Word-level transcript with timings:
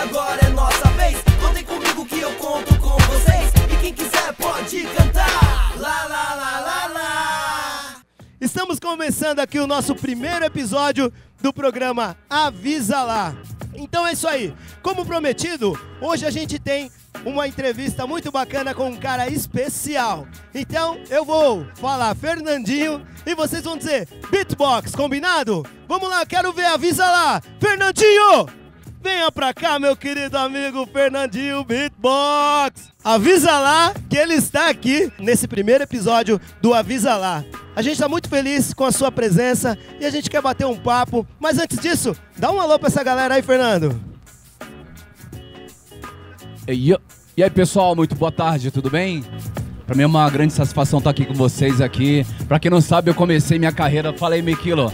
agora 0.00 0.40
é 0.46 0.48
nossa 0.50 0.88
vez. 0.90 1.16
Contem 1.40 1.64
comigo 1.64 2.06
que 2.06 2.20
eu 2.20 2.32
conto 2.36 2.74
com 2.78 2.96
vocês. 3.04 3.52
E 3.70 3.76
quem 3.80 3.92
quiser 3.92 4.32
pode 4.34 4.82
cantar. 4.84 5.78
Lá, 5.78 6.06
lá, 6.06 6.34
lá, 6.34 6.60
lá, 6.60 6.86
lá. 6.86 8.02
Estamos 8.40 8.78
começando 8.78 9.40
aqui 9.40 9.58
o 9.58 9.66
nosso 9.66 9.94
primeiro 9.94 10.44
episódio 10.44 11.12
do 11.42 11.52
programa 11.52 12.16
Avisa 12.28 13.02
Lá. 13.02 13.36
Então 13.74 14.06
é 14.06 14.12
isso 14.12 14.26
aí. 14.26 14.54
Como 14.82 15.04
prometido, 15.04 15.78
hoje 16.00 16.24
a 16.24 16.30
gente 16.30 16.58
tem 16.58 16.90
uma 17.24 17.46
entrevista 17.46 18.06
muito 18.06 18.32
bacana 18.32 18.74
com 18.74 18.88
um 18.88 18.96
cara 18.96 19.28
especial. 19.28 20.26
Então 20.54 20.98
eu 21.10 21.24
vou 21.24 21.66
falar 21.74 22.14
Fernandinho 22.14 23.06
e 23.26 23.34
vocês 23.34 23.62
vão 23.62 23.76
dizer 23.76 24.08
beatbox, 24.30 24.94
combinado? 24.94 25.64
Vamos 25.86 26.08
lá, 26.08 26.24
quero 26.24 26.52
ver, 26.52 26.66
avisa 26.66 27.04
lá. 27.04 27.42
Fernandinho! 27.60 28.59
Venha 29.02 29.32
pra 29.32 29.54
cá, 29.54 29.78
meu 29.78 29.96
querido 29.96 30.36
amigo 30.36 30.86
Fernandinho 30.86 31.64
Beatbox. 31.64 32.92
Avisa 33.02 33.58
lá 33.58 33.94
que 34.10 34.16
ele 34.16 34.34
está 34.34 34.68
aqui 34.68 35.10
nesse 35.18 35.48
primeiro 35.48 35.84
episódio 35.84 36.38
do 36.60 36.74
Avisa 36.74 37.16
lá. 37.16 37.42
A 37.74 37.80
gente 37.80 37.94
está 37.94 38.08
muito 38.08 38.28
feliz 38.28 38.74
com 38.74 38.84
a 38.84 38.92
sua 38.92 39.10
presença 39.10 39.78
e 39.98 40.04
a 40.04 40.10
gente 40.10 40.28
quer 40.28 40.42
bater 40.42 40.66
um 40.66 40.76
papo. 40.76 41.26
Mas 41.38 41.58
antes 41.58 41.78
disso, 41.78 42.14
dá 42.36 42.52
um 42.52 42.60
alô 42.60 42.78
pra 42.78 42.88
essa 42.88 43.02
galera 43.02 43.36
aí, 43.36 43.42
Fernando. 43.42 43.98
E, 46.68 46.94
aí, 47.42 47.50
pessoal, 47.50 47.96
muito 47.96 48.14
boa 48.14 48.30
tarde, 48.30 48.70
tudo 48.70 48.90
bem? 48.90 49.24
Pra 49.86 49.96
mim 49.96 50.02
é 50.02 50.06
uma 50.06 50.28
grande 50.28 50.52
satisfação 50.52 50.98
estar 50.98 51.10
aqui 51.10 51.24
com 51.24 51.34
vocês 51.34 51.80
aqui. 51.80 52.26
Pra 52.46 52.60
quem 52.60 52.70
não 52.70 52.82
sabe, 52.82 53.10
eu 53.10 53.14
comecei 53.14 53.58
minha 53.58 53.72
carreira, 53.72 54.12
falei, 54.12 54.42
Miquilo, 54.42 54.92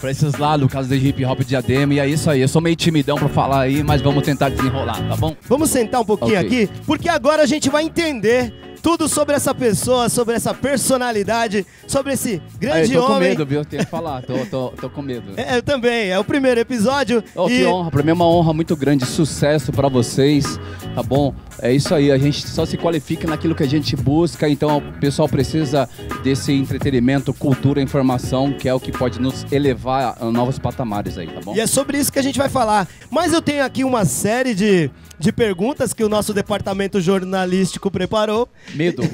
pra 0.00 0.10
esses 0.10 0.34
lados, 0.38 0.62
no 0.62 0.68
caso 0.68 0.88
de 0.88 0.96
hip 0.96 1.24
hop 1.24 1.40
diadema, 1.40 1.94
e 1.94 1.98
é 1.98 2.08
isso 2.08 2.30
aí. 2.30 2.40
Eu 2.40 2.48
sou 2.48 2.60
meio 2.62 2.74
timidão 2.76 3.16
pra 3.16 3.28
falar 3.28 3.60
aí, 3.60 3.82
mas 3.82 4.00
vamos 4.00 4.22
tentar 4.24 4.48
desenrolar, 4.48 4.96
tá 5.08 5.16
bom? 5.16 5.36
Vamos 5.48 5.70
sentar 5.70 6.00
um 6.00 6.04
pouquinho 6.04 6.38
Ok. 6.40 6.46
aqui, 6.64 6.70
porque 6.86 7.08
agora 7.08 7.42
a 7.42 7.46
gente 7.46 7.68
vai 7.68 7.84
entender 7.84 8.52
tudo 8.82 9.08
sobre 9.08 9.34
essa 9.34 9.54
pessoa, 9.54 10.08
sobre 10.08 10.34
essa 10.34 10.52
personalidade, 10.54 11.66
sobre 11.86 12.12
esse 12.12 12.30
Aí, 12.30 12.40
grande 12.58 12.94
eu 12.94 13.00
tô 13.02 13.06
com 13.06 13.12
homem. 13.14 13.28
medo, 13.30 13.46
viu? 13.46 13.64
Tenho 13.64 13.84
que 13.84 13.90
falar, 13.90 14.22
tô, 14.22 14.38
tô, 14.46 14.68
tô 14.70 14.90
com 14.90 15.02
medo. 15.02 15.32
É, 15.36 15.58
eu 15.58 15.62
também, 15.62 16.08
é 16.10 16.18
o 16.18 16.24
primeiro 16.24 16.60
episódio. 16.60 17.22
Oh, 17.34 17.48
e 17.48 17.58
Que 17.58 17.66
honra, 17.66 17.90
pra 17.90 18.02
mim 18.02 18.10
é 18.10 18.14
uma 18.14 18.26
honra 18.26 18.52
muito 18.52 18.76
grande, 18.76 19.04
sucesso 19.06 19.72
pra 19.72 19.88
vocês, 19.88 20.58
tá 20.94 21.02
bom? 21.02 21.34
É 21.62 21.72
isso 21.72 21.94
aí, 21.94 22.10
a 22.10 22.18
gente 22.18 22.46
só 22.48 22.64
se 22.64 22.76
qualifica 22.76 23.28
naquilo 23.28 23.54
que 23.54 23.62
a 23.62 23.68
gente 23.68 23.94
busca, 23.96 24.48
então 24.48 24.78
o 24.78 24.82
pessoal 24.98 25.28
precisa 25.28 25.88
desse 26.22 26.52
entretenimento, 26.52 27.34
cultura, 27.34 27.82
informação, 27.82 28.52
que 28.52 28.68
é 28.68 28.74
o 28.74 28.80
que 28.80 28.90
pode 28.90 29.20
nos 29.20 29.44
elevar 29.52 30.16
a 30.20 30.24
novos 30.30 30.58
patamares 30.58 31.18
aí, 31.18 31.26
tá 31.26 31.40
bom? 31.44 31.54
E 31.54 31.60
é 31.60 31.66
sobre 31.66 31.98
isso 31.98 32.10
que 32.12 32.18
a 32.18 32.22
gente 32.22 32.38
vai 32.38 32.48
falar. 32.48 32.88
Mas 33.10 33.32
eu 33.32 33.42
tenho 33.42 33.64
aqui 33.64 33.84
uma 33.84 34.04
série 34.04 34.54
de, 34.54 34.90
de 35.18 35.32
perguntas 35.32 35.92
que 35.92 36.02
o 36.02 36.08
nosso 36.08 36.32
departamento 36.32 37.00
jornalístico 37.00 37.90
preparou. 37.90 38.48
Medo. 38.74 39.02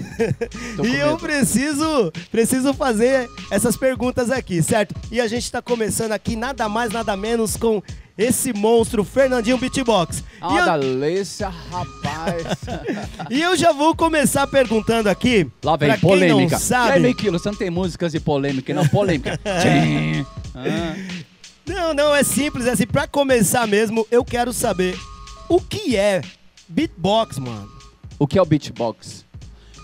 E 0.84 0.96
eu 0.96 1.12
medo. 1.12 1.18
preciso, 1.18 2.12
preciso 2.30 2.74
fazer 2.74 3.28
essas 3.50 3.76
perguntas 3.76 4.30
aqui, 4.30 4.62
certo? 4.62 4.94
E 5.10 5.20
a 5.20 5.26
gente 5.26 5.44
está 5.44 5.62
começando 5.62 6.12
aqui 6.12 6.36
nada 6.36 6.68
mais, 6.68 6.92
nada 6.92 7.16
menos 7.16 7.56
com 7.56 7.82
esse 8.18 8.52
monstro, 8.52 9.04
Fernandinho 9.04 9.58
Beatbox. 9.58 10.22
E, 10.40 10.56
eu, 10.56 10.64
rapaz. 11.70 12.46
e 13.30 13.42
eu 13.42 13.56
já 13.56 13.72
vou 13.72 13.94
começar 13.94 14.46
perguntando 14.46 15.08
aqui. 15.08 15.46
Lá 15.62 15.76
vem 15.76 15.98
polêmica. 15.98 16.56
não 16.56 16.58
sabe, 16.58 16.88
E 16.88 16.92
aí, 16.92 17.02
Mequilo, 17.02 17.38
você 17.38 17.50
não 17.50 17.56
tem 17.56 17.70
músicas 17.70 18.12
de 18.12 18.20
polêmica, 18.20 18.72
não? 18.72 18.86
Polêmica. 18.88 19.38
Ah. 20.58 20.96
Não, 21.66 21.92
não, 21.92 22.14
é 22.14 22.22
simples, 22.22 22.64
é 22.64 22.70
assim, 22.70 22.86
pra 22.86 23.06
começar 23.06 23.66
mesmo, 23.66 24.06
eu 24.10 24.24
quero 24.24 24.54
saber 24.54 24.98
o 25.50 25.60
que 25.60 25.94
é 25.94 26.22
beatbox, 26.66 27.38
mano. 27.38 27.68
O 28.18 28.26
que 28.26 28.38
é 28.38 28.42
o 28.42 28.46
beatbox? 28.46 29.25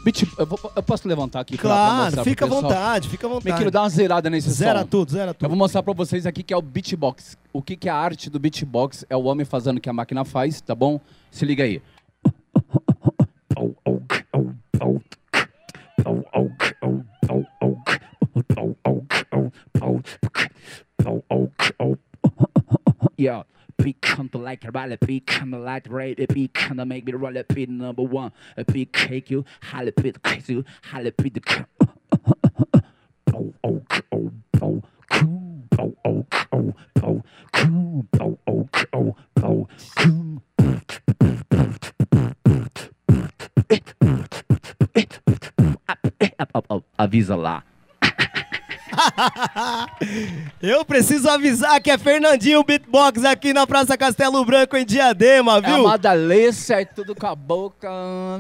Beat, 0.05 0.23
eu, 0.37 0.47
vou- 0.47 0.73
eu 0.75 0.83
posso 0.83 1.07
levantar 1.07 1.41
aqui 1.41 1.57
pra- 1.57 1.63
pra 1.63 1.75
Claro, 1.77 2.13
pro 2.17 2.25
fica 2.25 2.45
à 2.45 2.49
vontade, 2.49 3.09
fica 3.09 3.27
à 3.27 3.31
vontade. 3.31 3.53
Mequilo, 3.53 3.71
dá 3.71 3.83
uma 3.83 3.89
zerada 3.89 4.29
nesse 4.29 4.51
Zera 4.51 4.81
som. 4.81 4.87
tudo, 4.87 5.13
zera 5.13 5.31
Eu 5.31 5.35
tudo. 5.35 5.49
vou 5.49 5.57
mostrar 5.59 5.83
pra 5.83 5.93
vocês 5.93 6.27
aqui 6.27 6.43
que 6.43 6.53
é 6.53 6.57
o 6.57 6.63
beatbox. 6.63 7.37
O 7.53 7.63
que, 7.63 7.77
que 7.77 7.89
é 7.89 7.93
a 7.93 7.97
arte 7.97 8.29
do 8.29 8.39
beatbox? 8.41 9.05
É 9.09 9.17
o 9.17 9.23
homem 9.25 9.45
fazendo 9.47 9.79
o 9.79 9.81
que 9.81 9.89
a 9.89 9.93
máquina 9.93 10.25
faz, 10.25 10.61
tá 10.61 10.75
bom? 10.75 11.01
Se 11.31 11.45
liga 11.45 11.63
aí. 11.63 11.81
Yeah. 23.19 23.45
Come 24.01 24.29
to 24.29 24.39
like 24.39 24.65
a 24.65 24.71
rally, 24.71 24.97
peak 24.97 25.27
come 25.27 25.51
to 25.51 25.59
like 25.59 25.91
rate, 25.91 26.21
a 26.21 26.49
come 26.55 26.77
to 26.77 26.87
make 26.87 27.05
me 27.05 27.13
roll 27.13 27.37
a 27.37 27.43
pit 27.43 27.69
number 27.69 28.03
one, 28.03 28.31
a 28.57 28.65
peak 28.65 28.93
cake 28.93 29.29
you, 29.31 29.45
holly 29.61 29.91
pit 29.91 30.23
crazy 30.23 30.55
you, 30.55 30.65
holly 30.85 31.11
pit 31.11 31.35
the 31.35 31.67
Oh, 33.35 33.55
oh, 33.65 33.83
oh, 34.13 34.33
oh. 34.61 34.83
Oh, 35.11 35.63
oh, 35.79 35.97
oh, 36.05 36.27
oh. 36.53 37.23
Oh, 37.55 38.05
oh, 38.21 38.39
oh, 38.47 38.69
oh. 39.43 39.69
Avisa 46.99 47.35
lá. 47.37 47.65
Eu 50.61 50.85
preciso 50.85 51.29
avisar 51.29 51.81
que 51.81 51.91
é 51.91 51.99
Fernandinho 51.99 52.63
Beatbox 52.63 53.25
aqui 53.25 53.53
na 53.53 53.67
Praça 53.67 53.97
Castelo 53.97 54.45
Branco 54.45 54.77
em 54.77 54.85
Diadema, 54.85 55.59
É 55.59 55.61
viu? 55.61 55.85
uma 55.85 55.97
delícia, 55.99 56.81
é 56.81 56.85
tudo 56.85 57.15
com 57.15 57.27
a 57.27 57.35
boca, 57.35 57.89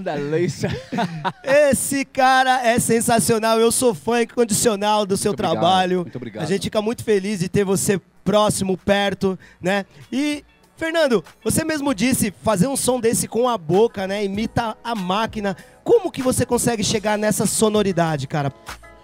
delícia. 0.02 0.70
Esse 1.42 2.04
cara 2.04 2.66
é 2.66 2.78
sensacional. 2.78 3.58
Eu 3.58 3.72
sou 3.72 3.94
fã 3.94 4.22
incondicional 4.22 5.04
do 5.06 5.16
seu 5.16 5.30
Muito 5.30 5.40
obrigado, 5.40 5.60
trabalho. 5.62 6.00
muito 6.02 6.16
obrigado. 6.16 6.44
A 6.44 6.46
gente 6.46 6.64
fica 6.64 6.80
muito 6.82 7.02
feliz 7.04 7.40
de 7.40 7.48
ter 7.48 7.64
você 7.64 8.00
próximo, 8.24 8.76
perto, 8.76 9.38
né? 9.60 9.84
E 10.12 10.44
Fernando, 10.76 11.24
você 11.44 11.64
mesmo 11.64 11.94
disse 11.94 12.32
fazer 12.42 12.66
um 12.66 12.76
som 12.76 12.98
desse 13.00 13.26
com 13.28 13.48
a 13.48 13.56
boca, 13.58 14.06
né? 14.06 14.24
Imita 14.24 14.76
a 14.82 14.94
máquina. 14.94 15.56
Como 15.84 16.10
que 16.10 16.22
você 16.22 16.44
consegue 16.46 16.82
chegar 16.84 17.16
nessa 17.18 17.46
sonoridade, 17.46 18.26
cara? 18.26 18.52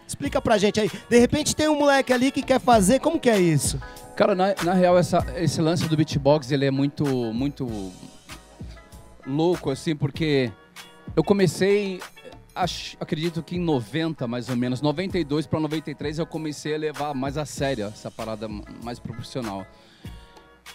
Explica 0.08 0.41
pra 0.41 0.56
gente 0.58 0.80
aí. 0.80 0.91
De 1.08 1.19
repente 1.19 1.54
tem 1.54 1.69
um 1.69 1.78
moleque 1.78 2.12
ali 2.12 2.32
que 2.32 2.42
quer 2.42 2.58
fazer, 2.58 2.98
como 2.98 3.20
que 3.20 3.28
é 3.30 3.38
isso? 3.38 3.78
Cara, 4.16 4.34
na, 4.34 4.54
na 4.64 4.72
real, 4.72 4.98
essa- 4.98 5.24
esse 5.36 5.60
lance 5.60 5.86
do 5.86 5.94
beatbox, 5.96 6.50
ele 6.50 6.64
é 6.64 6.70
muito, 6.70 7.04
muito 7.32 7.92
louco, 9.26 9.70
assim, 9.70 9.94
porque 9.94 10.50
eu 11.14 11.22
comecei, 11.22 12.00
acho- 12.54 12.96
acredito 12.98 13.42
que 13.42 13.56
em 13.56 13.60
90, 13.60 14.26
mais 14.26 14.48
ou 14.48 14.56
menos, 14.56 14.80
92 14.80 15.46
para 15.46 15.60
93, 15.60 16.19
eu 16.19 16.26
comecei 16.26 16.75
a 16.75 16.78
levar 16.78 17.14
mais 17.14 17.36
a 17.36 17.44
sério 17.44 17.84
essa 17.86 18.10
parada 18.10 18.48
mais 18.82 18.98
profissional. 18.98 19.64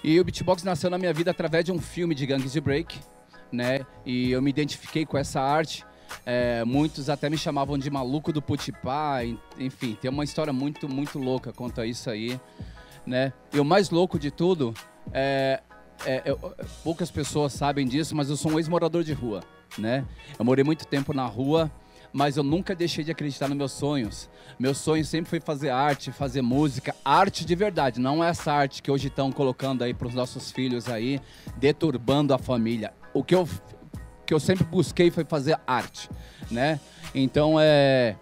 E 0.03 0.19
o 0.19 0.23
beatbox 0.23 0.63
nasceu 0.63 0.89
na 0.89 0.97
minha 0.97 1.13
vida 1.13 1.31
através 1.31 1.65
de 1.65 1.71
um 1.71 1.79
filme 1.79 2.13
de 2.15 2.25
gangues 2.25 2.51
de 2.51 2.61
break, 2.61 3.00
né? 3.51 3.85
E 4.05 4.31
eu 4.31 4.41
me 4.41 4.50
identifiquei 4.50 5.05
com 5.05 5.17
essa 5.17 5.41
arte. 5.41 5.85
É, 6.25 6.63
muitos 6.63 7.09
até 7.09 7.29
me 7.29 7.38
chamavam 7.38 7.78
de 7.78 7.90
maluco 7.90 8.31
do 8.31 8.41
Putipá, 8.41 9.24
en- 9.24 9.38
enfim, 9.59 9.97
tem 10.00 10.09
uma 10.09 10.24
história 10.24 10.53
muito, 10.53 10.88
muito 10.88 11.19
louca 11.19 11.51
quanto 11.51 11.81
a 11.81 11.85
isso 11.85 12.09
aí, 12.09 12.40
né? 13.06 13.34
E 13.53 13.59
o 13.59 13.66
mais 13.66 13.90
louco 13.90 14.18
de 14.18 14.31
tudo 14.31 14.74
é, 15.12 15.62
é- 16.06 16.22
eu- 16.25 16.38
poucas 16.84 17.12
pessoas 17.12 17.53
sabem 17.53 17.85
disso, 17.88 18.16
mas 18.16 18.29
eu 18.29 18.38
sou 18.38 18.51
um 18.53 18.59
ex-morador 18.59 19.03
de 19.03 19.13
rua, 19.13 19.41
né? 19.78 20.06
Eu 20.40 20.46
morei 20.46 20.63
muito 20.63 20.85
tempo 20.88 21.13
na 21.13 21.25
rua, 21.25 21.69
mas 22.13 22.38
eu 22.38 22.44
nunca 22.44 22.75
deixei 22.75 23.03
de 23.03 23.12
acreditar 23.12 23.47
nos 23.47 23.57
meus 23.57 23.72
sonhos. 23.72 24.30
Meu 24.59 24.74
sonho 24.75 25.03
sempre 25.03 25.30
foi 25.30 25.40
fazer 25.40 25.72
arte, 25.72 26.12
fazer 26.12 26.41
música, 26.44 26.95
arte 27.03 27.44
de 27.44 27.56
verdade, 27.56 28.00
não 28.00 28.24
essa 28.24 28.53
arte 28.53 28.81
que 28.84 28.91
hoje 28.91 29.07
estão 29.07 29.31
colocando 29.31 29.84
aí 29.84 29.94
para 29.94 30.07
os 30.07 30.13
nossos 30.13 30.51
filhos 30.51 30.88
aí, 30.88 31.19
deturbando 31.57 32.33
a 32.33 32.38
família. 32.38 32.94
O 33.13 33.24
que 33.24 33.33
eu 33.36 33.48
que 34.25 34.34
eu 34.34 34.40
sempre 34.40 34.64
busquei 34.64 35.12
foi 35.12 35.25
fazer 35.25 35.60
arte, 35.68 36.10
né? 36.50 36.80
Então 37.14 37.58
é 37.60 38.16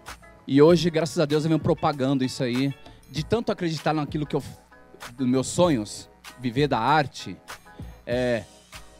e 0.46 0.60
hoje, 0.60 0.90
graças 0.90 1.18
a 1.20 1.24
Deus, 1.24 1.44
eu 1.44 1.48
venho 1.48 1.60
propagando 1.60 2.24
isso 2.24 2.42
aí, 2.42 2.74
de 3.10 3.24
tanto 3.24 3.52
acreditar 3.52 3.94
naquilo 3.94 4.26
que 4.26 4.34
eu 4.34 4.42
dos 5.16 5.26
meus 5.26 5.46
sonhos, 5.46 6.08
viver 6.40 6.66
da 6.66 6.78
arte. 6.78 7.36
É, 8.06 8.42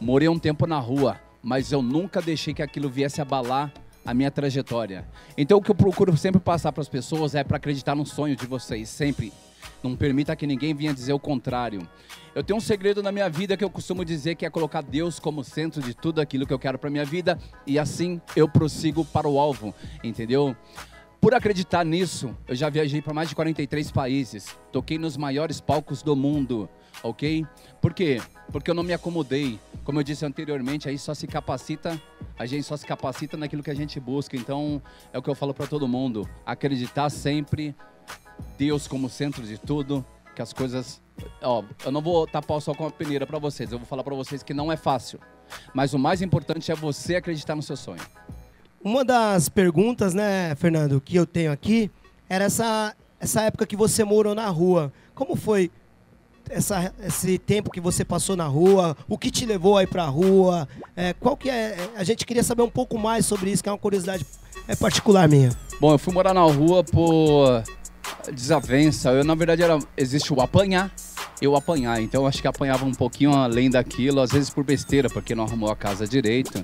morei 0.01 0.29
um 0.29 0.39
tempo 0.39 0.67
na 0.67 0.79
rua, 0.79 1.21
mas 1.43 1.73
eu 1.73 1.83
nunca 1.83 2.23
deixei 2.23 2.55
que 2.55 2.63
aquilo 2.63 2.89
viesse 2.89 3.21
abalar 3.21 3.73
a 4.05 4.15
minha 4.15 4.31
trajetória. 4.31 5.07
Então 5.37 5.59
o 5.59 5.63
que 5.63 5.71
eu 5.71 5.75
procuro 5.75 6.17
sempre 6.17 6.41
passar 6.41 6.73
para 6.73 6.81
as 6.81 6.89
pessoas 6.89 7.35
é 7.35 7.43
para 7.43 7.57
acreditar 7.57 7.95
no 7.95 8.07
sonho 8.07 8.37
de 8.37 8.47
vocês, 8.47 8.89
sempre. 8.89 9.33
Não 9.83 9.97
permita 9.97 10.37
que 10.37 10.47
ninguém 10.47 10.75
venha 10.75 10.95
dizer 10.95 11.13
o 11.13 11.19
contrário. 11.19 11.87
Eu 12.35 12.43
tenho 12.43 12.57
um 12.57 12.61
segredo 12.61 13.03
na 13.03 13.13
minha 13.13 13.29
vida 13.29 13.57
que 13.57 13.65
eu 13.65 13.71
costumo 13.71 14.05
dizer 14.05 14.37
que 14.37 14.47
é 14.47 14.51
colocar 14.51 14.83
Deus 14.83 15.19
como 15.19 15.45
centro 15.45 15.83
de 15.83 15.93
tudo 15.93 16.21
aquilo 16.21 16.47
que 16.47 16.53
eu 16.53 16.59
quero 16.59 16.79
para 16.79 16.89
minha 16.89 17.05
vida 17.05 17.39
e 17.67 17.79
assim 17.79 18.21
eu 18.35 18.49
prossigo 18.49 19.05
para 19.05 19.29
o 19.29 19.39
alvo, 19.39 19.75
entendeu? 20.03 20.57
Por 21.21 21.35
acreditar 21.35 21.85
nisso, 21.85 22.37
eu 22.49 22.55
já 22.55 22.69
viajei 22.69 23.01
para 23.01 23.15
mais 23.15 23.29
de 23.29 23.35
43 23.37 23.93
países, 23.93 24.57
toquei 24.73 24.99
nos 24.99 25.17
maiores 25.17 25.61
palcos 25.61 26.03
do 26.03 26.17
mundo, 26.17 26.69
ok? 27.01 27.47
Por 27.81 27.95
quê? 27.95 28.21
Porque 28.51 28.69
eu 28.69 28.75
não 28.75 28.83
me 28.83 28.93
acomodei, 28.93 29.61
como 29.85 30.01
eu 30.01 30.03
disse 30.03 30.27
anteriormente, 30.27 30.89
aí 30.89 30.99
só 30.99 31.15
se 31.15 31.29
capacita, 31.29 32.01
a 32.37 32.45
gente 32.45 32.65
só 32.65 32.77
se 32.77 32.85
capacita 32.85 33.37
naquilo 33.37 33.63
que 33.63 33.71
a 33.71 33.75
gente 33.75 34.01
busca. 34.01 34.37
Então, 34.37 34.83
é 35.13 35.19
o 35.19 35.23
que 35.23 35.31
eu 35.31 35.35
falo 35.37 35.55
para 35.55 35.69
todo 35.69 35.87
mundo, 35.87 36.29
acreditar 36.45 37.09
sempre 37.09 37.73
Deus 38.59 38.87
como 38.87 39.09
centro 39.09 39.43
de 39.43 39.59
tudo, 39.59 40.05
que 40.35 40.43
as 40.43 40.53
coisas, 40.53 41.01
ó, 41.43 41.63
eu 41.85 41.93
não 41.93 42.01
vou 42.01 42.27
tapar 42.27 42.57
o 42.57 42.61
sol 42.61 42.75
com 42.75 42.87
a 42.87 42.91
peneira 42.91 43.27
para 43.27 43.39
vocês, 43.39 43.71
eu 43.71 43.79
vou 43.79 43.87
falar 43.87 44.05
para 44.05 44.15
vocês 44.15 44.43
que 44.43 44.55
não 44.55 44.71
é 44.71 44.77
fácil. 44.77 45.19
Mas 45.75 45.93
o 45.93 45.99
mais 45.99 46.23
importante 46.23 46.71
é 46.71 46.75
você 46.75 47.17
acreditar 47.17 47.55
no 47.55 47.63
seu 47.63 47.77
sonho. 47.77 48.01
Uma 48.83 49.05
das 49.05 49.49
perguntas, 49.49 50.15
né, 50.15 50.55
Fernando, 50.57 51.01
que 51.01 51.17
eu 51.17 51.27
tenho 51.27 51.53
aqui 51.53 51.91
era 52.29 52.45
essa, 52.45 52.97
essa 53.21 53.43
época 53.43 53.67
que 53.67 53.77
você 53.77 54.03
morou 54.03 54.35
na 54.35 54.49
rua. 54.49 54.93
Como 55.15 55.37
foi 55.37 55.71
essa, 56.51 56.93
esse 57.05 57.39
tempo 57.39 57.71
que 57.71 57.81
você 57.81 58.05
passou 58.05 58.37
na 58.37 58.47
rua? 58.47 58.97
O 59.09 59.17
que 59.17 59.31
te 59.31 59.47
levou 59.47 59.77
aí 59.77 59.87
pra 59.87 60.05
rua? 60.07 60.69
É, 60.97 61.13
qual 61.13 61.37
que 61.37 61.49
é? 61.49 61.91
A 61.95 62.03
gente 62.03 62.27
queria 62.27 62.43
saber 62.43 62.63
um 62.63 62.71
pouco 62.71 62.99
mais 62.99 63.25
sobre 63.27 63.51
isso, 63.51 63.63
que 63.63 63.69
é 63.69 63.73
uma 63.73 63.79
curiosidade 63.79 64.27
é 64.69 64.77
particular 64.77 65.29
minha. 65.29 65.51
Bom, 65.81 65.93
eu 65.93 65.99
fui 65.99 66.13
morar 66.13 66.35
na 66.35 66.43
rua 66.43 66.85
por 66.85 67.63
desavença. 68.33 69.11
Eu, 69.11 69.25
na 69.25 69.35
verdade, 69.35 69.63
era, 69.63 69.79
existe 69.97 70.33
o 70.33 70.41
apanhar 70.41 70.93
eu 71.43 71.57
apanhar. 71.57 72.01
Então, 72.01 72.23
eu 72.23 72.27
acho 72.27 72.41
que 72.41 72.47
apanhava 72.47 72.85
um 72.85 72.93
pouquinho 72.93 73.33
além 73.33 73.69
daquilo, 73.69 74.21
às 74.21 74.31
vezes 74.31 74.49
por 74.49 74.65
besteira, 74.65 75.11
porque 75.11 75.35
não 75.35 75.45
arrumou 75.45 75.71
a 75.71 75.77
casa 75.77 76.07
direito, 76.07 76.63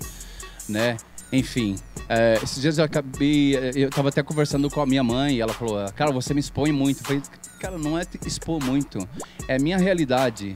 né? 0.68 0.96
Enfim, 1.32 1.76
é, 2.08 2.38
esses 2.42 2.62
dias 2.62 2.78
eu 2.78 2.84
acabei. 2.84 3.54
Eu 3.74 3.90
tava 3.90 4.08
até 4.08 4.22
conversando 4.22 4.70
com 4.70 4.80
a 4.80 4.86
minha 4.86 5.02
mãe 5.02 5.36
e 5.36 5.40
ela 5.40 5.52
falou: 5.52 5.84
Cara, 5.92 6.10
você 6.10 6.32
me 6.32 6.40
expõe 6.40 6.72
muito. 6.72 7.00
Eu 7.00 7.04
falei: 7.04 7.22
Cara, 7.58 7.76
não 7.76 7.98
é 7.98 8.02
expor 8.24 8.62
muito, 8.64 9.06
é 9.46 9.58
minha 9.58 9.76
realidade. 9.76 10.54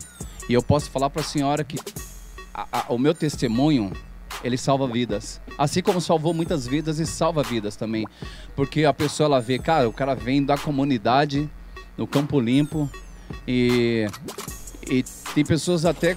E 0.48 0.54
eu 0.54 0.62
posso 0.62 0.90
falar 0.90 1.10
para 1.10 1.20
a 1.20 1.24
senhora 1.24 1.62
que 1.62 1.78
a, 2.54 2.66
a, 2.72 2.92
o 2.92 2.98
meu 2.98 3.12
testemunho 3.12 3.92
ele 4.42 4.56
salva 4.56 4.86
vidas. 4.86 5.40
Assim 5.56 5.82
como 5.82 6.00
salvou 6.00 6.34
muitas 6.34 6.66
vidas 6.66 6.98
e 6.98 7.06
salva 7.06 7.42
vidas 7.42 7.76
também. 7.76 8.06
Porque 8.56 8.84
a 8.84 8.92
pessoa 8.92 9.26
ela 9.26 9.40
vê, 9.40 9.58
cara, 9.58 9.88
o 9.88 9.92
cara 9.92 10.14
vem 10.14 10.44
da 10.44 10.56
comunidade, 10.56 11.48
no 11.96 12.06
Campo 12.06 12.40
Limpo, 12.40 12.90
e, 13.46 14.06
e 14.88 15.04
tem 15.34 15.44
pessoas 15.44 15.84
até. 15.84 16.16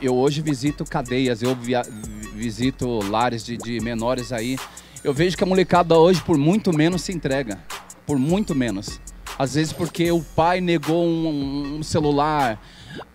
Eu 0.00 0.14
hoje 0.14 0.40
visito 0.40 0.84
cadeias, 0.84 1.42
eu 1.42 1.54
via, 1.56 1.82
visito 2.34 3.00
lares 3.08 3.44
de, 3.44 3.56
de 3.56 3.80
menores 3.80 4.32
aí. 4.32 4.58
Eu 5.02 5.12
vejo 5.12 5.36
que 5.36 5.44
a 5.44 5.46
molecada 5.46 5.96
hoje, 5.96 6.22
por 6.22 6.36
muito 6.36 6.72
menos, 6.72 7.02
se 7.02 7.12
entrega. 7.12 7.58
Por 8.06 8.18
muito 8.18 8.54
menos. 8.54 9.00
Às 9.38 9.54
vezes 9.54 9.72
porque 9.72 10.10
o 10.10 10.20
pai 10.20 10.60
negou 10.60 11.04
um, 11.06 11.78
um 11.78 11.82
celular, 11.82 12.60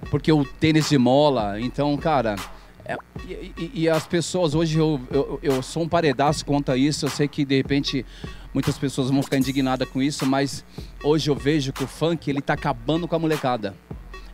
porque 0.09 0.31
o 0.31 0.45
tênis 0.45 0.89
de 0.89 0.97
mola. 0.97 1.59
Então, 1.59 1.95
cara, 1.97 2.35
é, 2.85 2.97
e, 3.27 3.71
e, 3.73 3.89
as 3.89 4.05
pessoas 4.05 4.53
hoje, 4.53 4.77
eu, 4.77 4.99
eu, 5.09 5.39
eu, 5.41 5.63
sou 5.63 5.83
um 5.83 5.87
paredaço 5.87 6.45
quanto 6.45 6.71
a 6.71 6.77
isso. 6.77 7.05
Eu 7.05 7.09
sei 7.09 7.27
que 7.27 7.45
de 7.45 7.55
repente 7.55 8.05
muitas 8.53 8.77
pessoas 8.77 9.09
vão 9.09 9.23
ficar 9.23 9.37
indignadas 9.37 9.87
com 9.87 10.01
isso, 10.01 10.25
mas 10.25 10.65
hoje 11.03 11.29
eu 11.29 11.35
vejo 11.35 11.71
que 11.71 11.83
o 11.83 11.87
funk 11.87 12.29
ele 12.29 12.41
tá 12.41 12.53
acabando 12.53 13.07
com 13.07 13.15
a 13.15 13.19
molecada, 13.19 13.75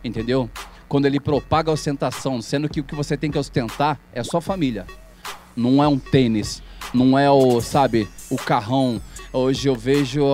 entendeu? 0.02 0.50
Quando 0.88 1.06
ele 1.06 1.20
propaga 1.20 1.70
a 1.70 1.74
ostentação, 1.74 2.42
sendo 2.42 2.68
que 2.68 2.80
o 2.80 2.84
que 2.84 2.94
você 2.94 3.16
tem 3.16 3.30
que 3.30 3.38
ostentar 3.38 4.00
é 4.12 4.20
a 4.20 4.24
sua 4.24 4.40
família, 4.40 4.84
não 5.56 5.82
é 5.82 5.86
um 5.86 5.98
tênis, 5.98 6.60
não 6.92 7.16
é 7.16 7.30
o, 7.30 7.60
sabe, 7.60 8.08
o 8.28 8.36
carrão. 8.36 9.00
Hoje 9.32 9.68
eu 9.68 9.76
vejo 9.76 10.24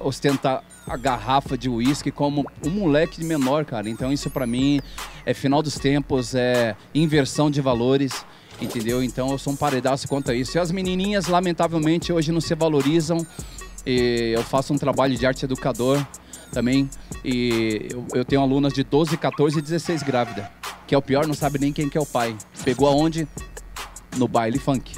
ostentar 0.00 0.64
a 0.88 0.96
garrafa 0.96 1.56
de 1.56 1.68
uísque 1.68 2.10
como 2.10 2.44
um 2.64 2.70
moleque 2.70 3.22
menor, 3.24 3.64
cara. 3.64 3.88
Então 3.88 4.12
isso 4.12 4.30
para 4.30 4.46
mim 4.46 4.80
é 5.26 5.34
final 5.34 5.62
dos 5.62 5.74
tempos, 5.74 6.34
é 6.34 6.74
inversão 6.94 7.50
de 7.50 7.60
valores, 7.60 8.24
entendeu? 8.60 9.02
Então 9.02 9.30
eu 9.30 9.38
sou 9.38 9.52
um 9.52 9.56
paredaço 9.56 10.08
quanto 10.08 10.30
a 10.30 10.34
isso. 10.34 10.56
E 10.56 10.60
as 10.60 10.70
menininhas, 10.70 11.26
lamentavelmente, 11.26 12.12
hoje 12.12 12.32
não 12.32 12.40
se 12.40 12.54
valorizam. 12.54 13.26
E 13.86 14.32
eu 14.34 14.42
faço 14.42 14.72
um 14.72 14.78
trabalho 14.78 15.16
de 15.16 15.26
arte 15.26 15.44
educador 15.44 16.04
também. 16.52 16.88
E 17.24 17.88
eu, 17.90 18.06
eu 18.14 18.24
tenho 18.24 18.42
alunas 18.42 18.72
de 18.72 18.82
12, 18.82 19.16
14 19.16 19.58
e 19.58 19.62
16 19.62 20.02
grávida. 20.02 20.50
Que 20.86 20.94
é 20.94 20.98
o 20.98 21.02
pior, 21.02 21.26
não 21.26 21.34
sabe 21.34 21.58
nem 21.58 21.72
quem 21.72 21.88
que 21.88 21.98
é 21.98 22.00
o 22.00 22.06
pai. 22.06 22.36
Pegou 22.64 22.88
aonde? 22.88 23.28
No 24.16 24.26
baile 24.26 24.58
funk. 24.58 24.94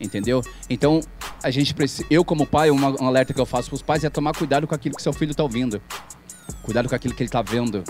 Entendeu? 0.00 0.42
Então, 0.68 1.00
a 1.42 1.50
gente 1.50 1.74
precisa. 1.74 2.06
Eu, 2.10 2.24
como 2.24 2.46
pai, 2.46 2.70
uma, 2.70 2.90
um 3.02 3.06
alerta 3.06 3.32
que 3.32 3.40
eu 3.40 3.46
faço 3.46 3.68
para 3.68 3.76
os 3.76 3.82
pais 3.82 4.04
é 4.04 4.10
tomar 4.10 4.34
cuidado 4.34 4.66
com 4.66 4.74
aquilo 4.74 4.94
que 4.94 5.02
seu 5.02 5.12
filho 5.12 5.30
está 5.30 5.42
ouvindo. 5.42 5.80
Cuidado 6.62 6.88
com 6.88 6.94
aquilo 6.94 7.14
que 7.14 7.22
ele 7.22 7.28
está 7.28 7.42
vendo. 7.42 7.82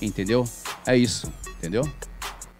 Entendeu? 0.00 0.44
É 0.86 0.96
isso. 0.96 1.32
Entendeu? 1.58 1.88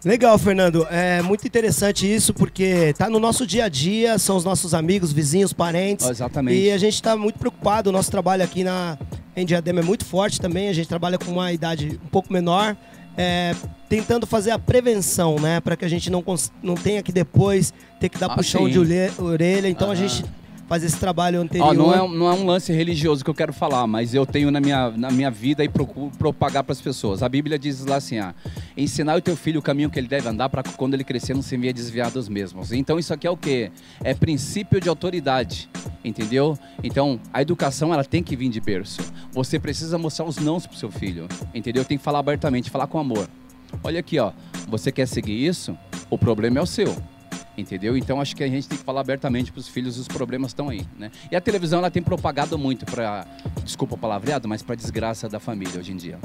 Legal, 0.03 0.37
Fernando. 0.37 0.85
É 0.89 1.21
muito 1.21 1.47
interessante 1.47 2.11
isso, 2.11 2.33
porque 2.33 2.93
tá 2.97 3.09
no 3.09 3.19
nosso 3.19 3.47
dia 3.47 3.65
a 3.65 3.69
dia, 3.69 4.19
são 4.19 4.35
os 4.35 4.43
nossos 4.43 4.73
amigos, 4.73 5.13
vizinhos, 5.13 5.53
parentes. 5.53 6.07
exatamente. 6.09 6.57
E 6.57 6.71
a 6.71 6.77
gente 6.77 6.95
está 6.95 7.15
muito 7.15 7.39
preocupado. 7.39 7.89
O 7.89 7.93
nosso 7.93 8.11
trabalho 8.11 8.43
aqui 8.43 8.65
na, 8.65 8.97
em 9.35 9.45
Diadema 9.45 9.79
é 9.79 9.83
muito 9.83 10.03
forte 10.03 10.41
também. 10.41 10.67
A 10.67 10.73
gente 10.73 10.89
trabalha 10.89 11.17
com 11.17 11.31
uma 11.31 11.53
idade 11.53 11.99
um 12.03 12.09
pouco 12.09 12.33
menor 12.33 12.75
é, 13.17 13.55
tentando 13.87 14.25
fazer 14.25 14.51
a 14.51 14.59
prevenção, 14.59 15.37
né? 15.39 15.59
Para 15.59 15.75
que 15.75 15.85
a 15.85 15.89
gente 15.89 16.09
não, 16.09 16.23
não 16.61 16.75
tenha 16.75 17.03
que 17.03 17.11
depois 17.11 17.73
ter 17.99 18.09
que 18.09 18.17
dar 18.17 18.27
ah, 18.27 18.35
puxão 18.35 18.65
sim. 18.65 18.71
de 18.71 18.79
orelha. 19.19 19.67
Então 19.67 19.91
a 19.91 19.95
gente 19.95 20.23
faz 20.67 20.83
esse 20.83 20.97
trabalho 20.99 21.41
anterior. 21.41 21.73
não, 21.73 21.93
é, 21.93 21.97
não 22.07 22.29
é 22.29 22.33
um 22.33 22.45
lance 22.45 22.71
religioso 22.71 23.23
que 23.23 23.29
eu 23.29 23.33
quero 23.33 23.53
falar, 23.53 23.85
mas 23.87 24.13
eu 24.13 24.25
tenho 24.25 24.49
na 24.51 24.59
minha, 24.59 24.89
na 24.91 25.11
minha 25.11 25.29
vida 25.29 25.63
e 25.63 25.69
procuro 25.69 26.11
propagar 26.17 26.63
para 26.63 26.73
as 26.73 26.81
pessoas. 26.81 27.21
A 27.21 27.29
Bíblia 27.29 27.57
diz 27.59 27.85
lá 27.85 27.97
assim: 27.97 28.19
ah, 28.19 28.33
ensinar 28.75 29.17
o 29.17 29.21
teu 29.21 29.35
filho 29.35 29.59
o 29.59 29.61
caminho 29.61 29.89
que 29.89 29.99
ele 29.99 30.07
deve 30.07 30.27
andar 30.27 30.49
para 30.49 30.63
quando 30.63 30.93
ele 30.93 31.03
crescer 31.03 31.33
não 31.33 31.41
se 31.41 31.55
via 31.57 31.73
desviar 31.73 32.11
dos 32.11 32.27
mesmos. 32.27 32.71
Então 32.71 32.97
isso 32.97 33.13
aqui 33.13 33.27
é 33.27 33.29
o 33.29 33.37
que? 33.37 33.71
É 34.03 34.13
princípio 34.13 34.79
de 34.79 34.89
autoridade, 34.89 35.69
entendeu? 36.03 36.57
Então 36.83 37.19
a 37.31 37.41
educação 37.41 37.93
ela 37.93 38.03
tem 38.03 38.23
que 38.23 38.35
vir 38.35 38.49
de 38.49 38.59
berço. 38.59 39.01
Você 39.31 39.59
precisa 39.59 39.97
mostrar 39.97 40.25
os 40.25 40.37
nãos 40.37 40.65
pro 40.65 40.77
seu 40.77 40.91
filho, 40.91 41.27
entendeu? 41.53 41.85
Tem 41.85 41.97
que 41.97 42.03
falar 42.03 42.19
abertamente, 42.19 42.69
falar 42.69 42.87
com 42.87 42.99
amor. 42.99 43.29
Olha 43.83 43.99
aqui, 43.99 44.19
ó. 44.19 44.31
Você 44.67 44.91
quer 44.91 45.07
seguir 45.07 45.45
isso? 45.45 45.77
O 46.09 46.17
problema 46.17 46.59
é 46.59 46.61
o 46.61 46.65
seu 46.65 46.95
entendeu? 47.57 47.97
Então 47.97 48.19
acho 48.19 48.35
que 48.35 48.43
a 48.43 48.47
gente 48.47 48.67
tem 48.67 48.77
que 48.77 48.83
falar 48.83 49.01
abertamente 49.01 49.51
para 49.51 49.59
os 49.59 49.67
filhos, 49.67 49.97
os 49.97 50.07
problemas 50.07 50.51
estão 50.51 50.69
aí, 50.69 50.85
né? 50.97 51.11
E 51.31 51.35
a 51.35 51.41
televisão 51.41 51.79
ela 51.79 51.91
tem 51.91 52.01
propagado 52.01 52.57
muito 52.57 52.85
para, 52.85 53.25
desculpa 53.63 53.95
o 53.95 53.97
palavreado, 53.97 54.47
mas 54.47 54.61
para 54.61 54.75
desgraça 54.75 55.29
da 55.29 55.39
família 55.39 55.79
hoje 55.79 55.91
em 55.91 55.97
dia. 55.97 56.19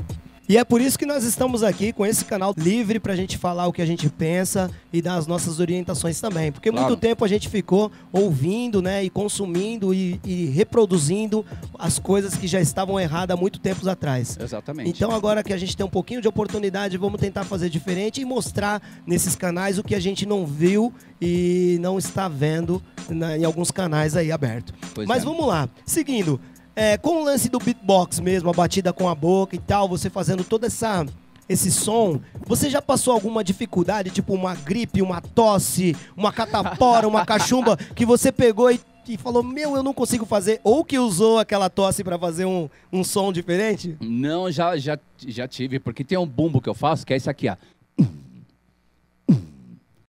E 0.48 0.56
é 0.56 0.64
por 0.64 0.80
isso 0.80 0.98
que 0.98 1.04
nós 1.04 1.24
estamos 1.24 1.62
aqui 1.62 1.92
com 1.92 2.06
esse 2.06 2.24
canal 2.24 2.54
livre 2.56 2.98
para 2.98 3.12
a 3.12 3.16
gente 3.16 3.36
falar 3.36 3.66
o 3.66 3.72
que 3.72 3.82
a 3.82 3.86
gente 3.86 4.08
pensa 4.08 4.70
e 4.90 5.02
dar 5.02 5.16
as 5.16 5.26
nossas 5.26 5.60
orientações 5.60 6.18
também. 6.22 6.50
Porque 6.50 6.70
claro. 6.70 6.86
muito 6.86 6.98
tempo 6.98 7.22
a 7.22 7.28
gente 7.28 7.50
ficou 7.50 7.92
ouvindo 8.10 8.80
né, 8.80 9.04
e 9.04 9.10
consumindo 9.10 9.92
e, 9.92 10.18
e, 10.24 10.46
reproduzindo 10.46 11.44
as 11.78 11.98
coisas 11.98 12.34
que 12.34 12.46
já 12.46 12.62
estavam 12.62 12.98
erradas 12.98 13.36
há 13.36 13.38
muito 13.38 13.58
tempos 13.58 13.86
atrás. 13.86 14.38
Exatamente. 14.40 14.88
Então 14.88 15.10
agora 15.10 15.42
que 15.42 15.52
a 15.52 15.58
gente 15.58 15.76
tem 15.76 15.84
um 15.84 15.90
pouquinho 15.90 16.22
de 16.22 16.28
oportunidade, 16.28 16.96
vamos 16.96 17.20
tentar 17.20 17.44
fazer 17.44 17.68
diferente 17.68 18.22
e 18.22 18.24
mostrar 18.24 18.80
nesses 19.06 19.36
canais 19.36 19.78
o 19.78 19.84
que 19.84 19.94
a 19.94 20.00
gente 20.00 20.24
não 20.24 20.46
viu 20.46 20.94
e 21.20 21.76
não 21.82 21.98
está 21.98 22.26
vendo 22.26 22.82
na, 23.10 23.36
em 23.36 23.44
alguns 23.44 23.70
canais 23.70 24.16
aí 24.16 24.32
abertos. 24.32 24.72
Mas 25.06 25.22
é. 25.22 25.24
vamos 25.26 25.46
lá. 25.46 25.68
Seguindo, 25.84 26.40
é, 26.78 26.96
com 26.96 27.22
o 27.22 27.24
lance 27.24 27.48
do 27.48 27.58
beatbox 27.58 28.20
mesmo, 28.20 28.48
a 28.50 28.52
batida 28.52 28.92
com 28.92 29.08
a 29.08 29.14
boca 29.14 29.56
e 29.56 29.58
tal, 29.58 29.88
você 29.88 30.08
fazendo 30.08 30.44
toda 30.44 30.68
essa 30.68 31.04
esse 31.48 31.72
som, 31.72 32.20
você 32.46 32.70
já 32.70 32.80
passou 32.80 33.12
alguma 33.12 33.42
dificuldade, 33.42 34.10
tipo 34.10 34.32
uma 34.32 34.54
gripe, 34.54 35.02
uma 35.02 35.20
tosse, 35.20 35.96
uma 36.16 36.30
catapora, 36.30 37.08
uma 37.08 37.26
cachumba, 37.26 37.76
que 37.96 38.04
você 38.06 38.30
pegou 38.30 38.70
e, 38.70 38.78
e, 39.08 39.16
falou, 39.16 39.42
meu, 39.42 39.74
eu 39.74 39.82
não 39.82 39.94
consigo 39.94 40.26
fazer, 40.26 40.60
ou 40.62 40.84
que 40.84 40.98
usou 40.98 41.38
aquela 41.38 41.68
tosse 41.68 42.04
para 42.04 42.18
fazer 42.18 42.44
um, 42.44 42.68
um 42.92 43.02
som 43.02 43.32
diferente? 43.32 43.96
Não, 43.98 44.52
já, 44.52 44.76
já, 44.76 44.98
já 45.26 45.48
tive, 45.48 45.80
porque 45.80 46.04
tem 46.04 46.18
um 46.18 46.26
bumbo 46.26 46.60
que 46.60 46.68
eu 46.68 46.74
faço, 46.74 47.04
que 47.04 47.14
é 47.14 47.16
esse 47.16 47.30
aqui, 47.30 47.48
ó. 47.48 47.56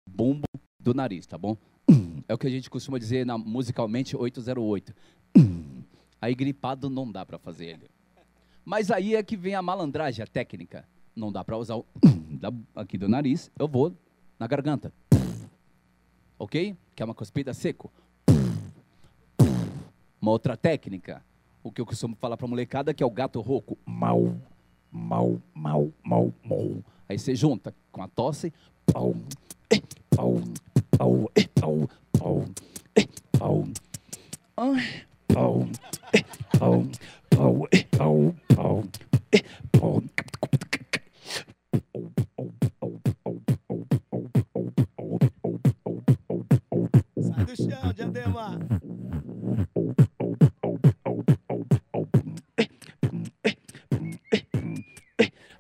Bumbo 0.06 0.44
do 0.78 0.94
nariz, 0.94 1.26
tá 1.26 1.38
bom? 1.38 1.58
É 2.28 2.34
o 2.34 2.38
que 2.38 2.46
a 2.46 2.52
gente 2.52 2.70
costuma 2.70 3.00
dizer 3.00 3.26
na, 3.26 3.38
musicalmente 3.38 4.16
808. 4.16 4.94
Aí 6.22 6.36
gripado 6.36 6.90
não 6.90 7.12
dá 7.12 7.26
para 7.26 7.38
fazer 7.38 7.68
ele. 7.68 7.90
Mas 8.66 8.92
aí 8.92 9.16
é 9.16 9.24
que 9.24 9.38
vem 9.38 9.56
a 9.56 9.62
malandragem, 9.62 10.24
a 10.24 10.28
técnica. 10.28 10.86
Não 11.16 11.32
dá 11.32 11.44
para 11.44 11.58
usar 11.58 11.76
o 11.76 11.86
aqui 12.76 12.98
do 12.98 13.08
nariz, 13.08 13.52
eu 13.58 13.68
vou 13.68 13.94
na 14.38 14.48
garganta. 14.48 14.94
Ok? 16.38 16.76
Que 16.96 17.04
é 17.04 17.06
uma 17.06 17.16
cuspida 17.16 17.54
seco. 17.54 17.92
Uma 20.22 20.32
outra 20.32 20.56
técnica, 20.56 21.24
o 21.64 21.72
que 21.72 21.82
eu 21.82 21.86
costumo 21.86 22.16
falar 22.16 22.38
para 22.38 22.48
molecada, 22.48 22.94
que 22.94 23.02
é 23.02 23.06
o 23.06 23.12
gato 23.12 23.40
rouco. 23.42 23.78
Mal, 23.86 24.36
mal, 24.92 25.42
mal, 25.54 25.92
mal, 26.04 26.34
mal. 26.44 26.84
Aí 27.08 27.18
você 27.18 27.34
junta 27.36 27.74
com 27.92 28.02
a 28.02 28.08
tosse. 28.08 28.54
Pau, 28.92 29.16
pau, 30.16 30.36
pau, 30.98 31.32
pau, 31.56 31.90
pau, 33.40 33.66
pau. 34.56 34.76
Sai 47.22 47.46
do 47.46 47.56
chão, 47.56 47.94
Diadema. 47.94 48.60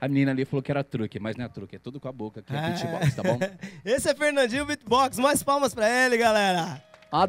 A 0.02 0.08
menina 0.08 0.32
ali 0.32 0.44
falou 0.44 0.62
que 0.62 0.72
era 0.72 0.84
truque, 0.84 1.20
mas 1.20 1.38
não 1.38 1.46
é 1.46 1.50
truque, 1.50 1.78
é 1.78 1.80
tudo 1.80 2.00
com 2.02 2.08
a 2.10 2.12
boca, 2.12 2.42
que 2.42 2.54
é, 2.54 2.58
é. 2.58 2.62
beatbox, 2.62 3.16
tá 3.16 3.24
bom? 3.24 3.40
Esse 3.86 4.10
é 4.10 4.16
Fernandinho 4.16 4.66
Beatbox, 4.66 5.18
mais 5.20 5.42
palmas 5.42 5.74
pra 5.74 5.90
ele, 5.90 6.18
galera. 6.18 6.82
Uma 7.12 7.26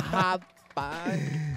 rapaz. 0.00 0.55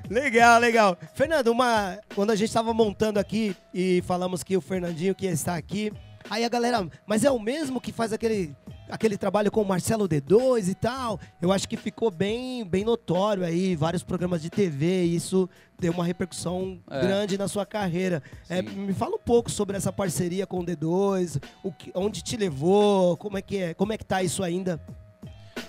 Legal, 0.09 0.59
legal. 0.59 0.97
Fernando, 1.13 1.49
uma, 1.49 1.99
quando 2.15 2.31
a 2.31 2.35
gente 2.35 2.47
estava 2.47 2.73
montando 2.73 3.19
aqui 3.19 3.55
e 3.73 4.01
falamos 4.07 4.43
que 4.43 4.55
o 4.55 4.61
Fernandinho 4.61 5.13
que 5.13 5.25
está 5.27 5.55
aqui, 5.55 5.91
aí 6.29 6.43
a 6.43 6.49
galera, 6.49 6.87
mas 7.05 7.23
é 7.23 7.29
o 7.31 7.37
mesmo 7.39 7.81
que 7.81 7.91
faz 7.91 8.13
aquele, 8.13 8.55
aquele 8.89 9.17
trabalho 9.17 9.51
com 9.51 9.61
o 9.61 9.67
Marcelo 9.67 10.07
D2 10.07 10.69
e 10.69 10.73
tal. 10.73 11.19
Eu 11.41 11.51
acho 11.51 11.67
que 11.67 11.75
ficou 11.77 12.09
bem, 12.09 12.65
bem 12.65 12.83
notório 12.85 13.43
aí, 13.43 13.75
vários 13.75 14.03
programas 14.03 14.41
de 14.41 14.49
TV, 14.49 15.03
e 15.03 15.15
isso 15.15 15.49
deu 15.77 15.91
uma 15.91 16.05
repercussão 16.05 16.79
É. 16.89 17.01
grande 17.01 17.37
na 17.37 17.47
sua 17.47 17.65
carreira. 17.65 18.23
É, 18.49 18.61
me 18.61 18.93
fala 18.93 19.15
um 19.15 19.19
pouco 19.23 19.51
sobre 19.51 19.75
essa 19.77 19.91
parceria 19.91 20.47
com 20.47 20.59
o 20.59 20.65
D2, 20.65 21.41
o 21.61 21.71
que, 21.71 21.91
onde 21.93 22.21
te 22.21 22.35
levou, 22.37 23.15
como 23.17 23.37
é 23.37 23.41
que 23.41 23.57
é, 23.57 23.73
como 23.73 23.93
é 23.93 23.97
que 23.97 24.05
tá 24.05 24.23
isso 24.23 24.43
ainda? 24.43 24.79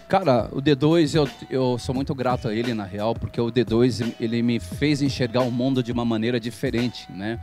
Cara, 0.09 0.49
o 0.53 0.61
D2, 0.61 1.15
eu, 1.15 1.29
eu 1.49 1.79
sou 1.79 1.95
muito 1.95 2.15
grato 2.15 2.49
a 2.49 2.55
ele, 2.55 2.75
na 2.75 2.85
real, 2.85 3.15
porque 3.15 3.41
o 3.41 3.47
D2, 3.47 4.15
ele 4.21 4.43
me 4.43 4.59
fez 4.59 5.03
enxergar 5.03 5.43
o 5.43 5.51
mundo 5.51 5.83
de 5.83 5.93
uma 5.93 6.05
maneira 6.05 6.41
diferente, 6.41 7.07
né? 7.11 7.39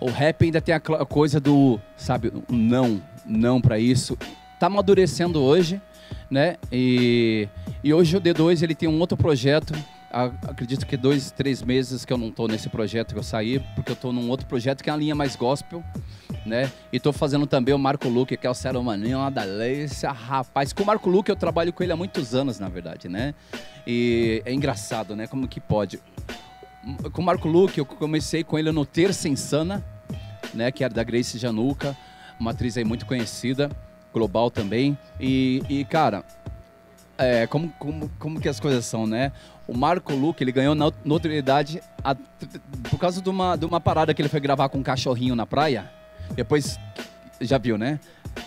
O 0.00 0.10
rap 0.10 0.44
ainda 0.44 0.60
tem 0.60 0.74
a 0.74 0.80
coisa 0.80 1.38
do, 1.38 1.78
sabe, 1.96 2.32
não, 2.50 3.00
não 3.24 3.60
pra 3.60 3.78
isso. 3.78 4.18
Tá 4.58 4.66
amadurecendo 4.66 5.40
hoje, 5.40 5.80
né? 6.28 6.56
E, 6.72 7.48
e 7.84 7.94
hoje 7.94 8.16
o 8.16 8.20
D2, 8.20 8.62
ele 8.62 8.74
tem 8.74 8.88
um 8.88 8.98
outro 8.98 9.16
projeto, 9.16 9.72
acredito 10.12 10.86
que 10.86 10.96
dois, 10.96 11.30
três 11.30 11.62
meses 11.62 12.04
que 12.04 12.12
eu 12.12 12.18
não 12.18 12.30
tô 12.30 12.46
nesse 12.46 12.68
projeto 12.68 13.14
que 13.14 13.18
eu 13.18 13.22
saí, 13.22 13.58
porque 13.74 13.92
eu 13.92 13.96
tô 13.96 14.12
num 14.12 14.28
outro 14.28 14.46
projeto 14.46 14.82
que 14.84 14.90
é 14.90 14.92
a 14.92 14.96
linha 14.96 15.14
mais 15.14 15.34
gospel, 15.34 15.82
né? 16.44 16.70
E 16.92 17.00
tô 17.00 17.12
fazendo 17.12 17.46
também 17.46 17.74
o 17.74 17.78
Marco 17.78 18.08
Luque, 18.08 18.36
que 18.36 18.46
é 18.46 18.50
o 18.50 18.54
Cero 18.54 18.82
Maninho, 18.82 19.18
uma 19.18 19.30
da 19.30 19.42
Leícia, 19.42 20.12
rapaz. 20.12 20.72
Com 20.72 20.82
o 20.82 20.86
Marco 20.86 21.08
Luque 21.08 21.30
eu 21.30 21.36
trabalho 21.36 21.72
com 21.72 21.82
ele 21.82 21.92
há 21.92 21.96
muitos 21.96 22.34
anos, 22.34 22.58
na 22.58 22.68
verdade, 22.68 23.08
né? 23.08 23.34
E 23.86 24.42
é 24.44 24.52
engraçado, 24.52 25.16
né? 25.16 25.26
Como 25.26 25.48
que 25.48 25.60
pode? 25.60 25.98
Com 27.12 27.22
o 27.22 27.24
Marco 27.24 27.48
Luque 27.48 27.78
eu 27.78 27.86
comecei 27.86 28.44
com 28.44 28.58
ele 28.58 28.70
no 28.70 28.84
Terça 28.84 29.28
Insana, 29.28 29.82
né? 30.52 30.70
Que 30.70 30.84
era 30.84 30.92
da 30.92 31.02
Grace 31.02 31.38
Januca, 31.38 31.96
uma 32.38 32.50
atriz 32.50 32.76
aí 32.76 32.84
muito 32.84 33.06
conhecida, 33.06 33.70
global 34.12 34.50
também. 34.50 34.98
E, 35.18 35.62
e 35.68 35.84
cara, 35.84 36.22
é, 37.18 37.46
como, 37.46 37.72
como, 37.78 38.10
como 38.18 38.40
que 38.40 38.48
as 38.48 38.58
coisas 38.58 38.84
são, 38.84 39.06
né? 39.06 39.32
O 39.66 39.76
Marco 39.76 40.12
Luque, 40.14 40.42
ele 40.42 40.52
ganhou 40.52 40.74
na- 40.74 40.92
notoriedade 41.04 41.80
a- 42.04 42.14
por 42.90 42.98
causa 42.98 43.22
de 43.22 43.28
uma, 43.30 43.56
de 43.56 43.64
uma 43.64 43.80
parada 43.80 44.12
que 44.12 44.20
ele 44.20 44.28
foi 44.28 44.40
gravar 44.40 44.68
com 44.68 44.78
um 44.78 44.82
cachorrinho 44.82 45.34
na 45.36 45.46
praia. 45.46 45.90
Depois, 46.34 46.78
já 47.40 47.58
viu, 47.58 47.78
né? 47.78 47.98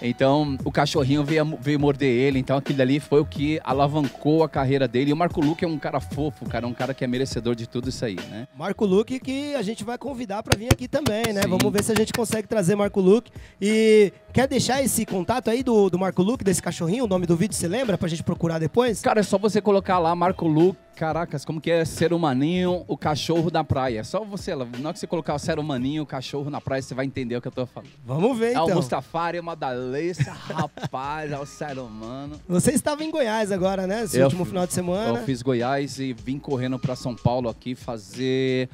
Então, 0.02 0.58
o 0.66 0.72
cachorrinho 0.72 1.24
veio, 1.24 1.58
veio 1.62 1.80
morder 1.80 2.10
ele. 2.10 2.40
Então, 2.40 2.58
aquilo 2.58 2.82
ali 2.82 3.00
foi 3.00 3.22
o 3.22 3.26
que 3.26 3.62
alavancou 3.64 4.44
a 4.44 4.50
carreira 4.50 4.88
dele. 4.88 5.12
E 5.12 5.14
o 5.14 5.16
Marco 5.16 5.40
Luque 5.40 5.64
é 5.64 5.68
um 5.68 5.78
cara 5.78 6.00
fofo, 6.00 6.44
cara. 6.50 6.66
Um 6.66 6.74
cara 6.74 6.92
que 6.92 7.04
é 7.04 7.08
merecedor 7.08 7.54
de 7.54 7.68
tudo 7.68 7.90
isso 7.90 8.04
aí, 8.04 8.16
né? 8.30 8.48
Marco 8.58 8.84
Luque, 8.84 9.20
que 9.20 9.54
a 9.54 9.62
gente 9.62 9.84
vai 9.84 9.96
convidar 9.98 10.42
para 10.42 10.58
vir 10.58 10.70
aqui 10.74 10.88
também, 10.88 11.32
né? 11.32 11.44
Sim. 11.44 11.50
Vamos 11.50 11.72
ver 11.72 11.84
se 11.84 11.92
a 11.92 11.96
gente 11.96 12.12
consegue 12.14 12.48
trazer 12.48 12.76
Marco 12.76 13.00
Luque. 13.00 13.32
E 13.62 14.12
quer 14.34 14.48
deixar 14.48 14.82
esse 14.82 15.06
contato 15.06 15.50
aí 15.52 15.62
do, 15.62 15.88
do 15.90 16.00
Marco 16.00 16.24
Luque, 16.24 16.44
desse 16.44 16.64
cachorrinho? 16.64 17.04
O 17.06 17.08
nome 17.08 17.28
do 17.28 17.36
vídeo, 17.38 17.54
você 17.56 17.68
lembra? 17.68 17.96
Pra 17.98 18.08
gente 18.08 18.24
procurar 18.24 18.58
depois? 18.58 19.02
Cara, 19.02 19.20
é 19.20 19.24
só 19.24 19.38
você 19.38 19.62
colocar 19.62 20.00
lá 20.00 20.16
Marco 20.16 20.48
Luque. 20.48 20.80
Caracas, 20.96 21.44
como 21.46 21.60
que 21.62 21.70
é 21.70 21.84
ser 21.86 22.14
humaninho, 22.14 22.84
o 22.88 22.98
cachorro 22.98 23.52
na 23.52 23.64
praia. 23.64 24.00
É 24.00 24.04
só 24.04 24.24
você, 24.24 24.56
na 24.56 24.64
hora 24.64 24.94
que 24.94 25.00
você 25.00 25.06
colocar 25.08 25.36
o 25.36 25.40
ser 25.40 25.60
humaninho, 25.60 26.04
o 26.04 26.06
cachorro 26.06 26.50
na 26.50 26.62
praia, 26.62 26.82
você 26.82 26.96
vai 26.96 27.06
entender 27.06 27.36
o 27.36 27.42
que 27.42 27.48
eu 27.48 27.52
tô 27.52 27.66
falando. 27.66 27.92
Vamos 28.06 28.38
ver 28.38 28.54
É 28.54 28.60
o 28.62 28.64
então. 28.66 28.76
Mustafari, 28.78 29.40
uma 29.40 29.56
Dalessa, 29.56 30.32
rapaz, 30.34 31.32
é 31.32 31.38
o 31.38 31.46
ser 31.46 31.78
humano. 31.78 32.40
Você 32.48 32.72
estava 32.72 33.04
em 33.04 33.12
Goiás 33.12 33.52
agora, 33.52 33.86
né? 33.86 34.04
Esse 34.04 34.18
Eu 34.18 34.26
último 34.26 34.46
final 34.46 34.66
de 34.66 34.74
semana. 34.74 35.20
Eu 35.20 35.26
fiz 35.26 35.42
Goiás 35.42 36.00
e 36.00 36.14
vim 36.14 36.40
correndo 36.40 36.80
pra 36.80 36.96
São 36.96 37.16
Paulo 37.16 37.50
aqui 37.50 37.76
fazer. 37.76 38.70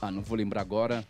Ah, 0.00 0.10
não 0.10 0.22
vou 0.22 0.36
lembrar 0.36 0.60
agora. 0.62 1.04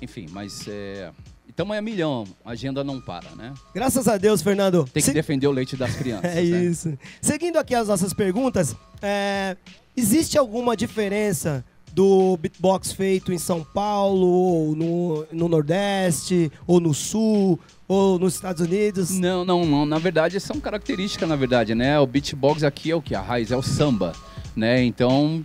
Enfim, 0.00 0.26
mas 0.30 0.66
é. 0.68 1.10
Então 1.58 1.74
é 1.74 1.80
milhão, 1.80 2.22
a 2.44 2.52
agenda 2.52 2.84
não 2.84 3.00
para, 3.00 3.30
né? 3.34 3.52
Graças 3.74 4.06
a 4.06 4.16
Deus, 4.16 4.40
Fernando. 4.40 4.84
Tem 4.84 5.02
que 5.02 5.08
Se- 5.08 5.12
defender 5.12 5.48
o 5.48 5.50
leite 5.50 5.76
das 5.76 5.92
crianças. 5.98 6.30
É 6.30 6.40
né? 6.40 6.64
isso. 6.64 6.96
Seguindo 7.20 7.56
aqui 7.56 7.74
as 7.74 7.88
nossas 7.88 8.12
perguntas, 8.12 8.76
é, 9.02 9.56
existe 9.96 10.38
alguma 10.38 10.76
diferença 10.76 11.64
do 11.92 12.36
beatbox 12.36 12.92
feito 12.92 13.32
em 13.32 13.38
São 13.38 13.64
Paulo, 13.64 14.24
ou 14.24 14.76
no, 14.76 15.26
no 15.32 15.48
Nordeste, 15.48 16.48
ou 16.64 16.78
no 16.78 16.94
Sul, 16.94 17.58
ou 17.88 18.20
nos 18.20 18.36
Estados 18.36 18.62
Unidos? 18.62 19.10
Não, 19.18 19.44
não, 19.44 19.66
não. 19.66 19.84
Na 19.84 19.98
verdade, 19.98 20.38
são 20.38 20.60
características, 20.60 21.28
na 21.28 21.34
verdade, 21.34 21.74
né? 21.74 21.98
O 21.98 22.06
beatbox 22.06 22.62
aqui 22.62 22.92
é 22.92 22.94
o 22.94 23.02
que? 23.02 23.16
A 23.16 23.20
raiz 23.20 23.50
é 23.50 23.56
o 23.56 23.62
samba, 23.62 24.12
né? 24.54 24.84
Então, 24.84 25.42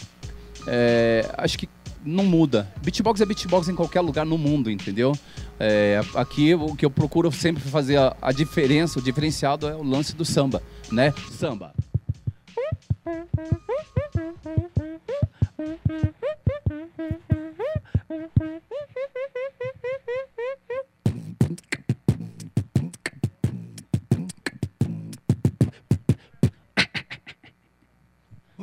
é, 0.67 1.27
acho 1.39 1.57
que 1.57 1.67
não 2.05 2.23
muda. 2.23 2.71
Beatbox 2.83 3.21
é 3.21 3.25
beatbox 3.25 3.67
em 3.69 3.75
qualquer 3.75 4.01
lugar 4.01 4.25
no 4.25 4.37
mundo, 4.37 4.69
entendeu? 4.69 5.13
É, 5.65 6.01
aqui 6.15 6.53
o 6.53 6.75
que 6.75 6.85
eu 6.85 6.89
procuro 6.89 7.31
sempre 7.31 7.63
fazer 7.63 7.95
a, 7.95 8.13
a 8.21 8.33
diferença, 8.33 8.99
o 8.99 9.01
diferenciado 9.01 9.65
é 9.65 9.73
o 9.73 9.81
lance 9.81 10.13
do 10.13 10.25
samba, 10.25 10.61
né? 10.91 11.13
Samba. 11.31 11.73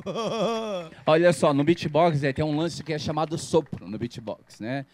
Olha 1.07 1.33
só, 1.33 1.55
no 1.55 1.65
beatbox 1.65 2.23
é, 2.23 2.33
tem 2.33 2.45
um 2.45 2.57
lance 2.57 2.83
que 2.85 2.93
é 2.93 2.99
chamado 2.99 3.39
sopro 3.39 3.89
no 3.89 3.99
beatbox, 3.99 4.61
né? 4.61 4.85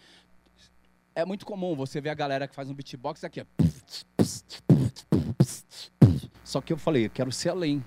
É 1.17 1.25
muito 1.25 1.47
comum 1.47 1.75
você 1.75 1.99
ver 1.99 2.11
a 2.11 2.13
galera 2.13 2.47
que 2.47 2.53
faz 2.53 2.69
um 2.69 2.75
beatbox 2.75 3.23
aqui. 3.23 3.41
Só 6.43 6.61
que 6.61 6.71
eu 6.71 6.77
falei, 6.77 7.07
eu 7.07 7.09
quero 7.09 7.31
ser 7.31 7.49
além. 7.49 7.83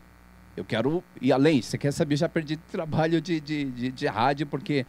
Eu 0.56 0.64
quero 0.64 1.04
ir 1.22 1.30
além. 1.30 1.62
Você 1.62 1.78
quer 1.78 1.92
saber? 1.92 2.16
Já 2.16 2.28
perdi 2.28 2.56
trabalho 2.56 3.20
de, 3.20 3.40
de, 3.40 3.66
de, 3.66 3.92
de 3.92 4.06
rádio, 4.08 4.48
porque 4.48 4.84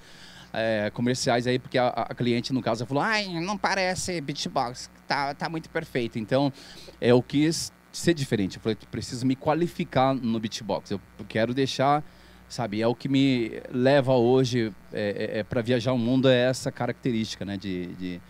é, 0.52 0.90
comerciais 0.90 1.46
aí, 1.46 1.60
porque 1.60 1.78
a, 1.78 1.90
a 1.90 2.16
cliente, 2.16 2.52
no 2.52 2.64
caso, 2.64 2.84
falou: 2.84 3.04
ai, 3.04 3.28
não 3.40 3.60
parece 3.60 4.20
beatbox, 4.20 4.90
tá, 5.08 5.36
tá 5.36 5.48
muito 5.48 5.70
perfeito. 5.70 6.18
Então, 6.18 6.52
eu 7.00 7.22
quis 7.22 7.72
ser 7.92 8.16
diferente. 8.16 8.58
Eu 8.58 8.64
falei: 8.64 8.76
preciso 8.90 9.24
me 9.24 9.36
qualificar 9.36 10.16
no 10.16 10.40
beatbox. 10.40 10.90
Eu 10.90 11.00
quero 11.30 11.54
deixar, 11.54 12.04
sabe, 12.52 12.82
é 12.82 12.88
o 12.88 12.94
que 12.94 13.08
me 13.08 13.62
leva 13.72 14.14
hoje 14.14 14.74
é, 14.92 15.40
é, 15.40 15.44
para 15.44 15.62
viajar 15.62 15.94
o 15.94 15.98
mundo, 15.98 16.28
é 16.28 16.50
essa 16.50 16.70
característica, 16.72 17.46
né, 17.46 17.56
de, 17.56 17.88
de 17.96 18.22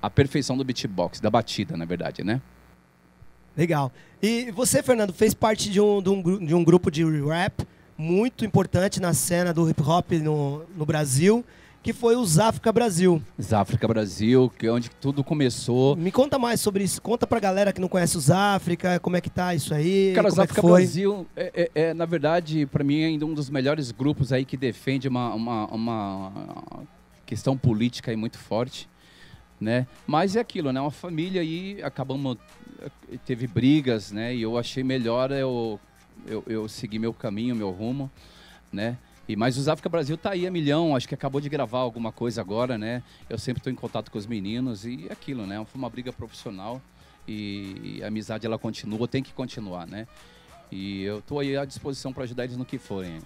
a 0.00 0.08
perfeição 0.08 0.56
do 0.56 0.62
beatbox, 0.62 1.20
da 1.20 1.28
batida, 1.28 1.76
na 1.76 1.84
verdade, 1.84 2.22
né? 2.22 2.40
Legal. 3.56 3.92
E 4.22 4.50
você, 4.52 4.82
Fernando, 4.82 5.12
fez 5.12 5.34
parte 5.34 5.68
de 5.70 5.80
um, 5.80 6.00
de 6.00 6.08
um, 6.08 6.46
de 6.46 6.54
um 6.54 6.62
grupo 6.62 6.90
de 6.90 7.04
rap 7.04 7.66
muito 7.98 8.44
importante 8.44 9.00
na 9.00 9.12
cena 9.12 9.52
do 9.52 9.68
hip 9.68 9.82
hop 9.82 10.12
no, 10.12 10.64
no 10.76 10.86
Brasil, 10.86 11.44
que 11.84 11.92
foi 11.92 12.16
o 12.16 12.24
Záfrica 12.24 12.72
Brasil. 12.72 13.22
África 13.52 13.86
Brasil, 13.86 14.50
que 14.58 14.66
é 14.66 14.72
onde 14.72 14.88
tudo 14.88 15.22
começou. 15.22 15.94
Me 15.94 16.10
conta 16.10 16.38
mais 16.38 16.58
sobre 16.58 16.82
isso. 16.82 17.00
Conta 17.02 17.26
pra 17.26 17.38
galera 17.38 17.74
que 17.74 17.80
não 17.80 17.88
conhece 17.88 18.16
o 18.16 18.20
Záfrica, 18.20 18.98
como 19.00 19.16
é 19.16 19.20
que 19.20 19.28
tá 19.28 19.54
isso 19.54 19.74
aí, 19.74 20.12
Cara, 20.14 20.30
como 20.30 20.40
é 20.40 20.46
que 20.46 20.52
África 20.52 20.62
foi. 20.62 20.80
Brasil 20.80 21.26
é, 21.36 21.52
é- 21.54 21.70
é, 21.88 21.94
na 21.94 22.06
verdade, 22.06 22.64
para 22.64 22.82
mim, 22.82 23.04
ainda 23.04 23.26
um 23.26 23.34
dos 23.34 23.50
melhores 23.50 23.90
grupos 23.90 24.32
aí 24.32 24.46
que 24.46 24.56
defende 24.56 25.06
uma, 25.06 25.34
uma, 25.34 25.66
uma 25.66 26.32
questão 27.26 27.54
política 27.54 28.10
aí 28.10 28.16
muito 28.16 28.38
forte, 28.38 28.88
né? 29.60 29.86
Mas 30.06 30.36
é 30.36 30.40
aquilo, 30.40 30.72
né? 30.72 30.80
Uma 30.80 30.90
família 30.90 31.42
aí, 31.42 31.82
acabamos, 31.82 32.38
teve 33.26 33.46
brigas, 33.46 34.10
né? 34.10 34.34
E 34.34 34.40
eu 34.40 34.56
achei 34.56 34.82
melhor 34.82 35.30
eu, 35.30 35.78
eu, 36.26 36.42
eu 36.46 36.66
seguir 36.66 36.98
meu 36.98 37.12
caminho, 37.12 37.54
meu 37.54 37.70
rumo, 37.70 38.10
né? 38.72 38.96
E, 39.28 39.36
mas 39.36 39.56
o 39.56 39.70
África 39.70 39.88
Brasil 39.88 40.16
tá 40.16 40.30
aí 40.30 40.46
a 40.46 40.50
milhão, 40.50 40.94
acho 40.94 41.08
que 41.08 41.14
acabou 41.14 41.40
de 41.40 41.48
gravar 41.48 41.78
alguma 41.78 42.12
coisa 42.12 42.40
agora, 42.40 42.76
né? 42.76 43.02
Eu 43.28 43.38
sempre 43.38 43.60
estou 43.60 43.72
em 43.72 43.76
contato 43.76 44.10
com 44.10 44.18
os 44.18 44.26
meninos 44.26 44.84
e 44.84 45.06
aquilo, 45.10 45.46
né? 45.46 45.56
Foi 45.64 45.78
uma 45.78 45.88
briga 45.88 46.12
profissional 46.12 46.80
e 47.26 48.00
a 48.02 48.08
amizade 48.08 48.46
ela 48.46 48.58
continua, 48.58 49.08
tem 49.08 49.22
que 49.22 49.32
continuar, 49.32 49.86
né? 49.86 50.06
E 50.70 51.02
eu 51.02 51.22
tô 51.22 51.38
aí 51.38 51.56
à 51.56 51.64
disposição 51.64 52.12
para 52.12 52.24
ajudar 52.24 52.44
eles 52.44 52.56
no 52.56 52.64
que 52.64 52.78
forem. 52.78 53.18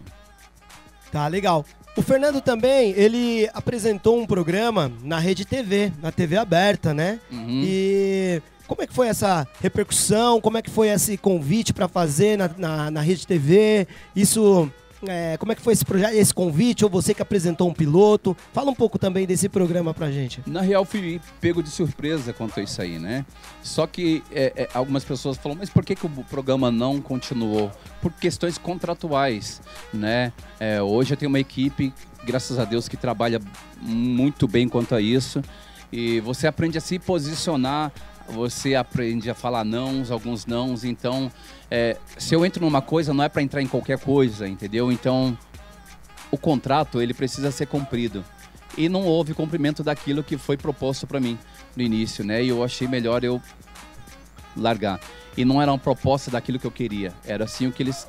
Tá, 1.10 1.26
legal. 1.26 1.64
O 1.96 2.02
Fernando 2.02 2.40
também, 2.40 2.92
ele 2.92 3.48
apresentou 3.52 4.20
um 4.20 4.26
programa 4.26 4.92
na 5.02 5.18
Rede 5.18 5.44
TV, 5.44 5.92
na 6.00 6.12
TV 6.12 6.36
aberta, 6.36 6.94
né? 6.94 7.18
Uhum. 7.30 7.62
E 7.64 8.42
como 8.66 8.82
é 8.82 8.86
que 8.86 8.92
foi 8.92 9.08
essa 9.08 9.48
repercussão? 9.60 10.40
Como 10.40 10.58
é 10.58 10.62
que 10.62 10.70
foi 10.70 10.88
esse 10.88 11.16
convite 11.16 11.72
para 11.72 11.88
fazer 11.88 12.36
na, 12.36 12.50
na, 12.56 12.90
na 12.90 13.00
Rede 13.00 13.26
TV? 13.26 13.88
Isso 14.14 14.70
é, 15.06 15.36
como 15.36 15.52
é 15.52 15.54
que 15.54 15.62
foi 15.62 15.72
esse 15.72 15.84
projeto, 15.84 16.14
esse 16.14 16.34
convite? 16.34 16.84
Ou 16.84 16.90
você 16.90 17.14
que 17.14 17.22
apresentou 17.22 17.68
um 17.68 17.74
piloto? 17.74 18.36
Fala 18.52 18.70
um 18.70 18.74
pouco 18.74 18.98
também 18.98 19.26
desse 19.26 19.48
programa 19.48 19.94
pra 19.94 20.10
gente. 20.10 20.42
Na 20.46 20.60
real, 20.60 20.84
fui 20.84 21.20
pego 21.40 21.62
de 21.62 21.70
surpresa 21.70 22.32
quanto 22.32 22.58
a 22.58 22.62
isso 22.62 22.80
aí, 22.82 22.98
né? 22.98 23.24
Só 23.62 23.86
que 23.86 24.22
é, 24.32 24.52
é, 24.56 24.68
algumas 24.74 25.04
pessoas 25.04 25.36
falam, 25.36 25.58
mas 25.58 25.70
por 25.70 25.84
que, 25.84 25.94
que 25.94 26.06
o 26.06 26.10
programa 26.24 26.70
não 26.70 27.00
continuou? 27.00 27.70
Por 28.00 28.12
questões 28.12 28.58
contratuais, 28.58 29.60
né? 29.92 30.32
É, 30.58 30.82
hoje 30.82 31.14
eu 31.14 31.16
tenho 31.16 31.28
uma 31.28 31.40
equipe, 31.40 31.92
graças 32.24 32.58
a 32.58 32.64
Deus, 32.64 32.88
que 32.88 32.96
trabalha 32.96 33.40
muito 33.80 34.48
bem 34.48 34.68
quanto 34.68 34.94
a 34.94 35.00
isso. 35.00 35.42
E 35.92 36.20
você 36.20 36.46
aprende 36.46 36.76
a 36.76 36.80
se 36.80 36.98
posicionar, 36.98 37.92
você 38.28 38.74
aprende 38.74 39.30
a 39.30 39.34
falar 39.34 39.64
nãos, 39.64 40.10
alguns 40.10 40.44
nãos. 40.44 40.84
Então, 40.84 41.30
é, 41.70 41.96
se 42.16 42.34
eu 42.34 42.44
entro 42.44 42.64
numa 42.64 42.80
coisa, 42.80 43.12
não 43.12 43.24
é 43.24 43.28
para 43.28 43.42
entrar 43.42 43.62
em 43.62 43.66
qualquer 43.66 43.98
coisa, 43.98 44.48
entendeu? 44.48 44.90
Então, 44.90 45.36
o 46.30 46.38
contrato 46.38 47.00
ele 47.00 47.14
precisa 47.14 47.50
ser 47.50 47.66
cumprido. 47.66 48.24
E 48.76 48.88
não 48.88 49.04
houve 49.04 49.34
cumprimento 49.34 49.82
daquilo 49.82 50.22
que 50.22 50.36
foi 50.36 50.56
proposto 50.56 51.06
para 51.06 51.18
mim 51.18 51.38
no 51.76 51.82
início, 51.82 52.24
né? 52.24 52.42
E 52.42 52.48
eu 52.48 52.62
achei 52.62 52.86
melhor 52.86 53.24
eu 53.24 53.42
largar. 54.56 55.00
E 55.36 55.44
não 55.44 55.60
era 55.60 55.70
uma 55.70 55.78
proposta 55.78 56.30
daquilo 56.30 56.58
que 56.58 56.66
eu 56.66 56.70
queria. 56.70 57.12
Era 57.24 57.44
assim 57.44 57.66
o 57.66 57.72
que 57.72 57.82
eles 57.82 58.08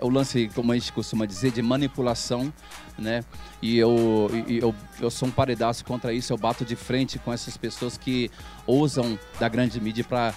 o 0.00 0.08
lance, 0.08 0.50
como 0.54 0.72
a 0.72 0.74
gente 0.74 0.92
costuma 0.92 1.26
dizer, 1.26 1.50
de 1.50 1.62
manipulação, 1.62 2.52
né? 2.98 3.24
E 3.62 3.78
eu, 3.78 4.30
e 4.46 4.58
eu, 4.58 4.74
eu 5.00 5.10
sou 5.10 5.28
um 5.28 5.30
paredaço 5.30 5.84
contra 5.84 6.12
isso, 6.12 6.32
eu 6.32 6.36
bato 6.36 6.64
de 6.64 6.76
frente 6.76 7.18
com 7.18 7.32
essas 7.32 7.56
pessoas 7.56 7.96
que 7.96 8.30
usam 8.66 9.18
da 9.40 9.48
grande 9.48 9.80
mídia 9.80 10.04
para 10.04 10.34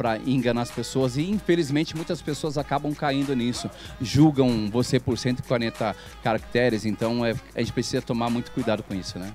para 0.00 0.16
enganar 0.16 0.62
as 0.62 0.70
pessoas 0.70 1.18
e 1.18 1.30
infelizmente 1.30 1.94
muitas 1.94 2.22
pessoas 2.22 2.56
acabam 2.56 2.94
caindo 2.94 3.36
nisso, 3.36 3.70
julgam 4.00 4.70
você 4.70 4.98
por 4.98 5.18
140 5.18 5.94
caracteres, 6.22 6.86
então 6.86 7.22
é, 7.22 7.34
a 7.54 7.60
gente 7.60 7.74
precisa 7.74 8.00
tomar 8.00 8.30
muito 8.30 8.50
cuidado 8.50 8.82
com 8.82 8.94
isso, 8.94 9.18
né? 9.18 9.30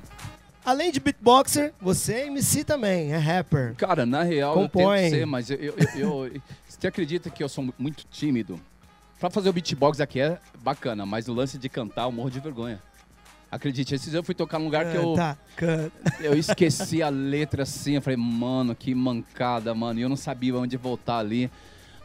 Além 0.66 0.92
de 0.92 1.00
beatboxer, 1.00 1.72
você 1.80 2.14
é 2.14 2.26
MC 2.26 2.64
também, 2.64 3.14
é 3.14 3.18
rapper. 3.18 3.76
Cara, 3.76 4.08
na 4.08 4.24
real 4.24 4.56
Compõe. 4.56 4.82
eu 4.82 5.02
tento 5.04 5.10
ser, 5.12 5.26
mas 5.28 5.52
eu, 5.52 5.58
eu, 5.58 5.76
eu, 5.78 6.26
eu- 6.26 6.42
você 6.68 6.88
acredita 6.88 7.30
que 7.30 7.44
eu 7.44 7.48
sou 7.48 7.72
muito 7.78 8.04
tímido? 8.10 8.60
Pra 9.20 9.30
fazer 9.30 9.50
o 9.50 9.54
beatbox 9.54 10.02
aqui 10.02 10.20
é 10.20 10.40
bacana, 10.64 11.06
mas 11.06 11.28
o 11.28 11.34
lance 11.36 11.60
de 11.60 11.70
cantar 11.70 12.06
eu 12.06 12.12
morro 12.12 12.32
de 12.32 12.40
vergonha. 12.40 12.82
Acredite, 13.52 13.96
esses 13.96 14.14
eu 14.14 14.24
fui 14.24 14.36
tocar 14.36 14.60
num 14.60 14.66
lugar 14.66 14.92
que 14.92 14.98
eu, 14.98 15.14
Canta, 15.14 15.38
canta. 15.56 15.92
eu 16.24 16.38
esqueci 16.38 17.02
a 17.02 17.10
letra 17.10 17.64
assim. 17.64 17.94
Eu 17.94 18.02
falei, 18.02 18.18
mano, 18.18 18.76
que 18.76 18.94
mancada, 18.94 19.74
mano. 19.74 20.00
E 20.00 20.04
eu 20.04 20.10
não 20.10 20.16
sabia 20.18 20.56
onde 20.56 20.76
voltar 20.78 21.20
ali. 21.20 21.50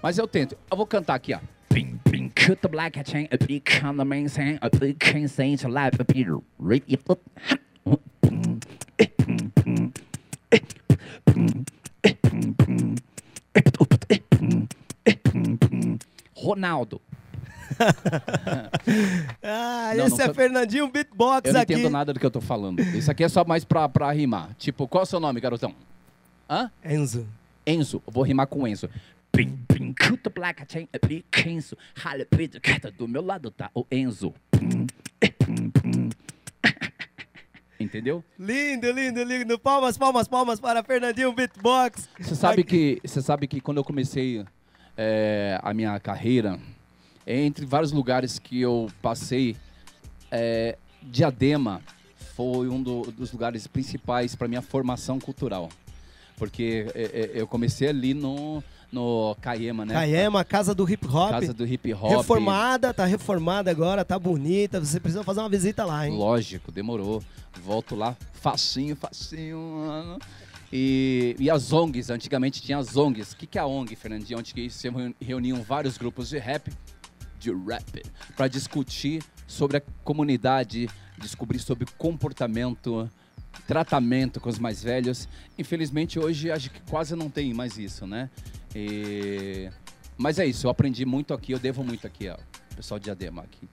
Mas 0.02 0.16
eu 0.18 0.28
tento. 0.28 0.56
Eu 0.70 0.76
vou 0.76 0.86
cantar 0.86 1.14
aqui, 1.14 1.34
ó. 1.34 1.40
Bing, 1.72 2.00
bing, 2.10 2.28
cut 2.30 2.56
the 2.62 2.68
black 2.68 2.92
cat 2.98 3.08
chain, 3.08 3.28
a 3.30 3.36
big 3.36 3.62
on 3.84 3.96
the 3.96 4.04
main 4.04 4.28
saying, 4.28 4.58
a 4.60 4.68
big 4.68 4.96
chain 5.04 5.28
saying 5.28 5.56
to 5.58 5.68
life, 5.68 6.00
a 6.00 6.04
Peter, 6.04 6.36
rape 6.58 6.84
your 6.88 7.00
foot. 7.04 7.20
Ronaldo. 16.36 17.00
Ah, 19.42 19.92
Não, 19.96 20.06
esse 20.06 20.16
não 20.16 20.22
é 20.22 20.26
sou- 20.26 20.34
Fernandinho 20.34 20.88
Beatbox 20.90 21.46
Eu 21.48 21.54
não 21.54 21.60
aqui. 21.60 21.72
entendo 21.74 21.90
nada 21.90 22.12
do 22.12 22.20
que 22.20 22.26
eu 22.26 22.30
tô 22.30 22.40
falando. 22.40 22.80
Isso 22.80 23.10
aqui 23.10 23.24
é 23.24 23.28
só 23.28 23.44
mais 23.44 23.64
pra, 23.64 23.88
pra 23.88 24.10
rimar. 24.12 24.50
Tipo, 24.58 24.86
qual 24.86 25.02
é 25.02 25.04
o 25.04 25.06
seu 25.06 25.20
nome, 25.20 25.40
garotão? 25.40 25.74
Hã? 26.48 26.70
Enzo. 26.84 27.26
Enzo. 27.66 28.02
Eu 28.06 28.12
vou 28.12 28.22
rimar 28.22 28.46
com 28.46 28.66
Enzo. 28.66 28.88
Bing, 29.34 29.58
bing, 29.72 29.94
cut 29.94 30.18
the 30.18 30.30
black 30.30 30.58
cat 30.58 30.72
chain, 30.72 30.88
a 30.92 31.06
big 31.06 31.24
chain 31.32 31.60
so, 31.60 31.76
Halle 32.04 32.24
Peter, 32.24 32.60
cat, 32.60 32.90
do 32.90 33.06
meu 33.06 33.22
lado 33.24 33.50
tá 33.52 33.70
o 33.72 33.86
Enzo. 33.90 34.34
Entendeu? 37.78 38.22
Lindo, 38.38 38.90
lindo, 38.90 39.22
lindo. 39.22 39.58
Palmas, 39.58 39.96
palmas, 39.96 40.28
palmas 40.28 40.60
para 40.60 40.82
Fernandinho 40.82 41.32
Beatbox. 41.32 42.08
Você 42.18 42.34
sabe 42.34 42.60
Aqui. 42.62 43.00
que 43.00 43.08
você 43.08 43.22
sabe 43.22 43.46
que 43.46 43.60
quando 43.60 43.78
eu 43.78 43.84
comecei 43.84 44.44
é, 44.96 45.58
a 45.62 45.72
minha 45.72 45.98
carreira, 45.98 46.58
entre 47.26 47.64
vários 47.66 47.92
lugares 47.92 48.38
que 48.38 48.60
eu 48.60 48.88
passei, 49.02 49.56
é, 50.30 50.76
Diadema 51.02 51.80
foi 52.36 52.68
um 52.68 52.82
do- 52.82 53.10
dos 53.12 53.32
lugares 53.32 53.66
principais 53.66 54.34
para 54.34 54.48
minha 54.48 54.62
formação 54.62 55.18
cultural, 55.18 55.68
porque 56.36 56.86
é, 56.94 57.02
é, 57.02 57.30
eu 57.34 57.46
comecei 57.46 57.88
ali 57.88 58.14
no 58.14 58.62
no 58.92 59.36
Caema, 59.40 59.84
né? 59.86 59.94
Caema, 59.94 60.42
casa 60.44 60.74
do 60.74 60.82
hip 60.90 61.06
hop. 61.06 61.30
Casa 61.30 61.54
do 61.54 61.64
hip 61.64 61.94
hop. 61.94 62.10
Reformada, 62.10 62.92
tá 62.92 63.04
reformada 63.04 63.70
agora, 63.70 64.04
tá 64.04 64.18
bonita. 64.18 64.80
Você 64.80 64.98
precisa 64.98 65.22
fazer 65.22 65.38
uma 65.38 65.48
visita 65.48 65.84
lá, 65.84 66.08
hein? 66.08 66.16
Lógico, 66.16 66.72
demorou. 66.72 67.22
Volto 67.64 67.94
lá, 67.94 68.16
facinho, 68.32 68.96
facinho, 68.96 69.58
mano. 69.86 70.18
E, 70.72 71.36
e 71.38 71.48
as 71.48 71.72
ONGs, 71.72 72.10
antigamente 72.10 72.60
tinha 72.60 72.78
as 72.78 72.96
ONGs. 72.96 73.30
O 73.30 73.36
que, 73.36 73.46
que 73.46 73.58
é 73.58 73.60
a 73.60 73.66
ONG, 73.66 73.94
Fernandinho? 73.94 74.40
Onde 74.40 74.52
que 74.52 74.68
se 74.68 74.88
reuni- 74.88 75.14
reuniam 75.20 75.62
vários 75.62 75.96
grupos 75.96 76.28
de 76.28 76.38
rap, 76.38 76.72
de 77.40 77.50
rap, 77.50 78.02
para 78.36 78.46
discutir 78.46 79.22
sobre 79.46 79.78
a 79.78 79.82
comunidade, 80.04 80.88
descobrir 81.18 81.58
sobre 81.58 81.86
comportamento, 81.98 83.10
tratamento 83.66 84.38
com 84.40 84.48
os 84.48 84.58
mais 84.58 84.82
velhos. 84.82 85.26
Infelizmente 85.58 86.18
hoje 86.18 86.50
acho 86.50 86.70
que 86.70 86.80
quase 86.82 87.16
não 87.16 87.28
tem 87.30 87.52
mais 87.54 87.78
isso, 87.78 88.06
né? 88.06 88.30
E- 88.74 89.68
Mas 90.16 90.38
é 90.38 90.44
isso, 90.46 90.66
eu 90.66 90.70
aprendi 90.70 91.04
muito 91.06 91.32
aqui, 91.32 91.52
eu 91.52 91.58
devo 91.58 91.82
muito 91.82 92.06
aqui 92.06 92.28
ao 92.28 92.38
pessoal 92.76 92.98
de 93.00 93.04
Diadema 93.04 93.42
aqui. 93.42 93.66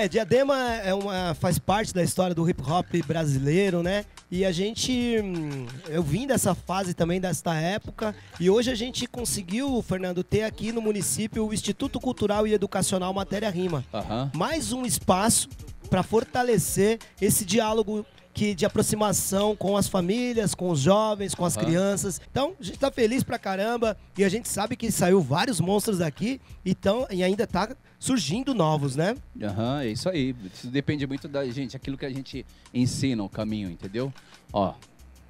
É, 0.00 0.08
Diadema 0.08 0.56
é 0.76 0.94
uma, 0.94 1.34
faz 1.34 1.58
parte 1.58 1.92
da 1.92 2.02
história 2.02 2.34
do 2.34 2.48
hip 2.48 2.62
hop 2.62 2.86
brasileiro, 3.06 3.82
né? 3.82 4.06
E 4.30 4.46
a 4.46 4.50
gente. 4.50 5.20
hum, 5.22 5.66
Eu 5.90 6.02
vim 6.02 6.26
dessa 6.26 6.54
fase 6.54 6.94
também, 6.94 7.20
desta 7.20 7.54
época. 7.54 8.14
E 8.40 8.48
hoje 8.48 8.70
a 8.70 8.74
gente 8.74 9.06
conseguiu, 9.06 9.82
Fernando, 9.82 10.24
ter 10.24 10.44
aqui 10.44 10.72
no 10.72 10.80
município 10.80 11.46
o 11.46 11.52
Instituto 11.52 12.00
Cultural 12.00 12.46
e 12.46 12.54
Educacional 12.54 13.12
Matéria 13.12 13.50
Rima. 13.50 13.84
Aham. 13.92 14.30
Mais 14.34 14.72
um 14.72 14.86
espaço 14.86 15.50
para 15.90 16.02
fortalecer 16.02 16.98
esse 17.20 17.44
diálogo 17.44 18.06
que 18.40 18.54
de 18.54 18.64
aproximação 18.64 19.54
com 19.54 19.76
as 19.76 19.86
famílias, 19.86 20.54
com 20.54 20.70
os 20.70 20.80
jovens, 20.80 21.34
com 21.34 21.44
as 21.44 21.58
Aham. 21.58 21.66
crianças. 21.66 22.22
Então, 22.30 22.54
a 22.58 22.62
gente 22.62 22.78
tá 22.78 22.90
feliz 22.90 23.22
pra 23.22 23.38
caramba 23.38 23.98
e 24.16 24.24
a 24.24 24.30
gente 24.30 24.48
sabe 24.48 24.76
que 24.76 24.90
saiu 24.90 25.20
vários 25.20 25.60
monstros 25.60 25.98
daqui 25.98 26.40
então, 26.64 27.06
e 27.10 27.22
ainda 27.22 27.46
tá 27.46 27.76
surgindo 27.98 28.54
novos, 28.54 28.96
né? 28.96 29.14
Aham, 29.42 29.82
é 29.82 29.88
isso 29.88 30.08
aí. 30.08 30.34
Isso 30.54 30.68
depende 30.68 31.06
muito 31.06 31.28
da 31.28 31.44
gente, 31.50 31.76
aquilo 31.76 31.98
que 31.98 32.06
a 32.06 32.10
gente 32.10 32.46
ensina, 32.72 33.22
o 33.22 33.28
caminho, 33.28 33.70
entendeu? 33.70 34.10
Ó, 34.50 34.72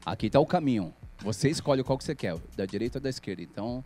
aqui 0.07 0.31
tá 0.31 0.39
o 0.39 0.47
caminho. 0.47 0.95
Você 1.19 1.51
escolhe 1.51 1.83
qual 1.83 1.99
que 1.99 2.05
você 2.05 2.15
quer, 2.15 2.37
da 2.57 2.65
direita 2.65 2.99
ou 2.99 3.03
da 3.03 3.11
esquerda. 3.11 3.43
Então, 3.43 3.83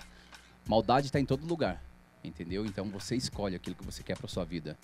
maldade 0.68 1.10
tá 1.10 1.18
em 1.18 1.24
todo 1.24 1.46
lugar, 1.46 1.82
entendeu? 2.22 2.66
Então 2.66 2.90
você 2.90 3.16
escolhe 3.16 3.56
aquilo 3.56 3.74
que 3.74 3.86
você 3.86 4.02
quer 4.02 4.18
pra 4.18 4.28
sua 4.28 4.44
vida. 4.44 4.76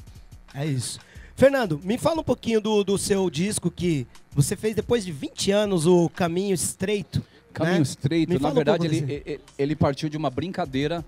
É 0.55 0.67
isso. 0.67 0.99
Fernando, 1.37 1.81
me 1.83 1.97
fala 1.97 2.21
um 2.21 2.25
pouquinho 2.25 2.61
do, 2.61 2.85
do 2.85 2.99
seu 2.99 3.31
disco 3.31 3.71
que 3.71 4.07
você 4.33 4.55
fez 4.57 4.75
depois 4.75 5.05
de 5.05 5.13
20 5.13 5.51
anos, 5.51 5.87
o 5.87 6.09
Caminho 6.11 6.55
Estreito. 6.55 7.23
Caminho 7.53 7.77
né? 7.77 7.83
estreito, 7.83 8.33
Me 8.33 8.39
na 8.39 8.49
um 8.49 8.55
verdade, 8.55 8.87
ele, 8.87 9.01
desse- 9.01 9.23
ele, 9.27 9.41
ele 9.59 9.77
partiu 9.77 10.09
de 10.09 10.17
uma 10.17 10.31
brincadeira. 10.31 11.05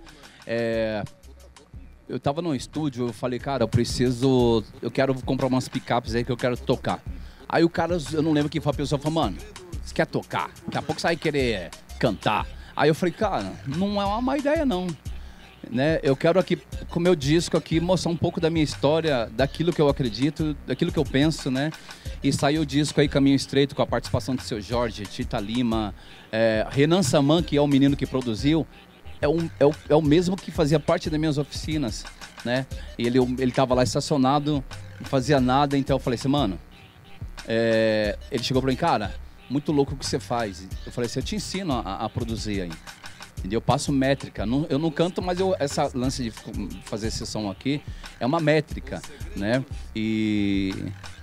é, 0.47 1.05
eu 2.09 2.19
tava 2.19 2.43
no 2.43 2.55
estúdio, 2.55 3.09
eu 3.09 3.13
falei, 3.13 3.39
cara, 3.39 3.63
eu 3.63 3.69
preciso. 3.69 4.65
Eu 4.83 4.91
quero 4.91 5.15
comprar 5.23 5.47
umas 5.47 5.69
picapes 5.69 6.15
aí 6.15 6.25
que 6.25 6.33
eu 6.33 6.37
quero 6.37 6.57
tocar. 6.57 7.01
Aí 7.49 7.63
o 7.63 7.69
cara, 7.71 7.97
eu 8.13 8.23
não 8.23 8.33
lembro 8.33 8.51
quem 8.51 8.61
foi 8.61 8.73
a 8.73 8.75
pessoa, 8.75 8.99
falou, 8.99 9.23
mano, 9.23 9.37
você 9.85 9.95
quer 9.95 10.07
tocar? 10.07 10.51
Daqui 10.67 10.79
a 10.79 10.83
pouco 10.83 11.01
você 11.01 11.07
vai 11.09 11.17
querer 11.17 11.71
cantar. 11.99 12.47
Aí 12.75 12.89
eu 12.89 12.95
falei, 12.95 13.13
cara, 13.15 13.53
não 13.67 14.01
é 14.01 14.05
uma 14.05 14.21
má 14.21 14.37
ideia 14.37 14.67
não. 14.67 14.89
Né? 15.71 16.01
Eu 16.03 16.17
quero 16.17 16.39
aqui, 16.39 16.57
com 16.91 16.99
o 16.99 17.03
meu 17.03 17.15
disco 17.15 17.57
aqui, 17.57 17.81
mostrar 17.81 18.11
um 18.11 18.17
pouco 18.17 18.41
da 18.41 18.51
minha 18.51 18.65
história, 18.65 19.31
daquilo 19.33 19.73
que 19.73 19.81
eu 19.81 19.89
acredito, 19.89 20.57
daquilo 20.67 20.93
que 20.93 20.99
eu 20.99 21.05
penso, 21.05 21.51
né? 21.51 21.71
E 22.23 22.33
saiu 22.33 22.63
o 22.63 22.67
disco 22.67 23.01
aí, 23.01 23.09
Caminho 23.09 23.37
Estreito, 23.37 23.75
com 23.75 23.83
a 23.83 23.87
participação 23.87 24.35
do 24.35 24.43
seu 24.43 24.61
Jorge, 24.61 25.05
Tita 25.05 25.39
Lima, 25.39 25.95
é, 26.31 26.67
Renan 26.71 27.03
Saman, 27.03 27.43
que 27.43 27.57
é 27.57 27.61
o 27.61 27.67
menino 27.67 27.97
que 27.97 28.07
produziu, 28.07 28.67
é, 29.21 29.29
um, 29.29 29.49
é, 29.59 29.65
o, 29.65 29.73
é 29.89 29.95
o 29.95 30.03
mesmo 30.03 30.37
que 30.37 30.51
fazia 30.51 30.81
parte 30.81 31.09
das 31.09 31.19
minhas 31.19 31.39
oficinas, 31.39 32.05
né? 32.45 32.67
E 32.99 33.07
ele, 33.07 33.19
ele 33.39 33.53
tava 33.53 33.75
lá 33.75 33.83
estacionado, 33.83 34.63
não 35.01 35.07
fazia 35.07 35.41
nada, 35.41 35.79
então 35.79 35.97
eu 35.97 36.01
falei 36.01 36.19
assim, 36.19 36.29
mano, 36.29 36.59
é, 37.47 38.19
ele 38.31 38.43
chegou 38.43 38.61
pra 38.61 38.71
mim, 38.71 38.77
cara, 38.77 39.15
muito 39.49 39.71
louco 39.71 39.95
o 39.95 39.97
que 39.97 40.05
você 40.05 40.19
faz. 40.19 40.67
Eu 40.85 40.93
falei 40.93 41.07
assim, 41.07 41.21
eu 41.21 41.25
te 41.25 41.37
ensino 41.37 41.73
a, 41.73 42.05
a 42.05 42.09
produzir 42.09 42.63
aí. 42.63 42.71
Entendeu? 43.43 43.57
Eu 43.57 43.61
passo 43.61 43.91
métrica. 43.91 44.47
Não- 44.47 44.67
eu 44.71 44.79
não 44.79 44.89
canto, 44.89 45.21
mas 45.21 45.41
eu, 45.41 45.53
essa 45.59 45.91
lance 45.95 46.23
de 46.23 46.31
fazer 46.85 47.09
esse 47.09 47.27
som 47.27 47.51
aqui 47.51 47.83
é 48.21 48.25
uma 48.25 48.39
métrica, 48.39 49.03
né? 49.35 49.65
E, 49.97 50.73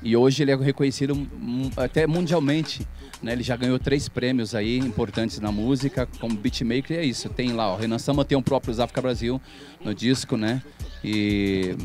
E 0.03 0.17
hoje 0.17 0.43
ele 0.43 0.51
é 0.51 0.55
reconhecido 0.57 1.13
hum, 1.13 1.69
até 1.77 2.05
mundialmente. 2.05 2.85
Né? 3.23 3.31
Ele 3.33 3.43
já 3.43 3.55
ganhou 3.55 3.79
três 3.79 4.09
prêmios 4.09 4.53
aí 4.53 4.77
importantes 4.79 5.39
na 5.39 5.49
música, 5.51 6.05
como 6.19 6.35
beatmaker, 6.35 6.97
e 6.97 6.99
é 6.99 7.05
isso. 7.05 7.29
Tem 7.29 7.53
lá, 7.53 7.73
o 7.73 7.77
Renan 7.77 7.99
Sama 7.99 8.23
tem 8.25 8.37
o 8.37 8.41
próprio 8.41 8.73
Zafka 8.73 9.01
Brasil 9.01 9.41
no 9.83 9.93
disco, 9.95 10.35
né? 10.37 10.61
E 11.03 11.75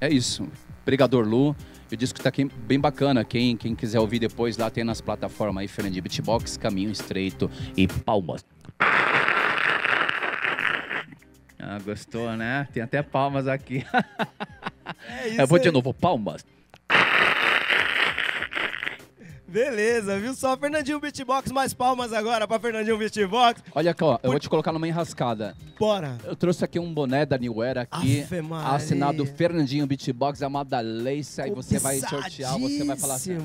é 0.00 0.08
isso. 0.08 0.46
Brigador 0.84 1.26
Lu. 1.26 1.56
O 1.92 1.96
disco 1.96 2.20
tá 2.20 2.28
aqui 2.28 2.44
bem 2.44 2.78
bacana. 2.80 3.24
Quem, 3.24 3.56
quem 3.56 3.74
quiser 3.74 4.00
ouvir 4.00 4.18
depois 4.18 4.56
lá 4.56 4.70
tem 4.70 4.82
nas 4.84 5.00
plataformas 5.00 5.62
aí, 5.62 5.68
Fernandinho 5.68 6.02
Beatbox, 6.02 6.56
Caminho 6.56 6.90
Estreito 6.90 7.50
e 7.76 7.86
Palmas. 7.86 8.44
Ah, 11.58 11.78
gostou, 11.84 12.36
né? 12.36 12.68
Tem 12.72 12.82
até 12.82 13.02
palmas 13.02 13.46
aqui. 13.48 13.84
É 15.08 15.28
isso 15.28 15.40
Eu 15.40 15.46
vou 15.46 15.58
de 15.58 15.68
aí. 15.68 15.72
novo, 15.74 15.94
palmas. 15.94 16.44
Beleza, 19.46 20.18
viu 20.18 20.34
só? 20.34 20.56
Fernandinho 20.56 21.00
Beatbox, 21.00 21.50
mais 21.52 21.72
palmas 21.72 22.12
agora 22.12 22.46
pra 22.46 22.58
Fernandinho 22.58 22.98
Beatbox. 22.98 23.62
Olha 23.74 23.92
aqui, 23.92 24.04
ó, 24.04 24.18
eu 24.22 24.30
vou 24.30 24.40
te 24.40 24.48
colocar 24.48 24.72
numa 24.72 24.86
enrascada. 24.88 25.54
Bora. 25.78 26.18
Eu 26.24 26.34
trouxe 26.36 26.64
aqui 26.64 26.78
um 26.78 26.92
boné 26.92 27.24
da 27.24 27.38
New 27.38 27.62
Era 27.62 27.82
aqui, 27.82 28.26
Maria. 28.42 28.68
assinado 28.74 29.24
Fernandinho 29.24 29.86
Beatbox, 29.86 30.42
amada 30.42 30.80
Lace, 30.80 31.40
aí 31.40 31.50
você 31.50 31.78
vai 31.78 31.98
sortear, 32.00 32.58
você 32.58 32.84
vai 32.84 32.96
falar 32.96 33.14
assim. 33.14 33.38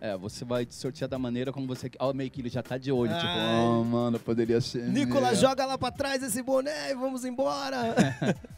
É, 0.00 0.16
você 0.16 0.44
vai 0.44 0.66
sortear 0.70 1.08
da 1.08 1.18
maneira 1.18 1.52
como 1.52 1.66
você 1.66 1.90
quer. 1.90 1.98
Ó, 2.00 2.12
meio 2.12 2.30
que 2.30 2.40
ele 2.40 2.48
já 2.48 2.62
tá 2.62 2.78
de 2.78 2.90
olho, 2.90 3.12
tipo, 3.12 3.26
Ai. 3.26 3.56
oh, 3.58 3.84
mano, 3.84 4.18
poderia 4.18 4.60
ser. 4.60 4.84
Nicolas, 4.84 5.32
meu." 5.32 5.48
joga 5.48 5.66
lá 5.66 5.76
pra 5.76 5.90
trás 5.90 6.22
esse 6.22 6.42
boné 6.42 6.92
e 6.92 6.94
vamos 6.94 7.24
embora. 7.24 7.94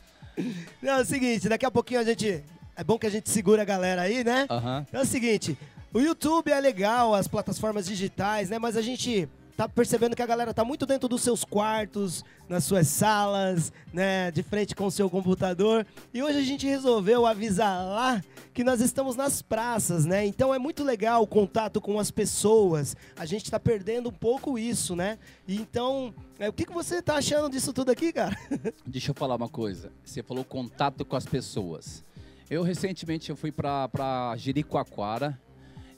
Não, 0.81 0.95
é 0.95 1.01
o 1.03 1.05
seguinte, 1.05 1.49
daqui 1.49 1.67
a 1.67 1.71
pouquinho 1.71 2.01
a 2.01 2.05
gente... 2.05 2.43
É 2.75 2.83
bom 2.83 2.99
que 2.99 3.07
a 3.07 3.11
gente 3.11 3.29
segura 3.29 3.63
a 3.63 3.65
galera 3.67 4.03
aí, 4.03 4.25
né? 4.25 4.47
É 4.91 5.01
o 5.01 5.05
seguinte, 5.05 5.59
o 5.93 6.01
YouTube 6.01 6.51
é 6.51 6.59
legal, 6.59 7.15
as 7.15 7.29
plataformas 7.29 7.85
digitais, 7.85 8.49
né? 8.49 8.59
Mas 8.59 8.79
a 8.79 8.81
gente 8.81 9.29
tá 9.57 9.69
percebendo 9.69 10.17
que 10.17 10.23
a 10.23 10.27
galera 10.27 10.55
tá 10.55 10.65
muito 10.65 10.87
dentro 10.87 11.09
dos 11.09 11.23
seus 11.23 11.45
quartos, 11.45 12.25
nas 12.49 12.65
suas 12.65 12.89
salas, 12.89 13.73
né? 13.93 14.31
De 14.31 14.43
frente 14.43 14.75
com 14.75 14.87
o 14.87 14.91
seu 14.91 15.09
computador. 15.09 15.87
E 16.13 16.23
hoje 16.23 16.39
a 16.39 16.43
gente 16.43 16.67
resolveu 16.67 17.27
avisar 17.27 17.85
lá 17.85 18.23
que 18.53 18.65
nós 18.65 18.81
estamos 18.81 19.17
nas 19.17 19.43
praças, 19.43 20.05
né? 20.05 20.27
Então 20.27 20.55
é 20.55 20.59
muito 20.59 20.83
legal 20.83 21.23
o 21.23 21.27
contato 21.27 21.81
com 21.81 21.99
as 21.99 22.11
pessoas. 22.11 22.97
A 23.17 23.25
gente 23.25 23.51
tá 23.51 23.59
perdendo 23.59 24.09
um 24.09 24.13
pouco 24.13 24.59
isso, 24.59 24.95
né? 24.97 25.19
Então, 25.47 26.15
é, 26.39 26.49
o 26.49 26.53
que, 26.53 26.65
que 26.65 26.73
você 26.73 27.01
tá 27.01 27.17
achando 27.17 27.51
disso 27.51 27.73
tudo 27.73 27.91
aqui, 27.91 28.13
cara? 28.13 28.37
Deixa 28.87 29.11
eu 29.11 29.15
falar 29.15 29.37
uma 29.37 29.49
coisa. 29.49 29.93
Você 30.05 30.23
falou 30.23 30.45
contato 30.45 31.05
com 31.05 31.17
as 31.17 31.25
pessoas. 31.25 32.05
Eu 32.51 32.63
recentemente 32.63 33.31
eu 33.31 33.37
fui 33.37 33.51
pra 33.51 34.35
Jericoacoara 34.37 35.39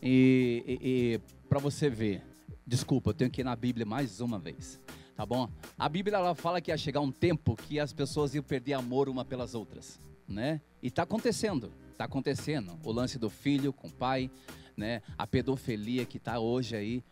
e, 0.02 0.62
e, 0.66 0.78
e 0.82 1.20
para 1.48 1.58
você 1.58 1.88
ver. 1.88 2.22
Desculpa, 2.66 3.10
eu 3.10 3.14
tenho 3.14 3.30
que 3.30 3.40
ir 3.42 3.44
na 3.44 3.54
Bíblia 3.54 3.84
mais 3.84 4.20
uma 4.20 4.38
vez. 4.38 4.80
Tá 5.16 5.24
bom? 5.24 5.48
A 5.78 5.88
Bíblia 5.88 6.16
ela 6.16 6.34
fala 6.34 6.60
que 6.60 6.70
ia 6.70 6.76
chegar 6.76 7.00
um 7.00 7.12
tempo 7.12 7.54
que 7.54 7.78
as 7.78 7.92
pessoas 7.92 8.34
iam 8.34 8.42
perder 8.42 8.72
amor 8.72 9.08
uma 9.08 9.24
pelas 9.24 9.54
outras, 9.54 10.00
né? 10.26 10.60
E 10.82 10.90
tá 10.90 11.02
acontecendo. 11.04 11.70
Tá 11.96 12.04
acontecendo. 12.04 12.76
O 12.82 12.90
lance 12.90 13.16
do 13.18 13.30
filho 13.30 13.72
com 13.72 13.86
o 13.86 13.92
pai, 13.92 14.28
né? 14.76 15.02
A 15.16 15.24
pedofilia 15.26 16.04
que 16.04 16.18
tá 16.18 16.40
hoje 16.40 16.74
aí 16.74 17.04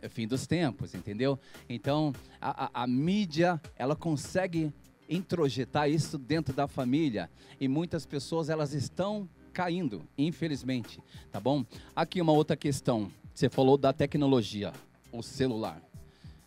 é 0.00 0.08
fim 0.08 0.28
dos 0.28 0.46
tempos, 0.46 0.94
entendeu? 0.94 1.36
Então, 1.68 2.12
a, 2.40 2.66
a- 2.66 2.82
a 2.84 2.86
mídia, 2.86 3.60
ela 3.76 3.96
consegue 3.96 4.72
introjetar 5.08 5.90
isso 5.90 6.16
dentro 6.16 6.54
da 6.54 6.68
família 6.68 7.28
e 7.60 7.66
muitas 7.66 8.06
pessoas, 8.06 8.48
elas 8.48 8.72
estão 8.72 9.28
caindo, 9.52 10.04
infelizmente, 10.16 11.00
tá 11.32 11.40
bom? 11.40 11.64
Aqui 11.96 12.20
uma 12.20 12.30
outra 12.30 12.56
questão, 12.56 13.10
você 13.40 13.48
falou 13.48 13.78
da 13.78 13.90
tecnologia, 13.90 14.70
o 15.10 15.22
celular, 15.22 15.80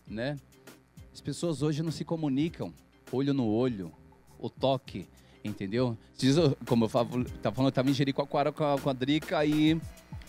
né? 0.08 0.38
As 1.12 1.20
pessoas 1.20 1.64
hoje 1.64 1.82
não 1.82 1.92
se 1.92 2.06
comunicam 2.06 2.72
olho 3.12 3.34
no 3.34 3.48
olho, 3.48 3.92
o 4.38 4.48
toque, 4.48 5.08
entendeu? 5.44 5.98
Como 6.68 6.86
eu 6.86 6.90
falo, 6.90 7.26
tá 7.42 7.52
falando, 7.52 7.70
eu 7.70 7.72
tava 7.72 7.90
em 7.90 7.94
Jericoacoara 7.94 8.52
com 8.52 8.64
a, 8.64 8.80
com 8.80 8.92
a 8.92 8.94
Drica 8.94 9.44
e 9.44 9.82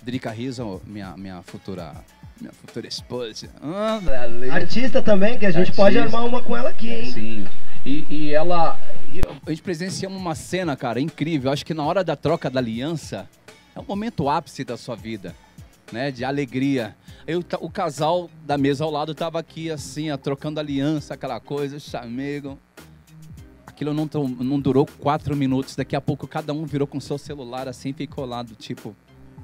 Drica 0.02 0.30
Rizzo, 0.30 0.80
minha, 0.86 1.14
minha 1.18 1.42
futura 1.42 2.02
minha 2.40 2.52
futura 2.52 2.86
esposa. 2.86 3.50
Anda, 3.62 4.22
Artista 4.50 5.02
também, 5.02 5.38
que 5.38 5.44
a 5.44 5.50
gente 5.50 5.70
pode 5.72 5.98
armar 5.98 6.24
uma 6.24 6.42
com 6.42 6.56
ela 6.56 6.70
aqui, 6.70 7.12
Sim. 7.12 7.46
E, 7.84 8.06
e 8.08 8.32
ela. 8.32 8.80
e 9.12 9.20
a 9.20 9.50
gente 9.50 9.62
presenciamos 9.62 10.18
uma 10.18 10.34
cena, 10.34 10.74
cara, 10.74 10.98
incrível. 10.98 11.52
Acho 11.52 11.64
que 11.64 11.74
na 11.74 11.84
hora 11.84 12.02
da 12.02 12.16
troca 12.16 12.48
da 12.48 12.58
aliança 12.58 13.28
é 13.76 13.78
o 13.78 13.84
momento 13.84 14.30
ápice 14.30 14.64
da 14.64 14.78
sua 14.78 14.96
vida, 14.96 15.34
né? 15.92 16.10
De 16.10 16.24
alegria. 16.24 16.96
Eu, 17.26 17.42
o 17.60 17.70
casal 17.70 18.30
da 18.44 18.58
mesa 18.58 18.84
ao 18.84 18.90
lado 18.90 19.14
tava 19.14 19.38
aqui, 19.38 19.70
assim, 19.70 20.10
ó, 20.10 20.16
trocando 20.16 20.60
aliança, 20.60 21.14
aquela 21.14 21.40
coisa, 21.40 21.78
chamego. 21.78 22.58
Aquilo 23.66 23.92
não, 23.92 24.08
não 24.40 24.60
durou 24.60 24.86
quatro 24.98 25.36
minutos. 25.36 25.74
Daqui 25.74 25.96
a 25.96 26.00
pouco 26.00 26.28
cada 26.28 26.52
um 26.52 26.64
virou 26.64 26.86
com 26.86 27.00
seu 27.00 27.18
celular 27.18 27.66
assim 27.68 27.92
ficou 27.92 28.24
lá 28.24 28.42
do 28.42 28.54
tipo. 28.54 28.94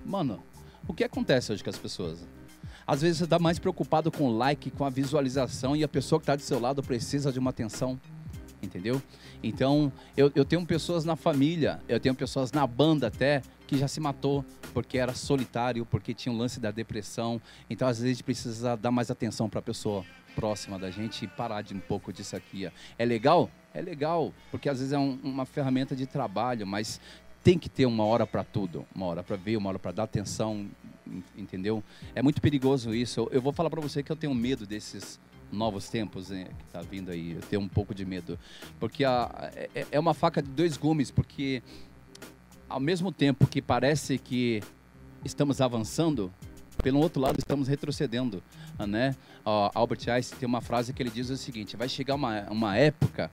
Mano, 0.05 0.43
o 0.87 0.95
que 0.95 1.05
acontece 1.05 1.53
hoje 1.53 1.65
com 1.65 1.71
as 1.71 1.79
pessoas? 1.79 2.27
Às 2.87 3.03
vezes 3.03 3.19
você 3.19 3.25
está 3.25 3.39
mais 3.39 3.59
preocupado 3.59 4.11
com 4.11 4.25
o 4.25 4.37
like, 4.37 4.71
com 4.71 4.85
a 4.85 4.91
visualização 4.91 5.77
e 5.77 5.85
a 5.85 5.89
pessoa 5.89 6.19
que 6.19 6.25
está 6.25 6.37
do 6.37 6.43
seu 6.43 6.59
lado 6.59 6.83
precisa 6.83 7.33
de 7.33 7.39
uma 7.39 7.51
atenção, 7.51 8.01
entendeu? 8.63 9.01
Então, 9.43 9.93
eu, 10.17 10.31
eu 10.35 10.45
tenho 10.45 10.65
pessoas 10.67 11.05
na 11.05 11.17
família, 11.17 11.81
eu 11.89 12.01
tenho 12.01 12.15
pessoas 12.15 12.53
na 12.53 12.67
banda 12.67 13.07
até 13.07 13.43
que 13.71 13.79
já 13.79 13.87
se 13.87 14.01
matou 14.01 14.45
porque 14.75 14.99
era 14.99 15.15
solitário, 15.15 15.87
porque 15.87 16.13
tinha 16.13 16.33
o 16.35 16.37
lance 16.37 16.59
da 16.59 16.73
depressão. 16.73 17.41
Então, 17.69 17.87
às 17.87 17.99
vezes, 17.99 18.11
a 18.11 18.13
gente 18.15 18.25
precisa 18.25 18.77
dar 18.77 18.91
mais 18.91 19.13
atenção 19.13 19.49
para 19.49 19.61
a 19.61 19.63
pessoa 19.63 20.05
próxima 20.35 20.77
da 20.77 20.91
gente 20.91 21.25
e 21.25 21.29
parar 21.29 21.63
de 21.63 21.73
um 21.73 21.79
pouco 21.79 22.13
disso 22.13 22.35
aqui. 22.35 22.69
É 22.99 23.05
legal? 23.05 23.49
É 23.73 23.81
legal, 23.81 24.35
porque 24.51 24.69
às 24.69 24.79
vezes 24.79 24.93
é 24.93 24.99
um- 24.99 25.19
uma 25.23 25.47
ferramenta 25.47 25.95
de 25.95 26.05
trabalho, 26.05 26.67
mas 26.67 27.01
tem 27.45 27.57
que 27.57 27.69
ter 27.69 27.87
uma 27.87 28.05
hora 28.05 28.27
para 28.27 28.43
tudo, 28.43 28.85
uma 28.93 29.07
hora 29.07 29.23
para 29.23 29.37
ver, 29.37 29.57
uma 29.57 29.69
hora 29.69 29.79
para 29.79 29.93
dar 29.93 30.03
atenção, 30.03 30.69
en- 31.07 31.23
entendeu? 31.37 31.81
É 32.13 32.21
muito 32.23 32.41
perigoso 32.43 32.93
isso. 32.93 33.29
Eu, 33.31 33.41
vou 33.41 33.53
falar 33.53 33.71
para 33.71 33.81
você 33.81 34.03
que 34.03 34.11
eu 34.11 34.17
tenho 34.17 34.35
medo 34.35 34.67
desses 34.67 35.21
novos 35.53 35.89
tempos 35.89 36.31
né, 36.31 36.47
que 36.59 36.65
tá 36.73 36.81
vindo 36.83 37.11
aí. 37.13 37.33
Eu 37.35 37.41
tenho 37.43 37.63
um 37.63 37.69
pouco 37.69 37.95
de 37.95 38.05
medo, 38.05 38.37
porque 38.81 39.05
a, 39.05 39.51
é, 39.75 39.87
é 39.93 40.01
uma 40.01 40.15
faca 40.15 40.43
de 40.43 40.49
dois 40.51 40.77
gumes, 40.77 41.11
porque 41.13 41.63
ao 42.71 42.79
mesmo 42.79 43.11
tempo 43.11 43.47
que 43.49 43.61
parece 43.61 44.17
que 44.17 44.63
estamos 45.25 45.61
avançando, 45.61 46.33
pelo 46.83 47.01
outro 47.01 47.21
lado 47.21 47.37
estamos 47.39 47.67
retrocedendo, 47.67 48.41
né? 48.79 49.15
Albert 49.75 50.09
Einstein 50.09 50.39
tem 50.39 50.47
uma 50.47 50.61
frase 50.61 50.93
que 50.93 51.03
ele 51.03 51.11
diz 51.11 51.29
o 51.29 51.37
seguinte: 51.37 51.77
vai 51.77 51.89
chegar 51.89 52.15
uma, 52.15 52.43
uma 52.49 52.77
época 52.77 53.31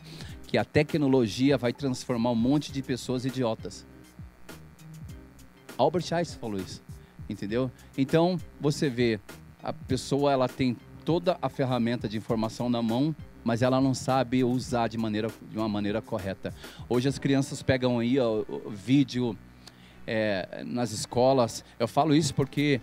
que 0.47 0.57
a 0.57 0.65
tecnologia 0.65 1.57
vai 1.57 1.71
transformar 1.71 2.31
um 2.31 2.35
monte 2.35 2.71
de 2.71 2.81
pessoas 2.81 3.23
idiotas. 3.23 3.85
Albert 5.77 6.11
Einstein 6.11 6.39
falou 6.39 6.59
isso, 6.59 6.81
entendeu? 7.29 7.71
Então 7.95 8.39
você 8.59 8.89
vê 8.89 9.19
a 9.61 9.71
pessoa 9.71 10.31
ela 10.31 10.49
tem 10.49 10.75
toda 11.05 11.37
a 11.41 11.47
ferramenta 11.47 12.09
de 12.09 12.17
informação 12.17 12.69
na 12.69 12.81
mão, 12.81 13.15
mas 13.47 13.61
ela 13.61 13.79
não 13.79 13.93
sabe 13.93 14.43
usar 14.43 14.89
de 14.89 14.97
maneira 14.97 15.29
de 15.49 15.57
uma 15.57 15.69
maneira 15.69 16.01
correta. 16.01 16.53
Hoje 16.89 17.07
as 17.07 17.17
crianças 17.17 17.63
pegam 17.63 17.97
aí 17.97 18.19
ó, 18.19 18.43
vídeo 18.69 19.37
é, 20.05 20.65
nas 20.65 20.91
escolas. 20.91 21.63
Eu 21.79 21.87
falo 21.87 22.13
isso 22.13 22.35
porque 22.35 22.81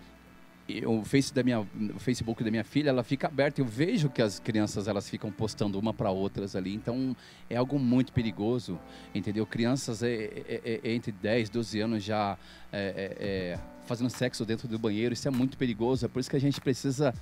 o, 0.87 1.05
face 1.05 1.35
da 1.35 1.43
minha, 1.43 1.61
o 1.61 1.99
Facebook 1.99 2.43
da 2.43 2.51
minha 2.51 2.65
filha, 2.65 2.89
ela 2.89 3.05
fica 3.05 3.27
aberta. 3.27 3.61
Eu 3.61 3.67
vejo 3.67 4.09
que 4.09 4.23
as 4.23 4.39
crianças 4.39 4.89
elas 4.89 5.07
ficam 5.07 5.31
postando 5.31 5.79
uma 5.79 5.93
para 5.93 6.11
outras 6.11 6.57
ali. 6.57 6.75
Então 6.75 7.15
é 7.51 7.57
algo 7.57 7.79
muito 7.79 8.11
perigoso, 8.11 8.81
entendeu? 9.15 9.45
Crianças 9.45 10.03
é, 10.03 10.15
é- 10.15 10.61
é- 10.65 10.81
é 10.83 10.95
entre 10.95 11.13
10, 11.13 11.51
12 11.51 11.79
anos 11.79 12.03
já 12.03 12.39
é, 12.73 13.17
é, 13.21 13.59
fazendo 13.85 14.09
sexo 14.09 14.47
dentro 14.47 14.67
do 14.67 14.79
banheiro. 14.79 15.13
Isso 15.13 15.29
é 15.29 15.31
muito 15.31 15.59
perigoso. 15.59 16.07
É 16.07 16.09
por 16.09 16.21
isso 16.21 16.31
que 16.31 16.37
a 16.37 16.41
gente 16.41 16.59
precisa 16.59 17.13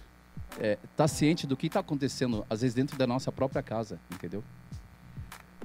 estar 0.61 1.09
ciente 1.09 1.47
do 1.47 1.57
que 1.57 1.67
está 1.67 1.81
acontecendo, 1.81 2.45
às 2.49 2.61
vezes 2.61 2.75
dentro 2.75 2.97
da 2.97 3.07
nossa 3.07 3.33
própria 3.33 3.63
casa, 3.63 3.99
entendeu? 4.11 4.43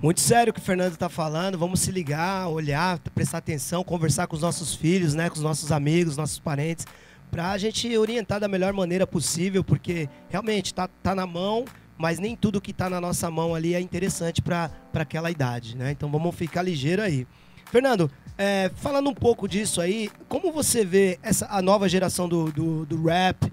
Muito 0.01 0.21
sério 0.21 0.51
o 0.51 0.53
que 0.53 0.60
o 0.60 0.63
Fernando 0.63 0.93
está 0.93 1.10
falando. 1.10 1.58
Vamos 1.58 1.80
se 1.80 1.91
ligar, 1.91 2.47
olhar, 2.49 2.99
prestar 3.15 3.39
atenção, 3.39 3.84
conversar 3.84 4.27
com 4.27 4.36
os 4.36 4.41
nossos 4.43 4.75
filhos, 4.75 5.15
né, 5.15 5.27
com 5.27 5.36
os 5.36 5.41
nossos 5.41 5.71
amigos, 5.71 6.15
nossos 6.15 6.38
parentes, 6.38 6.86
para 7.32 7.51
a 7.51 7.58
gente 7.58 7.97
orientar 7.97 8.39
da 8.39 8.47
melhor 8.47 8.73
maneira 8.73 9.08
possível, 9.08 9.63
porque 9.63 10.08
realmente 10.30 10.71
tá, 10.71 10.88
tá 11.01 11.15
na 11.15 11.25
mão, 11.25 11.65
mas 11.97 12.19
nem 12.19 12.36
tudo 12.36 12.62
que 12.62 12.71
tá 12.71 12.89
na 12.89 13.01
nossa 13.01 13.30
mão 13.32 13.56
ali 13.56 13.73
é 13.73 13.82
interessante 13.82 14.39
para 14.39 14.71
aquela 14.93 15.32
idade, 15.32 15.75
né? 15.75 15.91
Então 15.91 16.12
vamos 16.12 16.36
ficar 16.36 16.62
ligeiro 16.62 17.01
aí. 17.01 17.25
Fernando, 17.65 18.10
é, 18.38 18.71
falando 18.75 19.10
um 19.10 19.15
pouco 19.15 19.47
disso 19.47 19.82
aí, 19.82 20.12
como 20.30 20.51
você 20.51 20.86
vê 20.86 21.17
essa, 21.23 21.47
a 21.49 21.60
nova 21.60 21.89
geração 21.89 22.30
do, 22.30 22.51
do, 22.51 22.86
do 22.86 23.03
rap? 23.03 23.51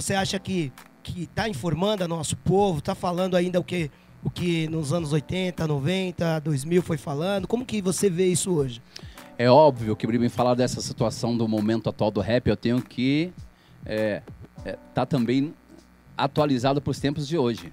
Você 0.00 0.14
acha 0.14 0.38
que, 0.38 0.72
que 1.02 1.26
tá 1.26 1.48
informando 1.48 2.04
a 2.04 2.08
nosso 2.08 2.36
povo? 2.36 2.80
Tá 2.80 2.94
falando 2.94 3.36
ainda 3.36 3.58
o 3.58 3.64
que, 3.64 3.90
o 4.22 4.30
que 4.30 4.68
nos 4.68 4.92
anos 4.92 5.12
80, 5.12 5.66
90, 5.66 6.38
2000 6.38 6.82
foi 6.82 6.96
falando? 6.96 7.48
Como 7.48 7.66
que 7.66 7.82
você 7.82 8.08
vê 8.08 8.28
isso 8.28 8.52
hoje? 8.52 8.80
É 9.36 9.50
óbvio 9.50 9.96
que 9.96 10.06
para 10.06 10.16
me 10.16 10.28
falar 10.28 10.54
dessa 10.54 10.80
situação 10.80 11.36
do 11.36 11.48
momento 11.48 11.90
atual 11.90 12.12
do 12.12 12.20
rap, 12.20 12.46
eu 12.46 12.56
tenho 12.56 12.80
que 12.80 13.32
é, 13.84 14.22
é, 14.64 14.78
tá 14.94 15.04
também 15.04 15.52
atualizado 16.16 16.80
para 16.80 16.92
os 16.92 17.00
tempos 17.00 17.26
de 17.26 17.36
hoje. 17.36 17.72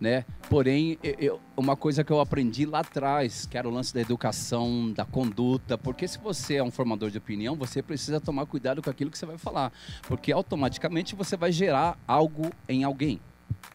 Né? 0.00 0.24
Porém, 0.50 0.98
eu- 1.02 1.40
uma 1.56 1.76
coisa 1.76 2.02
que 2.02 2.12
eu 2.12 2.20
aprendi 2.20 2.66
lá 2.66 2.80
atrás, 2.80 3.46
que 3.46 3.56
era 3.56 3.68
o 3.68 3.70
lance 3.70 3.94
da 3.94 4.00
educação, 4.00 4.92
da 4.92 5.04
conduta, 5.04 5.78
porque 5.78 6.06
se 6.08 6.18
você 6.18 6.56
é 6.56 6.62
um 6.62 6.70
formador 6.70 7.10
de 7.10 7.18
opinião, 7.18 7.54
você 7.54 7.80
precisa 7.80 8.20
tomar 8.20 8.44
cuidado 8.46 8.82
com 8.82 8.90
aquilo 8.90 9.10
que 9.10 9.16
você 9.16 9.24
vai 9.24 9.38
falar, 9.38 9.72
porque 10.08 10.32
automaticamente 10.32 11.14
você 11.14 11.36
vai 11.36 11.52
gerar 11.52 11.96
algo 12.08 12.50
em 12.68 12.82
alguém, 12.82 13.20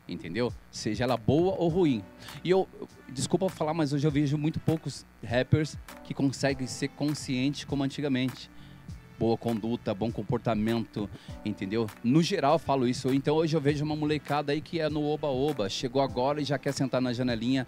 entendeu? 0.08 0.52
Seja 0.70 1.06
ela 1.06 1.18
boa 1.18 1.56
ou 1.58 1.70
ruim. 1.70 2.04
E 2.44 2.50
eu, 2.50 2.68
desculpa 3.08 3.50
falar, 3.50 3.74
mas 3.74 3.94
hoje 3.94 4.06
eu 4.06 4.12
vejo 4.12 4.38
muito 4.38 4.60
poucos 4.60 5.06
rappers 5.26 5.78
que 6.04 6.14
conseguem 6.14 6.68
ser 6.68 6.90
conscientes 6.90 7.64
como 7.64 7.84
antigamente 7.84 8.52
boa 9.20 9.38
conduta, 9.38 9.94
bom 9.94 10.10
comportamento, 10.10 11.10
entendeu? 11.44 11.88
No 12.04 12.24
geral 12.24 12.54
eu 12.54 12.60
falo 12.60 12.88
isso. 12.88 13.14
Então 13.14 13.36
hoje 13.36 13.56
eu 13.56 13.60
vejo 13.62 13.84
uma 13.84 13.96
molecada 13.96 14.54
aí 14.54 14.62
que 14.62 14.80
é 14.80 14.90
no 14.90 15.04
oba-oba, 15.04 15.68
chegou 15.70 16.02
agora 16.02 16.42
e 16.42 16.46
já 16.46 16.58
quer 16.58 16.72
sentar 16.72 17.02
na 17.02 17.12
janelinha, 17.12 17.68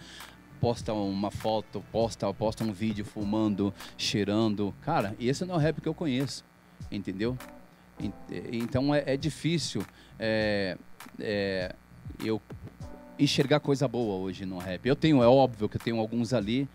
posta 0.61 0.93
uma 0.93 1.29
foto, 1.29 1.83
posta, 1.91 2.33
posta 2.33 2.63
um 2.63 2.71
vídeo 2.71 3.03
fumando, 3.03 3.73
cheirando. 3.97 4.73
Cara, 4.81 5.13
esse 5.19 5.43
não 5.45 5.55
é 5.55 5.57
o 5.57 5.59
rap 5.59 5.81
que 5.81 5.87
eu 5.89 5.93
conheço, 5.93 6.45
entendeu? 6.89 7.37
En- 7.99 8.13
Então 8.53 8.95
é, 8.95 9.03
é 9.05 9.17
difícil 9.17 9.83
é, 10.17 10.77
é, 11.19 11.75
eu 12.23 12.41
enxergar 13.19 13.59
coisa 13.59 13.87
boa 13.89 14.15
hoje 14.15 14.45
no 14.45 14.57
rap. 14.57 14.85
Eu 14.87 14.95
tenho, 14.95 15.21
é 15.21 15.27
óbvio 15.27 15.67
que 15.67 15.75
eu 15.75 15.81
tenho 15.81 15.99
alguns 15.99 16.33
ali, 16.33 16.67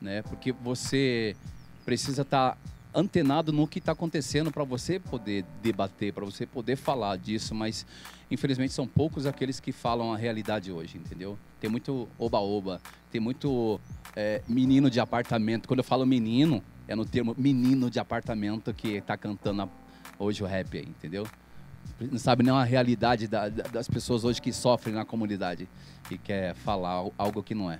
né? 0.00 0.22
Porque 0.22 0.52
você 0.52 1.36
precisa 1.84 2.22
estar 2.22 2.56
antenado 2.96 3.52
no 3.52 3.66
que 3.68 3.78
está 3.78 3.92
acontecendo 3.92 4.50
para 4.50 4.64
você 4.64 4.98
poder 4.98 5.44
debater, 5.62 6.12
para 6.12 6.24
você 6.24 6.46
poder 6.46 6.76
falar 6.76 7.16
disso, 7.18 7.54
mas 7.54 7.86
infelizmente 8.30 8.72
são 8.72 8.86
poucos 8.88 9.26
aqueles 9.26 9.60
que 9.60 9.70
falam 9.70 10.12
a 10.12 10.16
realidade 10.16 10.72
hoje, 10.72 10.96
entendeu? 10.96 11.38
Tem 11.60 11.68
muito 11.68 12.08
oba-oba, 12.18 12.80
tem 13.10 13.20
muito 13.20 13.78
é, 14.16 14.42
menino 14.48 14.88
de 14.90 14.98
apartamento. 14.98 15.68
Quando 15.68 15.80
eu 15.80 15.84
falo 15.84 16.06
menino, 16.06 16.62
é 16.88 16.94
no 16.94 17.04
termo 17.04 17.34
menino 17.36 17.90
de 17.90 17.98
apartamento 18.00 18.72
que 18.72 18.94
está 18.96 19.16
cantando 19.16 19.70
hoje 20.18 20.42
o 20.42 20.46
rap 20.46 20.78
aí, 20.78 20.84
entendeu? 20.88 21.26
Não 22.00 22.18
sabe 22.18 22.42
nem 22.42 22.52
a 22.52 22.64
realidade 22.64 23.28
da- 23.28 23.48
da- 23.48 23.64
das 23.64 23.86
pessoas 23.88 24.24
hoje 24.24 24.40
que 24.40 24.52
sofrem 24.52 24.94
na 24.94 25.04
comunidade 25.04 25.68
e 26.10 26.16
quer 26.18 26.54
falar 26.54 26.90
al- 26.92 27.14
algo 27.18 27.42
que 27.42 27.54
não 27.54 27.70
é. 27.70 27.78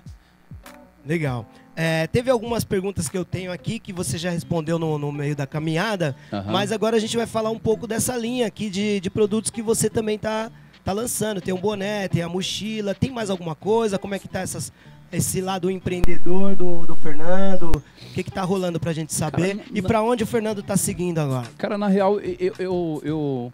Legal. 1.05 1.45
É, 1.79 2.07
teve 2.07 2.31
algumas 2.31 2.63
perguntas 2.63 3.07
que 3.07 3.15
eu 3.15 3.23
tenho 3.23 3.51
aqui 3.51 3.77
que 3.77 3.93
você 3.93 4.17
já 4.17 4.31
respondeu 4.31 4.79
no, 4.79 4.97
no 4.97 5.11
meio 5.11 5.35
da 5.35 5.45
caminhada, 5.45 6.15
Aham. 6.33 6.51
mas 6.51 6.71
agora 6.71 6.97
a 6.97 6.99
gente 6.99 7.15
vai 7.15 7.27
falar 7.27 7.51
um 7.51 7.59
pouco 7.59 7.85
dessa 7.85 8.17
linha 8.17 8.47
aqui 8.47 8.67
de, 8.67 8.99
de 8.99 9.11
produtos 9.11 9.51
que 9.51 9.61
você 9.61 9.87
também 9.87 10.17
tá, 10.17 10.51
tá 10.83 10.91
lançando. 10.91 11.39
Tem 11.39 11.53
um 11.53 11.59
boné, 11.59 12.07
tem 12.07 12.23
a 12.23 12.27
mochila, 12.27 12.95
tem 12.95 13.11
mais 13.11 13.29
alguma 13.29 13.53
coisa? 13.53 13.99
Como 13.99 14.15
é 14.15 14.17
que 14.17 14.27
tá 14.27 14.39
essas, 14.39 14.73
esse 15.11 15.39
lado 15.39 15.69
empreendedor 15.69 16.55
do, 16.55 16.87
do 16.87 16.95
Fernando? 16.95 17.69
O 17.69 18.13
que 18.15 18.23
que 18.23 18.31
tá 18.31 18.41
rolando 18.41 18.79
pra 18.79 18.91
gente 18.91 19.13
saber? 19.13 19.57
Cara, 19.57 19.69
e 19.71 19.79
pra 19.79 20.01
onde 20.01 20.23
o 20.23 20.27
Fernando 20.27 20.63
tá 20.63 20.75
seguindo 20.75 21.19
agora? 21.19 21.47
Cara, 21.59 21.77
na 21.77 21.87
real, 21.87 22.19
eu, 22.19 22.53
eu, 22.57 23.01
eu, 23.03 23.53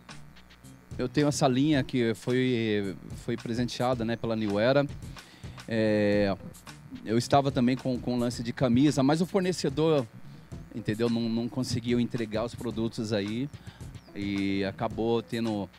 eu 0.97 1.09
tenho 1.09 1.27
essa 1.27 1.45
linha 1.45 1.83
que 1.83 2.13
foi, 2.13 2.95
foi 3.25 3.35
presenteada 3.35 4.05
né, 4.05 4.15
pela 4.15 4.33
New 4.33 4.57
Era. 4.57 4.87
É, 5.67 6.33
eu 7.05 7.17
estava 7.17 7.51
também 7.51 7.75
com, 7.75 7.97
com 7.99 8.17
lance 8.17 8.43
de 8.43 8.53
camisa, 8.53 9.03
mas 9.03 9.21
o 9.21 9.25
fornecedor, 9.25 10.05
entendeu, 10.75 11.09
não, 11.09 11.21
não 11.29 11.47
conseguiu 11.47 11.99
entregar 11.99 12.43
os 12.45 12.55
produtos 12.55 13.13
aí 13.13 13.49
e 14.15 14.63
acabou 14.63 15.21
tendo 15.21 15.69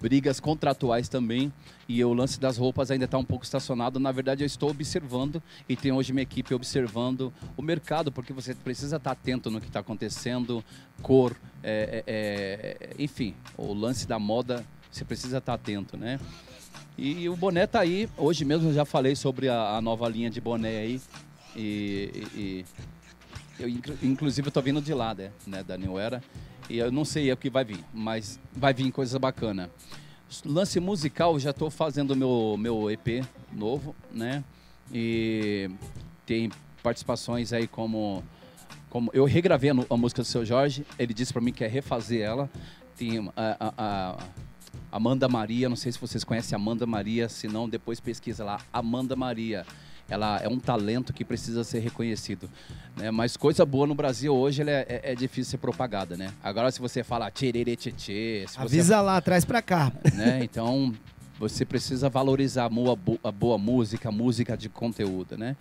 brigas 0.00 0.40
contratuais 0.40 1.08
também. 1.08 1.52
E 1.88 2.04
o 2.04 2.12
lance 2.12 2.40
das 2.40 2.56
roupas 2.56 2.90
ainda 2.90 3.04
está 3.04 3.16
um 3.16 3.24
pouco 3.24 3.44
estacionado. 3.44 4.00
Na 4.00 4.10
verdade, 4.10 4.42
eu 4.42 4.46
estou 4.46 4.70
observando 4.70 5.42
e 5.68 5.76
tem 5.76 5.92
hoje 5.92 6.12
minha 6.12 6.22
equipe 6.22 6.52
observando 6.52 7.32
o 7.56 7.62
mercado, 7.62 8.10
porque 8.10 8.32
você 8.32 8.54
precisa 8.54 8.96
estar 8.96 9.12
atento 9.12 9.50
no 9.50 9.60
que 9.60 9.68
está 9.68 9.80
acontecendo, 9.80 10.64
cor, 11.00 11.36
é, 11.62 12.02
é, 12.06 12.76
é, 12.80 13.02
enfim, 13.02 13.34
o 13.56 13.72
lance 13.72 14.06
da 14.06 14.18
moda, 14.18 14.64
você 14.90 15.04
precisa 15.04 15.38
estar 15.38 15.54
atento, 15.54 15.96
né? 15.96 16.18
E 16.98 17.28
o 17.28 17.36
boné 17.36 17.66
tá 17.66 17.80
aí. 17.80 18.08
Hoje 18.16 18.44
mesmo 18.44 18.68
eu 18.70 18.74
já 18.74 18.84
falei 18.84 19.14
sobre 19.14 19.48
a, 19.48 19.76
a 19.76 19.80
nova 19.80 20.08
linha 20.08 20.30
de 20.30 20.40
boné 20.40 20.78
aí. 20.78 21.00
E, 21.54 22.10
e- 22.34 22.40
e 22.40 22.64
eu, 23.62 23.68
inclu- 23.68 23.96
inclusive, 24.02 24.48
eu 24.48 24.52
tô 24.52 24.60
vindo 24.62 24.80
de 24.80 24.92
lá, 24.94 25.14
né, 25.14 25.30
né, 25.46 25.62
da 25.62 25.76
New 25.76 25.98
Era. 25.98 26.22
E 26.68 26.78
eu 26.78 26.90
não 26.90 27.04
sei 27.04 27.30
o 27.32 27.36
que 27.36 27.48
vai 27.48 27.64
vir, 27.64 27.84
mas 27.94 28.38
vai 28.54 28.74
vir 28.74 28.90
coisa 28.90 29.18
bacana. 29.18 29.70
Lance 30.44 30.80
musical, 30.80 31.38
já 31.38 31.52
tô 31.52 31.70
fazendo 31.70 32.16
meu, 32.16 32.56
meu 32.58 32.90
EP 32.90 33.24
novo, 33.52 33.94
né? 34.12 34.42
E 34.92 35.70
tem 36.26 36.50
participações 36.82 37.52
aí 37.52 37.66
como 37.66 38.22
como 38.90 39.10
eu 39.12 39.24
regravei 39.24 39.70
a, 39.70 39.74
a 39.90 39.96
música 39.96 40.22
do 40.22 40.24
seu 40.26 40.44
Jorge, 40.44 40.84
ele 40.98 41.12
disse 41.14 41.32
para 41.32 41.42
mim 41.42 41.52
que 41.52 41.62
é 41.64 41.68
refazer 41.68 42.22
ela. 42.22 42.50
Tem 42.96 43.18
a, 43.36 43.56
a- 43.60 43.74
a 43.78 44.16
Amanda 44.96 45.28
Maria, 45.28 45.68
não 45.68 45.76
sei 45.76 45.92
se 45.92 45.98
vocês 46.00 46.24
conhecem 46.24 46.56
Amanda 46.56 46.86
Maria, 46.86 47.28
se 47.28 47.46
não 47.48 47.68
depois 47.68 48.00
pesquisa 48.00 48.42
lá, 48.44 48.60
Amanda 48.72 49.14
Maria. 49.14 49.64
Ela 50.08 50.38
é 50.40 50.48
um 50.48 50.58
talento 50.58 51.12
que 51.12 51.24
precisa 51.24 51.64
ser 51.64 51.80
reconhecido, 51.80 52.48
né? 52.96 53.10
Mas 53.10 53.36
coisa 53.36 53.66
boa 53.66 53.86
no 53.88 53.94
Brasil 53.94 54.32
hoje 54.34 54.62
é, 54.62 54.86
é- 54.88 55.12
é 55.12 55.14
difícil 55.16 55.50
ser 55.50 55.58
propagada, 55.58 56.16
né? 56.16 56.32
Agora 56.42 56.70
se 56.70 56.80
você 56.80 57.02
fala 57.02 57.30
tchererê 57.30 57.74
tchê, 57.76 58.44
se 58.46 58.54
você 58.54 58.60
Avisa 58.60 59.00
lá, 59.00 59.20
traz 59.20 59.44
pra 59.44 59.60
cá. 59.60 59.92
né? 60.14 60.40
Então 60.44 60.94
você 61.38 61.64
precisa 61.66 62.08
valorizar 62.08 62.64
a 62.64 62.68
boa, 62.68 62.96
a 63.22 63.32
boa 63.32 63.58
música, 63.58 64.08
a 64.08 64.12
música 64.12 64.56
de 64.56 64.68
conteúdo, 64.68 65.36
né? 65.36 65.56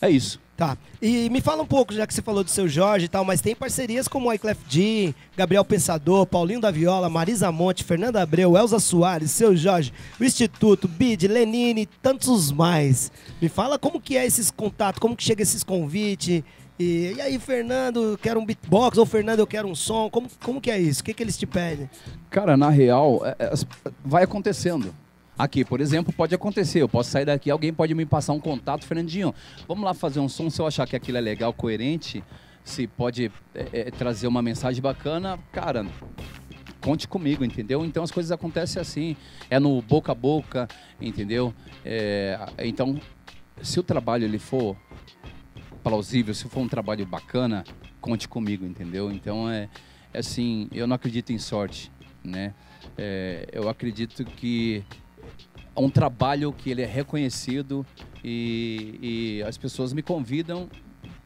É 0.00 0.10
isso. 0.10 0.40
Tá. 0.56 0.76
E 1.00 1.30
me 1.30 1.40
fala 1.40 1.62
um 1.62 1.66
pouco, 1.66 1.94
já 1.94 2.04
que 2.04 2.12
você 2.12 2.20
falou 2.20 2.42
do 2.42 2.50
seu 2.50 2.66
Jorge 2.66 3.04
e 3.06 3.08
tal, 3.08 3.24
mas 3.24 3.40
tem 3.40 3.54
parcerias 3.54 4.08
como 4.08 4.26
o 4.26 4.30
Wyclef 4.30 4.58
Jean, 4.68 5.14
Gabriel 5.36 5.64
Pensador, 5.64 6.26
Paulinho 6.26 6.60
da 6.60 6.68
Viola, 6.72 7.08
Marisa 7.08 7.52
Monte, 7.52 7.84
Fernanda 7.84 8.20
Abreu, 8.20 8.56
Elza 8.56 8.80
Soares, 8.80 9.30
seu 9.30 9.54
Jorge, 9.56 9.92
o 10.18 10.24
Instituto, 10.24 10.88
Bid, 10.88 11.28
Lenine, 11.28 11.86
tantos 12.02 12.50
mais. 12.50 13.12
Me 13.40 13.48
fala 13.48 13.78
como 13.78 14.00
que 14.00 14.16
é 14.16 14.26
esses 14.26 14.50
contatos, 14.50 14.98
como 14.98 15.14
que 15.14 15.22
chega 15.22 15.42
esses 15.42 15.62
convites. 15.62 16.42
E, 16.76 17.12
e 17.16 17.20
aí, 17.20 17.38
Fernando, 17.38 18.02
eu 18.12 18.18
quero 18.18 18.40
um 18.40 18.44
beatbox, 18.44 18.98
ou 18.98 19.06
Fernando, 19.06 19.38
eu 19.38 19.46
quero 19.46 19.68
um 19.68 19.76
som. 19.76 20.10
Como, 20.10 20.28
como 20.42 20.60
que 20.60 20.72
é 20.72 20.78
isso? 20.80 21.02
O 21.02 21.04
que, 21.04 21.14
que 21.14 21.22
eles 21.22 21.38
te 21.38 21.46
pedem? 21.46 21.88
Cara, 22.30 22.56
na 22.56 22.68
real, 22.68 23.22
é- 23.24 23.36
é- 23.46 23.54
vai 24.04 24.24
acontecendo. 24.24 24.92
Aqui, 25.38 25.64
por 25.64 25.80
exemplo, 25.80 26.12
pode 26.12 26.34
acontecer. 26.34 26.82
Eu 26.82 26.88
posso 26.88 27.10
sair 27.10 27.24
daqui, 27.24 27.48
alguém 27.48 27.72
pode 27.72 27.94
me 27.94 28.04
passar 28.04 28.32
um 28.32 28.40
contato, 28.40 28.84
Fernandinho. 28.84 29.32
Vamos 29.68 29.84
lá 29.84 29.94
fazer 29.94 30.18
um 30.18 30.28
som. 30.28 30.50
Se 30.50 30.60
eu 30.60 30.66
achar 30.66 30.84
que 30.84 30.96
aquilo 30.96 31.16
é 31.16 31.20
legal, 31.20 31.52
coerente, 31.52 32.24
se 32.64 32.88
pode 32.88 33.30
é, 33.54 33.68
é, 33.72 33.90
trazer 33.92 34.26
uma 34.26 34.42
mensagem 34.42 34.82
bacana, 34.82 35.38
cara, 35.52 35.86
conte 36.80 37.06
comigo, 37.06 37.44
entendeu? 37.44 37.84
Então 37.84 38.02
as 38.02 38.10
coisas 38.10 38.32
acontecem 38.32 38.82
assim. 38.82 39.16
É 39.48 39.60
no 39.60 39.80
boca 39.80 40.10
a 40.10 40.14
boca, 40.14 40.66
entendeu? 41.00 41.54
É, 41.84 42.36
então, 42.64 43.00
se 43.62 43.78
o 43.78 43.82
trabalho 43.84 44.24
ele 44.24 44.40
for 44.40 44.76
plausível, 45.84 46.34
se 46.34 46.48
for 46.48 46.60
um 46.60 46.68
trabalho 46.68 47.06
bacana, 47.06 47.62
conte 48.00 48.26
comigo, 48.26 48.66
entendeu? 48.66 49.12
Então 49.12 49.48
é, 49.48 49.68
é 50.12 50.18
assim, 50.18 50.68
eu 50.72 50.86
não 50.88 50.96
acredito 50.96 51.32
em 51.32 51.38
sorte, 51.38 51.92
né? 52.24 52.54
É, 52.96 53.46
eu 53.52 53.68
acredito 53.68 54.24
que 54.24 54.82
um 55.78 55.90
trabalho 55.90 56.52
que 56.52 56.70
ele 56.70 56.82
é 56.82 56.86
reconhecido 56.86 57.86
e, 58.24 58.98
e 59.00 59.42
as 59.44 59.56
pessoas 59.56 59.92
me 59.92 60.02
convidam, 60.02 60.68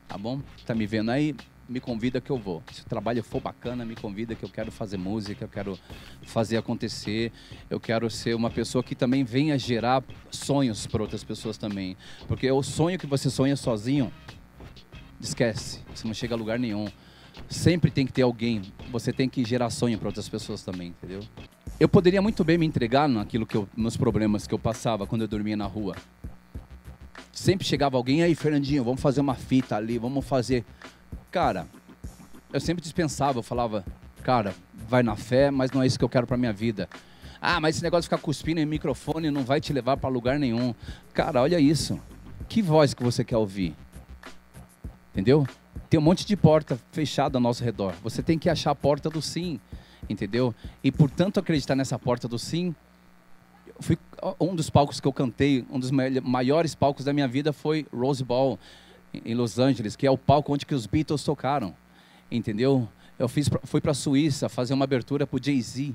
tá 0.07 0.17
bom? 0.19 0.41
Tá 0.67 0.75
me 0.75 0.87
vendo 0.87 1.11
aí? 1.11 1.35
Me 1.69 1.81
convida 1.81 2.21
que 2.21 2.31
eu 2.31 2.37
vou. 2.37 2.63
Se 2.71 2.83
o 2.83 2.85
trabalho 2.85 3.23
for 3.23 3.41
bacana, 3.41 3.85
me 3.85 3.97
convida 3.97 4.35
que 4.35 4.45
eu 4.45 4.49
quero 4.49 4.71
fazer 4.71 4.99
música, 4.99 5.45
eu 5.45 5.49
quero 5.49 5.79
fazer 6.23 6.57
acontecer, 6.57 7.33
eu 7.71 7.81
quero 7.81 8.11
ser 8.11 8.35
uma 8.35 8.51
pessoa 8.51 8.83
que 8.83 8.95
também 8.95 9.25
venha 9.25 9.59
gerar 9.59 10.03
sonhos 10.31 10.87
para 10.87 11.03
outras 11.03 11.25
pessoas 11.25 11.57
também. 11.57 11.97
Porque 12.29 12.51
o 12.51 12.63
sonho 12.63 12.99
que 12.99 13.07
você 13.07 13.31
sonha 13.31 13.57
sozinho, 13.57 14.13
esquece, 15.21 15.81
você 15.95 16.07
não 16.07 16.15
chega 16.15 16.35
a 16.35 16.39
lugar 16.39 16.59
nenhum. 16.59 16.89
Sempre 17.49 17.91
tem 17.91 18.05
que 18.05 18.13
ter 18.13 18.23
alguém, 18.23 18.61
você 18.91 19.13
tem 19.13 19.29
que 19.29 19.43
gerar 19.45 19.71
sonho 19.71 19.99
para 19.99 20.09
outras 20.09 20.29
pessoas 20.29 20.63
também, 20.63 20.89
entendeu? 20.89 21.23
Eu 21.83 21.89
poderia 21.89 22.23
muito 22.23 22.45
bem 22.45 22.57
me 22.57 22.65
entregar 22.65 23.09
naquilo 23.09 23.45
que 23.45 23.57
eu, 23.57 23.69
nos 23.77 23.97
problemas 23.97 24.47
que 24.47 24.55
eu 24.55 24.59
passava 24.59 25.05
quando 25.05 25.23
eu 25.23 25.27
dormia 25.27 25.57
na 25.57 25.67
rua. 25.67 25.97
Sempre 27.33 27.67
chegava 27.67 27.97
alguém 27.97 28.23
aí, 28.23 28.37
Fernandinho, 28.37 28.85
vamos 28.85 29.01
fazer 29.01 29.21
uma 29.21 29.35
fita 29.35 29.75
ali, 29.75 29.99
vamos 29.99 30.25
fazer. 30.25 30.65
Cara, 31.29 31.67
eu 32.53 32.61
sempre 32.61 32.81
dispensava, 32.81 33.41
eu 33.41 33.43
falava, 33.43 33.85
cara, 34.23 34.55
vai 34.89 35.03
na 35.03 35.17
fé, 35.17 35.51
mas 35.51 35.73
não 35.73 35.83
é 35.83 35.87
isso 35.89 35.99
que 35.99 36.05
eu 36.05 36.09
quero 36.09 36.25
para 36.25 36.37
minha 36.37 36.53
vida. 36.53 36.89
Ah, 37.41 37.59
mas 37.59 37.75
esse 37.75 37.83
negócio 37.83 38.03
de 38.03 38.15
ficar 38.15 38.23
cuspindo 38.23 38.61
em 38.61 38.65
microfone 38.65 39.29
não 39.29 39.43
vai 39.43 39.61
te 39.61 39.73
levar 39.73 39.97
para 39.97 40.09
lugar 40.09 40.39
nenhum. 40.39 40.73
Cara, 41.13 41.43
olha 41.43 41.59
isso. 41.59 41.99
Que 42.49 42.63
voz 42.63 42.95
que 42.95 43.03
você 43.03 43.25
quer 43.25 43.39
ouvir? 43.39 43.75
Entendeu? 45.11 45.49
tem 45.93 46.01
um 46.01 46.03
monte 46.03 46.25
de 46.25 46.35
porta 46.39 46.79
fechada 46.91 47.37
ao 47.37 47.43
nosso 47.43 47.63
redor. 47.63 47.93
Você 48.03 48.23
tem 48.23 48.39
que 48.39 48.49
achar 48.49 48.71
a 48.71 48.75
porta 48.75 49.11
do 49.11 49.21
sim, 49.21 49.61
entendeu? 50.09 50.55
E 50.83 50.91
por 50.93 51.11
tanto 51.11 51.39
acreditar 51.41 51.75
nessa 51.75 51.99
porta 51.99 52.27
do 52.29 52.39
sim, 52.39 52.75
fui 53.81 53.97
um 54.41 54.55
dos 54.55 54.71
palcos 54.71 55.01
que 55.01 55.09
eu 55.09 55.13
cantei, 55.13 55.65
um 55.71 55.79
dos 55.79 55.91
mai- 55.91 56.21
maiores 56.21 56.75
palcos 56.75 57.05
da 57.05 57.13
minha 57.13 57.27
vida 57.29 57.53
foi 57.53 57.87
Rose 57.93 58.23
Bowl 58.23 58.59
em- 59.13 59.35
Los 59.35 59.59
Angeles, 59.59 59.97
que 59.97 60.07
é 60.07 60.11
o 60.11 60.19
palco 60.19 60.53
onde 60.53 60.65
que 60.67 60.75
os 60.75 60.87
Beatles 60.87 61.23
tocaram, 61.25 61.75
entendeu? 62.31 62.89
Eu 63.19 63.29
fiz, 63.29 63.49
fui 63.65 63.81
para 63.81 63.91
a 63.93 63.95
Suíça 63.95 64.49
fazer 64.49 64.75
uma 64.75 64.85
abertura 64.85 65.27
pro 65.27 65.43
Jay-Z, 65.43 65.95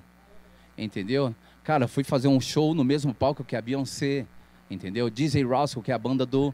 entendeu? 0.77 1.33
Cara, 1.63 1.87
fui 1.87 2.03
fazer 2.03 2.27
um 2.27 2.39
show 2.39 2.73
no 2.73 2.83
mesmo 2.83 3.13
palco 3.13 3.43
que 3.43 3.55
a 3.55 3.61
Beyoncé, 3.61 4.25
entendeu? 4.69 5.09
DJ 5.09 5.43
Roscoe, 5.43 5.81
que 5.81 5.91
é 5.91 5.95
a 5.95 5.97
banda 5.99 6.25
do 6.25 6.53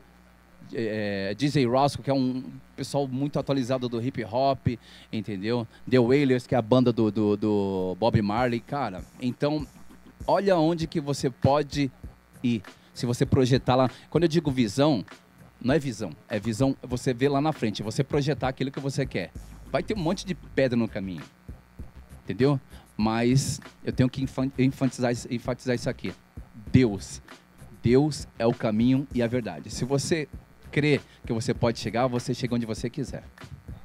é, 0.73 1.33
DJ 1.35 1.65
Roscoe, 1.65 2.03
que 2.03 2.09
é 2.09 2.13
um 2.13 2.43
pessoal 2.75 3.07
muito 3.07 3.37
atualizado 3.39 3.89
do 3.89 4.01
hip 4.01 4.23
hop, 4.23 4.67
entendeu? 5.11 5.67
The 5.89 5.99
Wailers, 5.99 6.47
que 6.47 6.55
é 6.55 6.57
a 6.57 6.61
banda 6.61 6.91
do, 6.91 7.11
do, 7.11 7.37
do 7.37 7.97
Bob 7.99 8.21
Marley, 8.21 8.59
cara. 8.59 9.03
Então, 9.21 9.67
olha 10.25 10.57
onde 10.57 10.87
que 10.87 10.99
você 10.99 11.29
pode 11.29 11.91
ir. 12.43 12.61
Se 12.93 13.05
você 13.05 13.25
projetar 13.25 13.75
lá. 13.75 13.89
Quando 14.09 14.23
eu 14.23 14.29
digo 14.29 14.51
visão, 14.51 15.03
não 15.59 15.73
é 15.73 15.79
visão, 15.79 16.11
é 16.27 16.39
visão, 16.39 16.75
você 16.81 17.13
vê 17.13 17.29
lá 17.29 17.41
na 17.41 17.51
frente, 17.51 17.81
você 17.81 18.03
projetar 18.03 18.49
aquilo 18.49 18.69
que 18.69 18.79
você 18.79 19.05
quer. 19.05 19.31
Vai 19.71 19.81
ter 19.81 19.95
um 19.95 20.01
monte 20.01 20.25
de 20.25 20.35
pedra 20.35 20.77
no 20.77 20.87
caminho. 20.87 21.23
Entendeu? 22.23 22.59
Mas 22.95 23.59
eu 23.83 23.91
tenho 23.91 24.09
que 24.09 24.23
enfatizar, 24.59 25.11
enfatizar 25.29 25.75
isso 25.75 25.89
aqui. 25.89 26.13
Deus. 26.71 27.21
Deus 27.81 28.27
é 28.37 28.45
o 28.45 28.53
caminho 28.53 29.07
e 29.13 29.21
a 29.21 29.27
verdade. 29.27 29.69
Se 29.69 29.83
você 29.83 30.27
crê 30.73 30.99
que 31.25 31.31
você 31.31 31.53
pode 31.53 31.79
chegar, 31.79 32.07
você 32.07 32.33
chega 32.33 32.55
onde 32.55 32.65
você 32.65 32.89
quiser. 32.89 33.23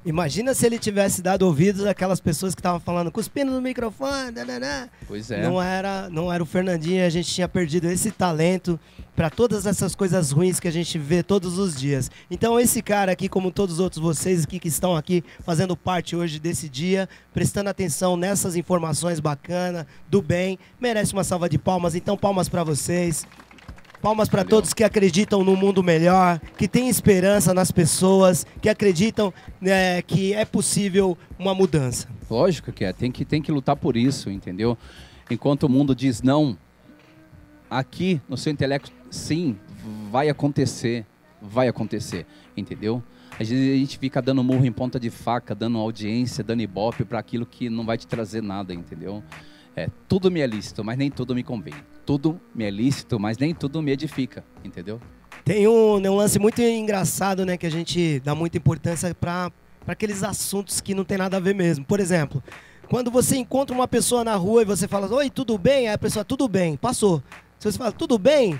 Imagina 0.06 0.54
se 0.54 0.64
ele 0.64 0.78
tivesse 0.78 1.20
dado 1.20 1.42
ouvidos 1.42 1.84
àquelas 1.84 2.18
pessoas 2.18 2.54
que 2.54 2.60
estavam 2.60 2.80
falando, 2.80 3.12
cuspindo 3.12 3.52
no 3.52 3.60
microfone, 3.60 4.30
dananã. 4.30 4.88
Pois 5.06 5.30
é. 5.30 5.42
Não 5.42 5.60
era, 5.60 6.08
não 6.08 6.32
era 6.32 6.42
o 6.42 6.46
Fernandinho, 6.46 7.04
a 7.04 7.10
gente 7.10 7.28
tinha 7.30 7.48
perdido 7.48 7.90
esse 7.90 8.10
talento 8.10 8.80
para 9.14 9.28
todas 9.28 9.66
essas 9.66 9.94
coisas 9.94 10.30
ruins 10.30 10.58
que 10.60 10.68
a 10.68 10.70
gente 10.70 10.98
vê 10.98 11.22
todos 11.22 11.58
os 11.58 11.78
dias. 11.78 12.10
Então 12.30 12.58
esse 12.58 12.80
cara 12.80 13.12
aqui, 13.12 13.28
como 13.28 13.50
todos 13.50 13.74
os 13.74 13.80
outros 13.80 14.00
vocês 14.00 14.44
aqui 14.44 14.58
que 14.58 14.68
estão 14.68 14.96
aqui 14.96 15.22
fazendo 15.44 15.76
parte 15.76 16.16
hoje 16.16 16.38
desse 16.38 16.68
dia, 16.70 17.06
prestando 17.34 17.68
atenção 17.68 18.16
nessas 18.16 18.56
informações 18.56 19.20
bacanas, 19.20 19.84
do 20.08 20.22
bem, 20.22 20.58
merece 20.80 21.12
uma 21.12 21.24
salva 21.24 21.48
de 21.48 21.58
palmas. 21.58 21.94
Então 21.94 22.16
palmas 22.16 22.48
para 22.48 22.64
vocês. 22.64 23.26
Palmas 24.00 24.28
para 24.28 24.44
todos 24.44 24.72
que 24.72 24.84
acreditam 24.84 25.42
no 25.42 25.56
mundo 25.56 25.82
melhor, 25.82 26.40
que 26.56 26.68
têm 26.68 26.88
esperança 26.88 27.52
nas 27.52 27.72
pessoas, 27.72 28.46
que 28.62 28.68
acreditam 28.68 29.32
né, 29.60 30.00
que 30.02 30.32
é 30.32 30.44
possível 30.44 31.18
uma 31.38 31.52
mudança. 31.52 32.08
Lógico 32.30 32.70
que 32.70 32.84
é, 32.84 32.92
tem 32.92 33.10
que, 33.10 33.24
tem 33.24 33.42
que 33.42 33.50
lutar 33.50 33.74
por 33.74 33.96
isso, 33.96 34.30
entendeu? 34.30 34.78
Enquanto 35.28 35.64
o 35.64 35.68
mundo 35.68 35.94
diz 35.94 36.22
não, 36.22 36.56
aqui 37.68 38.20
no 38.28 38.36
seu 38.36 38.52
intelecto, 38.52 38.92
sim, 39.10 39.56
vai 40.10 40.28
acontecer, 40.28 41.04
vai 41.42 41.66
acontecer, 41.68 42.24
entendeu? 42.56 43.02
Às 43.38 43.48
vezes 43.48 43.74
a 43.74 43.78
gente 43.78 43.98
fica 43.98 44.22
dando 44.22 44.42
murro 44.42 44.64
em 44.64 44.72
ponta 44.72 44.98
de 44.98 45.10
faca, 45.10 45.54
dando 45.54 45.78
audiência, 45.78 46.42
dando 46.42 46.62
ibope 46.62 47.04
para 47.04 47.18
aquilo 47.18 47.44
que 47.46 47.68
não 47.68 47.84
vai 47.84 47.98
te 47.98 48.06
trazer 48.06 48.42
nada, 48.42 48.72
entendeu? 48.72 49.22
É, 49.76 49.88
tudo 50.08 50.30
me 50.30 50.40
é 50.40 50.46
lícito, 50.46 50.84
mas 50.84 50.96
nem 50.98 51.10
tudo 51.10 51.34
me 51.34 51.42
convém. 51.42 51.74
Tudo 52.08 52.40
me 52.54 52.64
é 52.64 52.70
lícito, 52.70 53.20
mas 53.20 53.36
nem 53.36 53.54
tudo 53.54 53.82
me 53.82 53.92
edifica, 53.92 54.42
entendeu? 54.64 54.98
Tem 55.44 55.68
um, 55.68 56.00
né, 56.00 56.08
um 56.08 56.16
lance 56.16 56.38
muito 56.38 56.62
engraçado, 56.62 57.44
né, 57.44 57.58
que 57.58 57.66
a 57.66 57.70
gente 57.70 58.18
dá 58.20 58.34
muita 58.34 58.56
importância 58.56 59.14
para 59.14 59.52
aqueles 59.86 60.22
assuntos 60.22 60.80
que 60.80 60.94
não 60.94 61.04
tem 61.04 61.18
nada 61.18 61.36
a 61.36 61.40
ver 61.40 61.54
mesmo. 61.54 61.84
Por 61.84 62.00
exemplo, 62.00 62.42
quando 62.88 63.10
você 63.10 63.36
encontra 63.36 63.76
uma 63.76 63.86
pessoa 63.86 64.24
na 64.24 64.34
rua 64.36 64.62
e 64.62 64.64
você 64.64 64.88
fala, 64.88 65.06
oi, 65.14 65.28
tudo 65.28 65.58
bem? 65.58 65.86
Aí 65.86 65.92
a 65.92 65.98
pessoa, 65.98 66.24
tudo 66.24 66.48
bem, 66.48 66.78
passou. 66.78 67.22
Se 67.58 67.70
você 67.70 67.76
fala, 67.76 67.92
tudo 67.92 68.18
bem? 68.18 68.58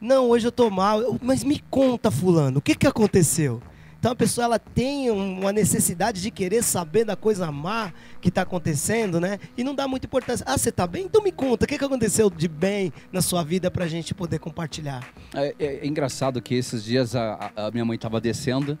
Não, 0.00 0.30
hoje 0.30 0.48
eu 0.48 0.52
tô 0.52 0.68
mal. 0.68 1.00
Eu, 1.00 1.16
Mas 1.22 1.44
me 1.44 1.60
conta, 1.70 2.10
fulano, 2.10 2.58
o 2.58 2.60
que, 2.60 2.74
que 2.74 2.88
aconteceu? 2.88 3.62
Então 3.98 4.12
a 4.12 4.14
pessoa 4.14 4.44
ela 4.44 4.58
tem 4.60 5.10
um- 5.10 5.40
uma 5.40 5.52
necessidade 5.52 6.22
de 6.22 6.30
querer 6.30 6.62
saber 6.62 7.04
da 7.04 7.16
coisa 7.16 7.50
má 7.50 7.92
que 8.20 8.28
está 8.28 8.42
acontecendo, 8.42 9.18
né? 9.20 9.38
E 9.56 9.64
não 9.64 9.74
dá 9.74 9.88
muita 9.88 10.06
importância. 10.06 10.44
Ah, 10.48 10.56
você 10.56 10.70
tá 10.70 10.86
bem? 10.86 11.04
Então 11.06 11.20
me 11.22 11.32
conta, 11.32 11.64
o 11.64 11.68
que, 11.68 11.76
que 11.76 11.84
aconteceu 11.84 12.30
de 12.30 12.46
bem 12.46 12.92
na 13.12 13.20
sua 13.20 13.42
vida 13.42 13.70
pra 13.72 13.88
gente 13.88 14.14
poder 14.14 14.38
compartilhar. 14.38 15.04
É, 15.34 15.54
é- 15.58 15.64
é 15.78 15.86
engraçado 15.86 16.40
que 16.40 16.54
esses 16.54 16.84
dias 16.84 17.16
a, 17.16 17.50
a- 17.56 17.66
a 17.66 17.70
minha 17.72 17.84
mãe 17.84 17.96
estava 17.96 18.20
descendo 18.20 18.78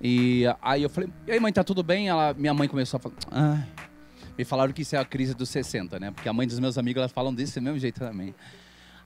e 0.00 0.44
a- 0.46 0.56
aí 0.60 0.82
eu 0.82 0.90
falei, 0.90 1.08
e 1.28 1.30
aí 1.32 1.38
mãe, 1.38 1.52
tá 1.52 1.62
tudo 1.62 1.82
bem? 1.84 2.08
Ela, 2.08 2.34
minha 2.34 2.52
mãe 2.52 2.66
começou 2.66 2.98
a 2.98 3.00
falar, 3.00 3.14
ai. 3.30 3.64
Me 4.36 4.44
falaram 4.44 4.72
que 4.72 4.82
isso 4.82 4.96
é 4.96 4.98
a 4.98 5.04
crise 5.04 5.32
dos 5.32 5.48
60, 5.48 6.00
né? 6.00 6.10
Porque 6.10 6.28
a 6.28 6.32
mãe 6.32 6.44
dos 6.44 6.58
meus 6.58 6.76
amigos, 6.76 6.98
elas 7.00 7.12
falam 7.12 7.32
desse 7.32 7.60
mesmo 7.60 7.78
jeito 7.78 8.00
também. 8.00 8.34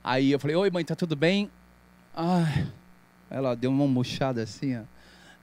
Aí 0.02 0.32
eu 0.32 0.38
falei, 0.40 0.56
oi 0.56 0.70
mãe, 0.70 0.82
tá 0.82 0.96
tudo 0.96 1.14
bem? 1.14 1.50
Ai. 2.16 2.66
Ela 3.30 3.54
deu 3.54 3.70
uma 3.70 3.86
murchada 3.86 4.42
assim, 4.42 4.78
ó. 4.78 4.80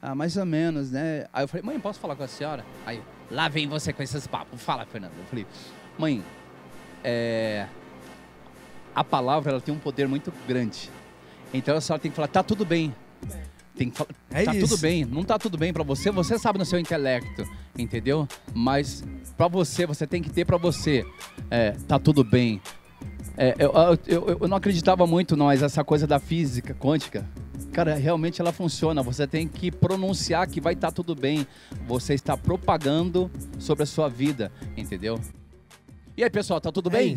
Ah, 0.08 0.13
mais 0.13 0.38
ou 0.38 0.46
menos, 0.46 0.91
né? 0.91 1.26
Aí 1.34 1.44
eu 1.44 1.48
falei, 1.48 1.65
mãe, 1.65 1.80
posso 1.80 2.00
falar 2.00 2.15
com 2.15 2.22
a 2.22 2.28
senhora? 2.28 2.63
Aí, 2.86 3.02
lá 3.32 3.50
vem 3.50 3.68
você 3.68 3.91
com 3.91 4.04
esses 4.04 4.28
papos. 4.28 4.62
Fala, 4.62 4.86
Fernando. 4.86 5.13
Eu 5.18 5.26
falei, 5.26 5.48
mãe, 5.98 6.24
é... 7.04 7.65
a 8.94 9.04
palavra 9.04 9.54
ela 9.54 9.60
tem 9.60 9.74
um 9.74 9.80
poder 9.80 10.08
muito 10.08 10.32
grande. 10.48 10.91
Então 11.52 11.76
a 11.76 11.82
senhora 11.82 12.00
tem 12.00 12.12
que 12.12 12.15
falar, 12.15 12.28
tá 12.28 12.44
tudo 12.44 12.63
bem. 12.63 12.94
Tem 13.76 13.89
que 13.89 13.98
falar, 13.98 14.12
É 14.30 14.44
tá 14.44 14.54
isso. 14.54 14.68
tudo 14.68 14.80
bem. 14.80 15.06
Não 15.06 15.24
tá 15.24 15.39
tudo 15.39 15.58
bem 15.58 15.74
pra 15.74 15.84
você, 15.84 16.12
você 16.12 16.38
sabe 16.38 16.60
no 16.60 16.65
seu 16.65 16.78
intelecto, 16.78 17.44
entendeu? 17.76 18.28
Mas 18.54 19.04
pra 19.36 19.48
você, 19.48 19.88
você 19.88 20.06
tem 20.06 20.22
que 20.22 20.30
ter 20.30 20.46
pra 20.46 20.58
você, 20.58 21.04
é, 21.50 21.72
tá 21.88 21.98
tudo 21.98 22.24
bem. 22.24 22.62
É, 23.38 23.54
eu, 23.60 23.71
eu, 24.08 24.28
eu- 24.30 24.38
eu 24.41 24.48
não 24.48 24.58
acreditava 24.58 25.06
muito, 25.06 25.36
não, 25.36 25.48
mas 25.48 25.62
essa 25.62 25.84
coisa 25.84 26.08
da 26.08 26.19
física 26.19 26.74
quântica, 26.74 27.28
cara, 27.74 27.95
realmente 27.95 28.39
ela 28.39 28.52
funciona. 28.54 29.04
Você 29.04 29.28
tem 29.28 29.48
que 29.48 29.69
pronunciar 29.71 30.48
que 30.48 30.62
vai 30.62 30.74
estar 30.74 30.91
tudo 30.91 31.13
bem. 31.13 31.45
Você 31.86 32.13
está 32.13 32.38
propagando 32.38 33.30
sobre 33.60 33.84
a 33.84 33.86
sua 33.86 34.08
vida, 34.10 34.52
entendeu? 34.78 35.19
E 36.15 36.24
aí, 36.24 36.30
pessoal, 36.30 36.62
tá 36.62 36.71
tudo 36.71 36.89
É 36.89 36.93
bem? 36.93 37.15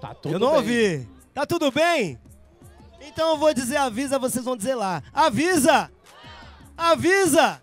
Tá 0.00 0.14
tudo 0.14 0.34
eu 0.34 0.38
não 0.38 0.48
bem. 0.48 0.56
ouvi. 0.58 1.08
Tá 1.32 1.46
tudo 1.46 1.70
bem? 1.70 2.18
Então 3.00 3.30
eu 3.30 3.38
vou 3.38 3.54
dizer 3.54 3.78
avisa, 3.78 4.18
vocês 4.18 4.44
vão 4.44 4.54
dizer 4.56 4.74
lá. 4.74 5.02
Avisa! 5.14 5.90
Avisa! 6.76 7.62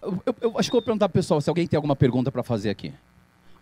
Eu, 0.00 0.18
eu- 0.40 0.58
acho 0.58 0.70
que 0.70 0.76
eu 0.76 0.80
vou 0.80 0.84
perguntar 0.84 1.08
pro 1.08 1.14
pessoal 1.20 1.40
se 1.40 1.48
alguém 1.50 1.66
tem 1.66 1.76
alguma 1.76 1.96
pergunta 1.96 2.30
pra 2.32 2.42
fazer 2.42 2.70
aqui. 2.70 2.92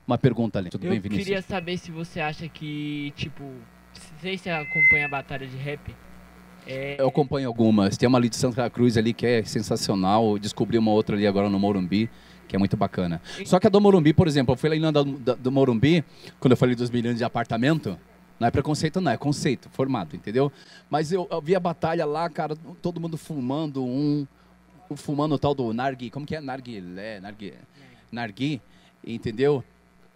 Uma 0.07 0.19
pergunta 0.19 0.59
ali. 0.59 0.69
Tudo 0.71 0.85
Eu 0.87 0.91
bem, 0.91 1.01
Vinícius? 1.01 1.25
queria 1.27 1.43
saber 1.43 1.77
se 1.79 1.91
você 1.91 2.21
acha 2.21 2.49
que, 2.49 3.13
tipo, 3.17 3.43
não 3.45 4.21
sei 4.21 4.37
se 4.37 4.45
você 4.45 4.51
acompanha 4.51 5.07
a 5.07 5.09
batalha 5.09 5.47
de 5.47 5.57
rap. 5.57 5.95
É, 6.67 6.97
Eu 7.01 7.09
acompanho 7.09 7.49
algumas. 7.49 7.97
Tem 7.97 8.09
uma 8.09 8.19
ali 8.19 8.29
de 8.29 8.37
Santa 8.37 8.69
Cruz 8.71 8.97
ali 8.97 9.13
que 9.13 9.27
é 9.27 9.43
sensacional. 9.45 10.33
Eu 10.33 10.39
descobri 10.39 10.79
uma 10.79 10.91
outra 10.93 11.17
ali 11.17 11.27
agora 11.27 11.49
no 11.49 11.59
Morumbi, 11.59 12.09
que 12.49 12.55
é 12.55 12.59
muito 12.59 12.77
bacana. 12.77 13.21
Só 13.45 13.59
que 13.59 13.67
a 13.67 13.71
do 13.71 13.81
Morumbi, 13.81 14.13
por 14.13 14.27
exemplo, 14.29 14.53
eu 14.53 14.57
fui 14.57 14.69
lá 14.71 14.77
na 14.77 14.91
da- 14.91 15.03
da- 15.03 15.35
do 15.35 15.51
Morumbi, 15.53 16.05
quando 16.39 16.53
eu 16.53 16.57
falei 16.57 16.75
dos 16.75 16.91
milhões 16.91 17.17
de 17.19 17.25
apartamento. 17.25 17.99
Não 18.41 18.49
é 18.49 18.51
preconceito, 18.51 19.01
não, 19.01 19.13
é 19.13 19.17
conceito, 19.17 19.69
formado, 19.71 20.17
entendeu? 20.17 20.51
Mas 20.91 21.13
eu, 21.13 21.29
eu 21.31 21.41
vi 21.41 21.55
a 21.55 21.61
batalha 21.61 22.05
lá, 22.05 22.29
cara, 22.29 22.57
todo 22.81 23.01
mundo 23.01 23.17
fumando, 23.17 23.85
um 23.85 24.27
fumando 24.97 25.37
o 25.37 25.39
tal 25.39 25.55
do 25.55 25.73
Nargui, 25.73 26.11
como 26.11 26.27
que 26.27 26.35
é? 26.35 26.41
Narguilé, 26.41 27.21
Nargui, 27.21 27.55
Nargui, 28.11 28.61
entendeu? 29.07 29.63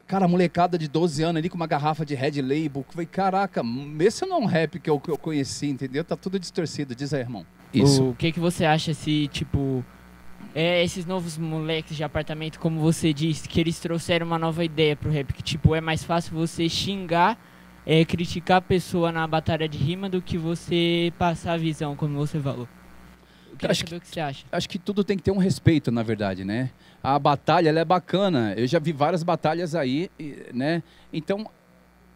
Cara, 0.07 0.25
a 0.25 0.29
molecada 0.29 0.79
de 0.79 0.87
12 0.87 1.23
anos 1.23 1.41
ali 1.41 1.49
com 1.49 1.57
uma 1.57 1.67
garrafa 1.67 2.07
de 2.07 2.15
Red 2.15 2.41
Label. 2.41 2.85
que 2.85 2.93
Falei, 2.93 3.07
caraca, 3.07 3.63
esse 3.99 4.25
não 4.25 4.37
é 4.37 4.41
um 4.41 4.47
rap 4.47 4.79
que 4.79 4.89
eu, 4.89 5.01
que 5.01 5.11
eu 5.11 5.19
conheci, 5.19 5.67
entendeu? 5.67 6.05
Tá 6.05 6.17
tudo 6.17 6.39
distorcido. 6.39 6.95
Diz 6.95 7.13
aí, 7.13 7.21
irmão. 7.21 7.45
O 7.75 8.15
que, 8.15 8.31
que 8.31 8.39
você 8.39 8.65
acha 8.65 8.95
se, 8.95 9.27
tipo, 9.29 9.85
é, 10.55 10.83
esses 10.83 11.05
novos 11.05 11.37
moleques 11.37 11.97
de 11.97 12.05
apartamento, 12.05 12.61
como 12.61 12.81
você 12.81 13.13
disse, 13.13 13.49
que 13.49 13.61
eles 13.61 13.81
trouxeram 13.81 14.27
uma 14.27 14.39
nova 14.39 14.65
ideia 14.65 14.95
pro 14.95 15.11
rap, 15.11 15.33
que, 15.33 15.43
tipo, 15.43 15.75
é 15.75 15.81
mais 15.81 16.05
fácil 16.05 16.35
você 16.35 16.69
xingar, 16.69 17.37
é, 17.85 18.05
criticar 18.05 18.59
a 18.59 18.63
pessoa 18.63 19.11
na 19.11 19.27
batalha 19.27 19.69
de 19.69 19.77
rima 19.77 20.09
do 20.09 20.23
que 20.23 20.39
você 20.39 21.13
passar 21.19 21.55
a 21.55 21.57
visão, 21.57 21.97
como 21.97 22.17
você 22.17 22.39
falou. 22.39 22.69
Eu 23.51 23.57
queria 23.57 23.73
acho 23.73 23.81
saber 23.81 23.97
o 23.97 24.01
que 24.01 24.09
você 24.09 24.21
acha. 24.21 24.47
Acho 24.53 24.69
que 24.69 24.79
tudo 24.79 25.03
tem 25.03 25.17
que 25.17 25.23
ter 25.23 25.31
um 25.33 25.39
respeito, 25.39 25.91
na 25.91 26.03
verdade, 26.03 26.45
né? 26.45 26.71
A 27.07 27.21
batalha, 27.21 27.71
é 27.71 27.85
bacana. 27.85 28.53
Eu 28.57 28.67
já 28.67 28.81
vi 28.81 28.91
várias 28.91 29.23
batalhas 29.23 29.77
aí, 29.77 30.11
né? 30.53 30.83
Então, 31.13 31.49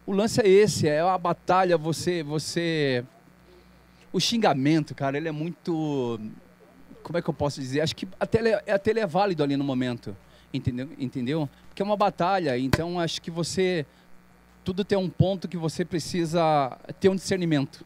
o 0.05 0.11
lance 0.11 0.41
é 0.41 0.49
esse. 0.49 0.85
É 0.85 0.99
a 0.99 1.17
batalha, 1.17 1.77
você... 1.77 2.21
você... 2.21 3.01
O 4.11 4.19
xingamento, 4.19 4.93
cara, 4.93 5.15
ele 5.15 5.29
é 5.29 5.31
muito... 5.31 6.19
Como 7.01 7.17
é 7.17 7.21
que 7.21 7.29
eu 7.29 7.33
posso 7.33 7.61
dizer? 7.61 7.79
Acho 7.79 7.95
que 7.95 8.05
até 8.19 8.39
ele 8.39 8.49
é, 8.49 8.73
até 8.73 8.91
ele 8.91 8.99
é 8.99 9.07
válido 9.07 9.41
ali 9.41 9.55
no 9.55 9.63
momento. 9.63 10.13
Entendeu? 10.53 10.89
Entendeu? 10.99 11.49
Porque 11.69 11.81
é 11.81 11.85
uma 11.85 11.95
batalha. 11.95 12.57
Então, 12.57 12.99
acho 12.99 13.21
que 13.21 13.31
você... 13.31 13.85
Tudo 14.61 14.83
tem 14.83 14.97
um 14.97 15.09
ponto 15.09 15.47
que 15.47 15.55
você 15.55 15.85
precisa 15.85 16.77
ter 16.99 17.07
um 17.07 17.15
discernimento. 17.15 17.85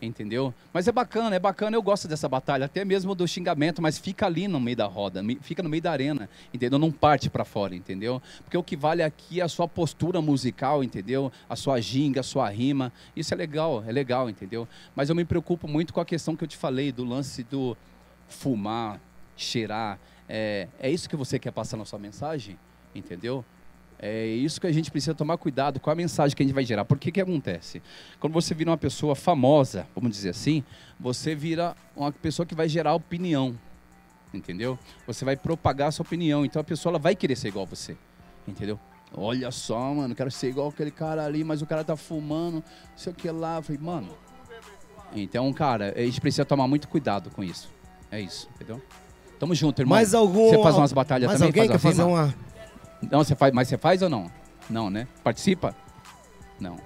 Entendeu? 0.00 0.54
Mas 0.72 0.86
é 0.86 0.92
bacana, 0.92 1.34
é 1.34 1.40
bacana, 1.40 1.76
eu 1.76 1.82
gosto 1.82 2.06
dessa 2.06 2.28
batalha, 2.28 2.66
até 2.66 2.84
mesmo 2.84 3.16
do 3.16 3.26
xingamento, 3.26 3.82
mas 3.82 3.98
fica 3.98 4.26
ali 4.26 4.46
no 4.46 4.60
meio 4.60 4.76
da 4.76 4.86
roda, 4.86 5.20
fica 5.40 5.60
no 5.60 5.68
meio 5.68 5.82
da 5.82 5.90
arena, 5.90 6.30
entendeu? 6.54 6.78
Não 6.78 6.92
parte 6.92 7.28
pra 7.28 7.44
fora, 7.44 7.74
entendeu? 7.74 8.22
Porque 8.44 8.56
o 8.56 8.62
que 8.62 8.76
vale 8.76 9.02
aqui 9.02 9.40
é 9.40 9.42
a 9.42 9.48
sua 9.48 9.66
postura 9.66 10.22
musical, 10.22 10.84
entendeu? 10.84 11.32
A 11.50 11.56
sua 11.56 11.80
ginga, 11.80 12.20
a 12.20 12.22
sua 12.22 12.48
rima. 12.48 12.92
Isso 13.16 13.34
é 13.34 13.36
legal, 13.36 13.82
é 13.84 13.90
legal, 13.90 14.30
entendeu? 14.30 14.68
Mas 14.94 15.08
eu 15.08 15.16
me 15.16 15.24
preocupo 15.24 15.66
muito 15.66 15.92
com 15.92 16.00
a 16.00 16.04
questão 16.04 16.36
que 16.36 16.44
eu 16.44 16.48
te 16.48 16.56
falei, 16.56 16.92
do 16.92 17.02
lance 17.02 17.42
do 17.42 17.76
fumar, 18.28 19.00
cheirar. 19.36 19.98
É, 20.28 20.68
é 20.78 20.88
isso 20.88 21.08
que 21.08 21.16
você 21.16 21.40
quer 21.40 21.50
passar 21.50 21.76
na 21.76 21.84
sua 21.84 21.98
mensagem? 21.98 22.56
Entendeu? 22.94 23.44
É 24.00 24.26
isso 24.26 24.60
que 24.60 24.66
a 24.66 24.72
gente 24.72 24.90
precisa 24.90 25.14
tomar 25.14 25.36
cuidado 25.38 25.80
com 25.80 25.90
a 25.90 25.94
mensagem 25.94 26.36
que 26.36 26.42
a 26.42 26.46
gente 26.46 26.54
vai 26.54 26.64
gerar. 26.64 26.84
Por 26.84 26.98
que 26.98 27.10
que 27.10 27.20
acontece? 27.20 27.82
Quando 28.20 28.32
você 28.32 28.54
vira 28.54 28.70
uma 28.70 28.78
pessoa 28.78 29.16
famosa, 29.16 29.88
vamos 29.94 30.12
dizer 30.12 30.30
assim, 30.30 30.62
você 31.00 31.34
vira 31.34 31.76
uma 31.96 32.12
pessoa 32.12 32.46
que 32.46 32.54
vai 32.54 32.68
gerar 32.68 32.94
opinião. 32.94 33.58
Entendeu? 34.32 34.78
Você 35.06 35.24
vai 35.24 35.36
propagar 35.36 35.88
a 35.88 35.90
sua 35.90 36.04
opinião. 36.04 36.44
Então 36.44 36.60
a 36.60 36.64
pessoa 36.64 36.92
ela 36.92 36.98
vai 36.98 37.16
querer 37.16 37.34
ser 37.34 37.48
igual 37.48 37.64
a 37.64 37.68
você. 37.68 37.96
Entendeu? 38.46 38.78
Olha 39.12 39.50
só, 39.50 39.94
mano, 39.94 40.14
quero 40.14 40.30
ser 40.30 40.50
igual 40.50 40.68
aquele 40.68 40.90
cara 40.90 41.24
ali, 41.24 41.42
mas 41.42 41.62
o 41.62 41.66
cara 41.66 41.82
tá 41.82 41.96
fumando, 41.96 42.56
não 42.56 42.62
sei 42.96 43.12
o 43.12 43.16
que 43.16 43.30
lá. 43.30 43.56
Eu 43.56 43.62
falei, 43.62 43.80
mano. 43.80 44.08
Então, 45.14 45.50
cara, 45.52 45.94
a 45.96 46.00
gente 46.00 46.20
precisa 46.20 46.44
tomar 46.44 46.68
muito 46.68 46.86
cuidado 46.88 47.30
com 47.30 47.42
isso. 47.42 47.70
É 48.10 48.20
isso, 48.20 48.48
entendeu? 48.54 48.80
Tamo 49.38 49.54
junto, 49.54 49.80
irmão. 49.80 49.96
Mais 49.96 50.14
algum. 50.14 50.50
Você 50.50 50.62
faz 50.62 50.76
umas 50.76 50.92
batalhas 50.92 51.26
mais 51.28 51.38
também? 51.38 51.62
alguém 51.62 51.68
faz 51.68 51.80
quer 51.80 51.88
uma 51.88 51.94
fazer 51.94 52.02
uma. 52.02 52.47
Não, 53.10 53.18
você 53.22 53.34
faz, 53.34 53.52
mas 53.52 53.68
você 53.68 53.78
faz 53.78 54.02
ou 54.02 54.08
não? 54.08 54.30
Não, 54.68 54.90
né? 54.90 55.06
Participa? 55.22 55.74
Não. 56.60 56.76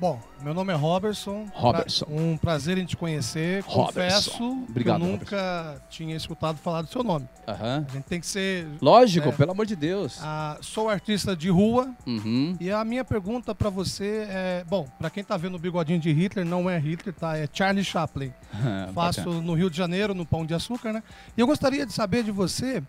Bom, 0.00 0.20
meu 0.42 0.52
nome 0.52 0.72
é 0.72 0.76
Robertson. 0.76 1.46
Robertson. 1.54 2.06
Pra- 2.06 2.14
um 2.16 2.36
prazer 2.36 2.76
em 2.76 2.84
te 2.84 2.96
conhecer. 2.96 3.62
Robertson. 3.62 4.32
Confesso 4.32 4.64
Obrigado, 4.68 4.98
que 5.00 5.06
eu 5.06 5.10
nunca 5.12 5.82
tinha 5.88 6.16
escutado 6.16 6.56
falar 6.58 6.82
do 6.82 6.88
seu 6.88 7.04
nome. 7.04 7.28
Aham. 7.46 7.86
A 7.88 7.92
gente 7.92 8.04
tem 8.06 8.18
que 8.18 8.26
ser. 8.26 8.66
Lógico, 8.80 9.28
É. 9.28 9.32
pelo 9.32 9.52
amor 9.52 9.64
de 9.64 9.76
Deus. 9.76 10.18
ah, 10.20 10.58
sou 10.60 10.88
artista 10.90 11.36
de 11.36 11.48
rua 11.50 11.94
Uhum. 12.04 12.56
e 12.58 12.68
a 12.72 12.84
minha 12.84 13.04
pergunta 13.04 13.54
pra 13.54 13.70
você 13.70 14.26
é, 14.28 14.64
bom, 14.68 14.88
pra 14.98 15.08
quem 15.08 15.22
tá 15.22 15.36
vendo 15.36 15.54
o 15.54 15.58
bigodinho 15.58 16.00
de 16.00 16.10
Hitler, 16.12 16.44
não 16.44 16.68
é 16.68 16.76
Hitler, 16.80 17.14
tá? 17.14 17.36
É 17.38 17.48
Charlie 17.52 17.84
Chaplin. 17.84 18.32
Faço 18.92 19.30
no 19.40 19.54
Rio 19.54 19.70
de 19.70 19.76
Janeiro, 19.76 20.14
no 20.14 20.26
Pão 20.26 20.44
de 20.44 20.52
Açúcar, 20.52 20.92
né? 20.92 21.00
E 21.36 21.40
eu 21.40 21.46
gostaria 21.46 21.86
de 21.86 21.92
saber 21.92 22.24
de 22.24 22.32
você. 22.32 22.82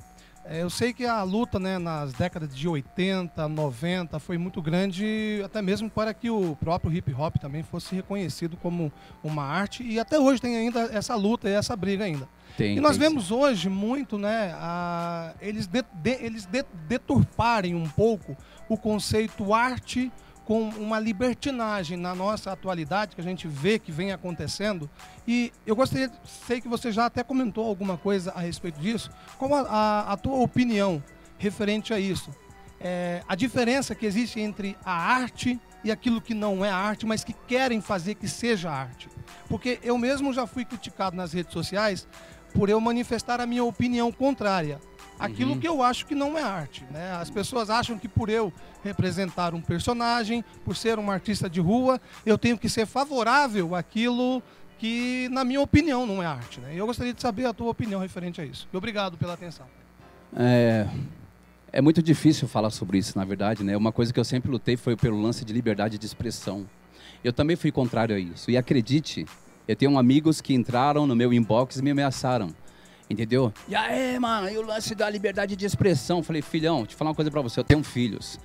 É, 0.46 0.62
eu 0.62 0.70
sei 0.70 0.92
que 0.94 1.06
a 1.06 1.24
luta 1.24 1.58
né, 1.60 1.78
nas 1.78 2.12
décadas 2.14 2.54
de 2.56 2.68
80, 2.68 3.48
90 3.48 4.20
foi 4.20 4.38
muito 4.38 4.62
grande, 4.62 5.42
até 5.46 5.62
mesmo 5.62 5.90
para 5.90 6.14
que 6.14 6.30
o 6.30 6.56
próprio 6.58 6.92
hip 6.94 7.14
hop 7.14 7.38
também 7.38 7.64
fosse 7.64 7.96
reconhecido 7.96 8.58
como 8.58 8.92
uma 9.24 9.44
arte. 9.44 9.84
E 9.84 10.00
até 10.00 10.20
hoje 10.20 10.42
tem 10.42 10.56
ainda 10.58 10.82
essa 10.92 11.16
luta 11.16 11.50
e 11.50 11.54
essa 11.54 11.76
briga 11.76 12.04
ainda. 12.04 12.28
Tem, 12.58 12.78
E 12.78 12.80
nós 12.82 12.98
tem 12.98 13.08
vemos 13.08 13.32
hoje 13.32 13.68
muito, 13.70 14.18
né, 14.18 14.54
a- 14.58 15.34
eles, 15.42 15.66
de- 15.66 15.84
de- 15.94 16.24
eles 16.24 16.46
de- 16.46 16.66
deturparem 16.88 17.74
um 17.74 17.88
pouco 17.88 18.36
o 18.70 18.78
conceito 18.78 19.54
arte 19.54 20.12
com 20.46 20.62
uma 20.70 21.00
libertinagem 21.00 21.98
na 21.98 22.14
nossa 22.14 22.52
atualidade 22.52 23.16
que 23.16 23.22
a 23.22 23.24
gente 23.24 23.48
vê 23.48 23.80
que 23.80 23.92
vem 23.92 24.12
acontecendo. 24.12 24.90
E 25.28 25.52
eu 25.66 25.76
gostaria, 25.76 26.12
sei 26.48 26.60
que 26.60 26.68
você 26.68 26.92
já 26.92 27.06
até 27.06 27.24
comentou 27.24 27.66
alguma 27.66 27.98
coisa 27.98 28.32
a 28.36 28.40
respeito 28.42 28.80
disso. 28.80 29.10
Qual 29.38 29.54
a, 29.54 29.62
a- 29.62 30.14
a 30.14 30.18
tua 30.18 30.36
opinião 30.36 31.02
referente 31.38 31.94
a 31.94 32.00
isso? 32.00 32.30
É, 32.80 33.22
a 33.28 33.36
diferença 33.36 33.96
que 33.96 34.06
existe 34.06 34.42
entre 34.42 34.78
a 34.84 34.92
arte 34.94 35.58
e 35.86 35.92
aquilo 35.92 36.20
que 36.20 36.34
não 36.34 36.64
é 36.66 36.70
arte, 36.70 37.06
mas 37.06 37.24
que 37.24 37.32
querem 37.32 37.80
fazer 37.80 38.16
que 38.16 38.28
seja 38.28 38.70
arte. 38.70 39.08
Porque 39.48 39.80
eu 39.84 39.98
mesmo 39.98 40.34
já 40.34 40.46
fui 40.46 40.66
criticado 40.66 41.16
nas 41.16 41.32
redes 41.32 41.54
sociais 41.54 42.06
por 42.54 42.70
eu 42.70 42.80
manifestar 42.82 43.40
a 43.40 43.46
minha 43.46 43.64
opinião 43.64 44.12
contrária. 44.12 44.80
Aquilo 45.26 45.54
Uhum. 45.54 45.60
que 45.60 45.68
eu 45.68 45.82
acho 45.82 46.06
que 46.06 46.14
não 46.16 46.38
é 46.38 46.44
arte. 46.44 46.84
Né? 46.92 47.12
As 47.14 47.30
pessoas 47.30 47.70
acham 47.70 47.98
que 47.98 48.08
por 48.08 48.30
eu 48.30 48.52
representar 48.84 49.54
um 49.54 49.62
personagem, 49.62 50.44
por 50.66 50.76
ser 50.76 51.00
um 51.00 51.10
artista 51.10 51.50
de 51.50 51.60
rua, 51.62 52.00
eu 52.26 52.38
tenho 52.38 52.58
que 52.58 52.68
ser 52.70 52.86
favorável 52.86 53.74
àquilo 53.76 54.44
que, 54.78 55.30
na 55.32 55.44
minha 55.46 55.62
opinião, 55.62 56.06
não 56.06 56.22
é 56.22 56.26
arte. 56.26 56.60
Né? 56.60 56.76
E 56.76 56.78
eu 56.78 56.86
gostaria 56.86 57.14
de 57.14 57.22
saber 57.22 57.46
a 57.46 57.54
tua 57.54 57.70
opinião 57.70 58.00
referente 58.02 58.42
a 58.42 58.46
isso. 58.46 58.68
Obrigado 58.74 59.18
pela 59.18 59.34
atenção. 59.34 59.66
É, 60.36 60.88
é 61.72 61.82
muito 61.82 62.02
difícil 62.04 62.48
falar 62.48 62.70
sobre 62.70 62.98
isso, 62.98 63.18
na 63.18 63.24
verdade, 63.24 63.64
né? 63.64 63.78
Uma 63.78 63.92
coisa 63.92 64.12
que 64.14 64.20
eu 64.20 64.24
sempre 64.26 64.52
lutei 64.52 64.76
foi 64.76 64.96
pelo 64.96 65.22
lance 65.22 65.46
de 65.46 65.54
liberdade 65.54 65.98
de 65.98 66.06
expressão. 66.06 66.68
Eu 67.24 67.32
também 67.32 67.56
fui 67.56 67.72
contrário 67.72 68.16
a 68.16 68.20
isso. 68.20 68.52
E 68.52 68.58
acredite, 68.58 69.26
eu 69.68 69.76
tenho 69.76 69.98
amigos 69.98 70.42
que 70.42 70.54
entraram 70.54 71.08
no 71.08 71.16
meu 71.16 71.32
inbox 71.32 71.78
e 71.78 71.82
me 71.82 71.92
ameaçaram. 71.92 72.54
Entendeu? 73.14 73.54
E 73.68 73.76
aí, 73.76 74.18
mano, 74.18 74.50
e 74.50 74.58
o 74.58 74.66
lance 74.66 74.96
da 74.96 75.08
liberdade 75.08 75.56
de 75.56 75.66
expressão? 75.68 76.24
Falei, 76.24 76.42
filhão, 76.42 76.78
deixa 76.80 76.94
eu 76.94 76.98
falar 76.98 77.12
uma 77.12 77.16
coisa 77.16 77.30
pra 77.30 77.42
você, 77.42 77.60
eu 77.60 77.64
tenho 77.64 77.84
filhos. 77.84 78.40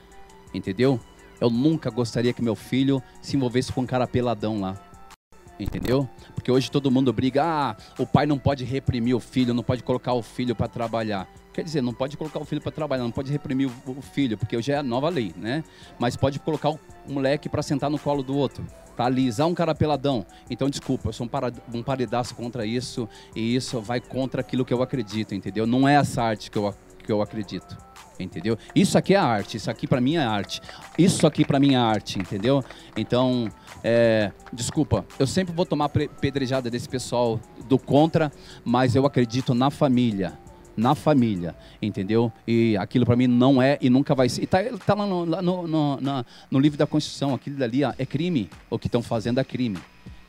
Entendeu? 0.53 1.01
Eu 1.41 1.49
nunca 1.49 1.89
gostaria 1.89 2.35
que 2.35 2.43
meu 2.43 2.55
filho 2.55 3.03
se 3.23 3.35
envolvesse 3.35 3.73
com 3.73 3.81
um 3.81 3.87
cara 3.87 4.07
peladão 4.07 4.61
lá. 4.61 4.79
Entendeu? 5.59 6.09
Porque 6.35 6.51
hoje 6.51 6.71
todo 6.71 6.91
mundo 6.91 7.13
briga, 7.13 7.43
ah, 7.45 7.77
o 7.99 8.07
pai 8.07 8.27
não 8.27 8.39
pode 8.39 8.65
reprimir 8.65 9.15
o 9.15 9.21
filho, 9.21 9.53
não 9.53 9.63
pode 9.63 9.83
colocar 9.83 10.13
o 10.13 10.23
filho 10.23 10.55
para 10.55 10.69
trabalhar. 10.69 11.29
Quer 11.53 11.65
dizer, 11.65 11.83
não 11.83 11.93
pode 11.93 12.17
colocar 12.17 12.39
o 12.39 12.45
filho 12.45 12.61
para 12.61 12.71
trabalhar, 12.71 13.03
não 13.03 13.11
pode 13.11 13.33
reprimir 13.33 13.69
o, 13.85 14.01
filho, 14.01 14.39
porque 14.39 14.57
hoje 14.57 14.71
é 14.71 14.77
a 14.77 14.83
nova 14.83 15.09
lei, 15.09 15.35
né? 15.37 15.65
Mas 15.99 16.17
pode 16.17 16.39
colocar 16.39 16.71
o 16.71 16.79
moleque 17.09 17.49
para 17.49 17.63
sentar 17.63 17.91
no 17.91 17.99
colo 17.99 18.23
do 18.23 18.37
outro, 18.37 18.65
para 18.97 19.07
alisar 19.07 19.49
um 19.49 19.55
cara 19.55 19.75
peladão. 19.75 20.25
Então, 20.49 20.71
desculpa, 20.71 21.09
eu 21.09 21.13
sou 21.13 21.27
um, 21.27 21.29
para, 21.29 21.51
paredaço 21.85 22.37
contra 22.37 22.65
isso 22.65 23.09
e 23.35 23.57
isso 23.57 23.81
vai 23.81 24.01
contra 24.01 24.41
aquilo 24.41 24.65
que 24.65 24.73
eu 24.73 24.81
acredito, 24.83 25.35
entendeu? 25.35 25.67
Não 25.67 25.89
é 25.89 25.95
essa 25.95 26.23
arte 26.23 26.49
que 26.49 26.59
eu, 26.59 26.73
que 27.05 27.11
eu 27.11 27.21
acredito. 27.21 27.77
Entendeu? 28.19 28.59
Isso 28.75 28.99
aqui 28.99 29.15
é 29.15 29.17
arte, 29.17 29.57
isso 29.57 29.71
aqui 29.71 29.87
para 29.87 30.01
mim 30.01 30.17
é 30.17 30.25
arte. 30.25 30.61
Isso 30.99 31.27
aqui 31.27 31.45
para 31.45 31.61
mim 31.61 31.75
é 31.75 31.77
arte, 31.77 32.19
entendeu? 32.19 32.65
Então, 32.97 33.49
é, 33.83 34.33
desculpa, 34.53 35.07
eu 35.19 35.27
sempre 35.27 35.55
vou 35.55 35.65
tomar 35.65 35.89
pedrejada 35.89 36.69
desse 36.69 36.89
pessoal 36.89 37.41
do 37.69 37.79
contra, 37.79 38.33
mas 38.65 38.97
eu 38.97 39.07
acredito 39.07 39.55
na 39.55 39.71
família. 39.71 40.39
Na 40.77 40.95
família, 40.95 41.57
entendeu? 41.83 42.33
E 42.47 42.77
aquilo 42.77 43.05
para 43.05 43.17
mim 43.17 43.27
não 43.27 43.61
é 43.61 43.79
e 43.81 43.91
nunca 43.91 44.15
vai 44.15 44.29
ser. 44.29 44.43
E 44.43 44.47
tá, 44.47 44.59
tá 44.87 44.95
lá, 44.95 45.07
no, 45.07 45.25
lá 45.25 45.43
no, 45.43 45.67
no, 45.67 45.99
no 46.51 46.59
livro 46.61 46.79
da 46.79 46.87
Constituição, 46.87 47.35
aquilo 47.35 47.57
dali 47.57 47.83
é 47.83 48.07
crime. 48.07 48.49
O 48.71 48.79
que 48.79 48.87
estão 48.87 49.03
fazendo 49.03 49.41
é 49.41 49.45
crime, 49.45 49.79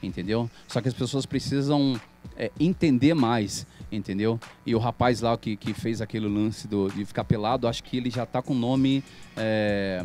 entendeu? 0.01 0.49
Só 0.67 0.81
que 0.81 0.87
as 0.87 0.93
pessoas 0.93 1.25
precisam 1.25 1.99
é, 2.37 2.51
entender 2.59 3.13
mais, 3.13 3.67
entendeu? 3.91 4.39
E 4.65 4.73
o 4.73 4.79
rapaz 4.79 5.21
lá 5.21 5.37
que, 5.37 5.55
que 5.55 5.73
fez 5.73 6.01
aquele 6.01 6.27
lance 6.27 6.67
do, 6.67 6.89
de 6.89 7.03
ficar 7.05 7.23
pelado, 7.23 7.67
acho 7.67 7.83
que 7.83 7.97
ele 7.97 8.09
já 8.09 8.25
tá 8.25 8.41
com 8.41 8.53
o 8.53 8.57
nome. 8.57 9.03
É, 9.35 10.03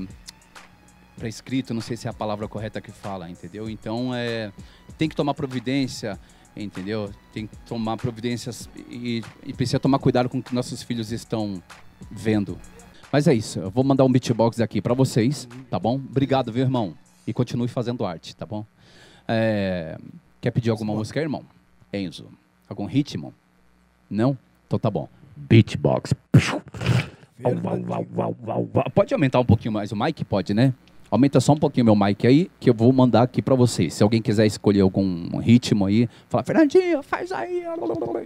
prescrito, 1.16 1.72
não 1.72 1.80
sei 1.80 1.96
se 1.96 2.06
é 2.06 2.10
a 2.10 2.12
palavra 2.12 2.48
correta 2.48 2.80
que 2.80 2.90
fala, 2.90 3.30
entendeu? 3.30 3.70
Então 3.70 4.14
é, 4.14 4.52
tem 4.98 5.08
que 5.08 5.14
tomar 5.14 5.34
providência, 5.34 6.18
entendeu? 6.56 7.10
Tem 7.32 7.46
que 7.46 7.56
tomar 7.58 7.96
providências 7.96 8.68
e, 8.88 9.22
e 9.44 9.52
precisa 9.52 9.78
tomar 9.78 9.98
cuidado 9.98 10.28
com 10.28 10.38
o 10.38 10.42
que 10.42 10.54
nossos 10.54 10.82
filhos 10.82 11.12
estão 11.12 11.62
vendo. 12.10 12.58
Mas 13.12 13.28
é 13.28 13.34
isso, 13.34 13.60
eu 13.60 13.70
vou 13.70 13.84
mandar 13.84 14.04
um 14.04 14.10
beatbox 14.10 14.60
aqui 14.60 14.82
pra 14.82 14.92
vocês, 14.92 15.48
tá 15.70 15.78
bom? 15.78 15.94
Obrigado, 15.94 16.52
viu, 16.52 16.64
irmão? 16.64 16.94
E 17.26 17.32
continue 17.32 17.68
fazendo 17.68 18.04
arte, 18.04 18.34
tá 18.34 18.44
bom? 18.44 18.66
É, 19.26 19.96
quer 20.40 20.50
pedir 20.50 20.70
alguma 20.70 20.92
música, 20.92 21.20
irmão? 21.20 21.44
Enzo, 21.94 22.28
algum 22.68 22.86
ritmo? 22.86 23.32
Não? 24.10 24.36
Então 24.66 24.78
tá 24.78 24.90
bom. 24.90 25.08
Beatbox. 25.36 26.14
Pode 28.94 29.14
aumentar 29.14 29.40
um 29.40 29.44
pouquinho 29.44 29.72
mais 29.72 29.92
o 29.92 29.96
mic? 29.96 30.24
Pode, 30.24 30.54
né? 30.54 30.72
Aumenta 31.10 31.40
só 31.40 31.52
um 31.52 31.56
pouquinho 31.56 31.84
meu 31.84 31.94
mic 31.94 32.26
aí, 32.26 32.50
que 32.58 32.68
eu 32.68 32.74
vou 32.74 32.92
mandar 32.92 33.22
aqui 33.22 33.40
pra 33.40 33.54
vocês. 33.54 33.94
Se 33.94 34.02
alguém 34.02 34.20
quiser 34.20 34.46
escolher 34.46 34.80
algum 34.80 35.38
ritmo 35.38 35.86
aí, 35.86 36.08
fala, 36.28 36.42
Fernandinho, 36.42 37.02
faz 37.02 37.30
aí. 37.30 37.62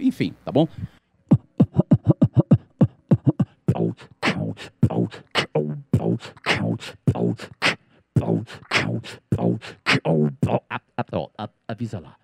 Enfim, 0.01 0.33
tá 0.43 0.51
bom? 0.51 0.67
Avisa 11.67 11.99
lá. 11.99 12.18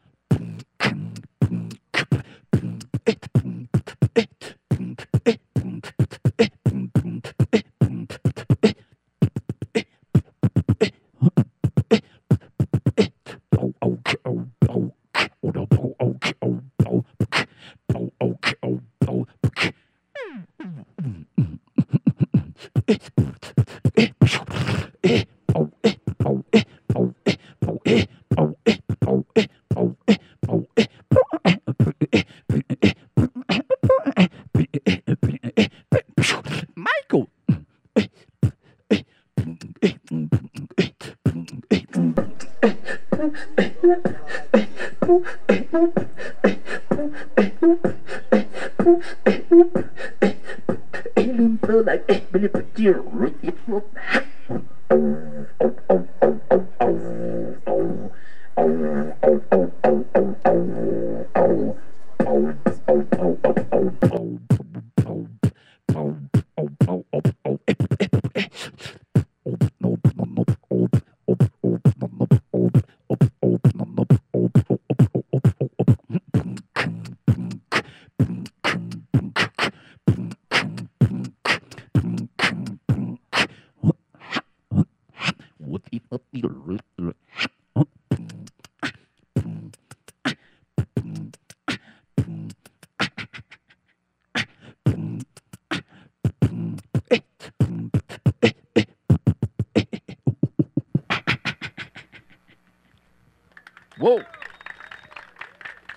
Uou! 104.00 104.22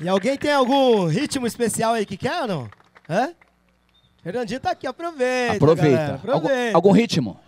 E 0.01 0.09
alguém 0.09 0.37
tem 0.37 0.53
algum 0.53 1.07
ritmo 1.07 1.47
especial 1.47 1.95
aí 1.95 2.07
que 2.07 2.17
quer 2.17 2.43
ou 2.43 2.49
não? 2.49 2.71
Hã? 3.09 3.35
Fernandinho 4.23 4.61
tá 4.61 4.71
aqui, 4.71 4.87
aproveita. 4.87 5.57
Aproveita. 5.57 5.97
galera, 5.97 6.13
Algum, 6.33 6.47
aproveita. 6.47 6.77
algum 6.77 6.93
ritmo? 6.93 7.41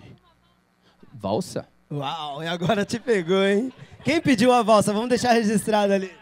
Valsa? 1.13 1.69
Uau, 1.91 2.43
e 2.43 2.47
agora 2.49 2.85
te 2.85 2.99
pegou, 2.99 3.45
hein? 3.45 3.73
Quem 4.05 4.21
pediu 4.21 4.53
a 4.53 4.63
valsa? 4.63 4.93
Vamos 4.93 5.09
deixar 5.09 5.33
registrado 5.33 5.93
ali. 5.93 6.13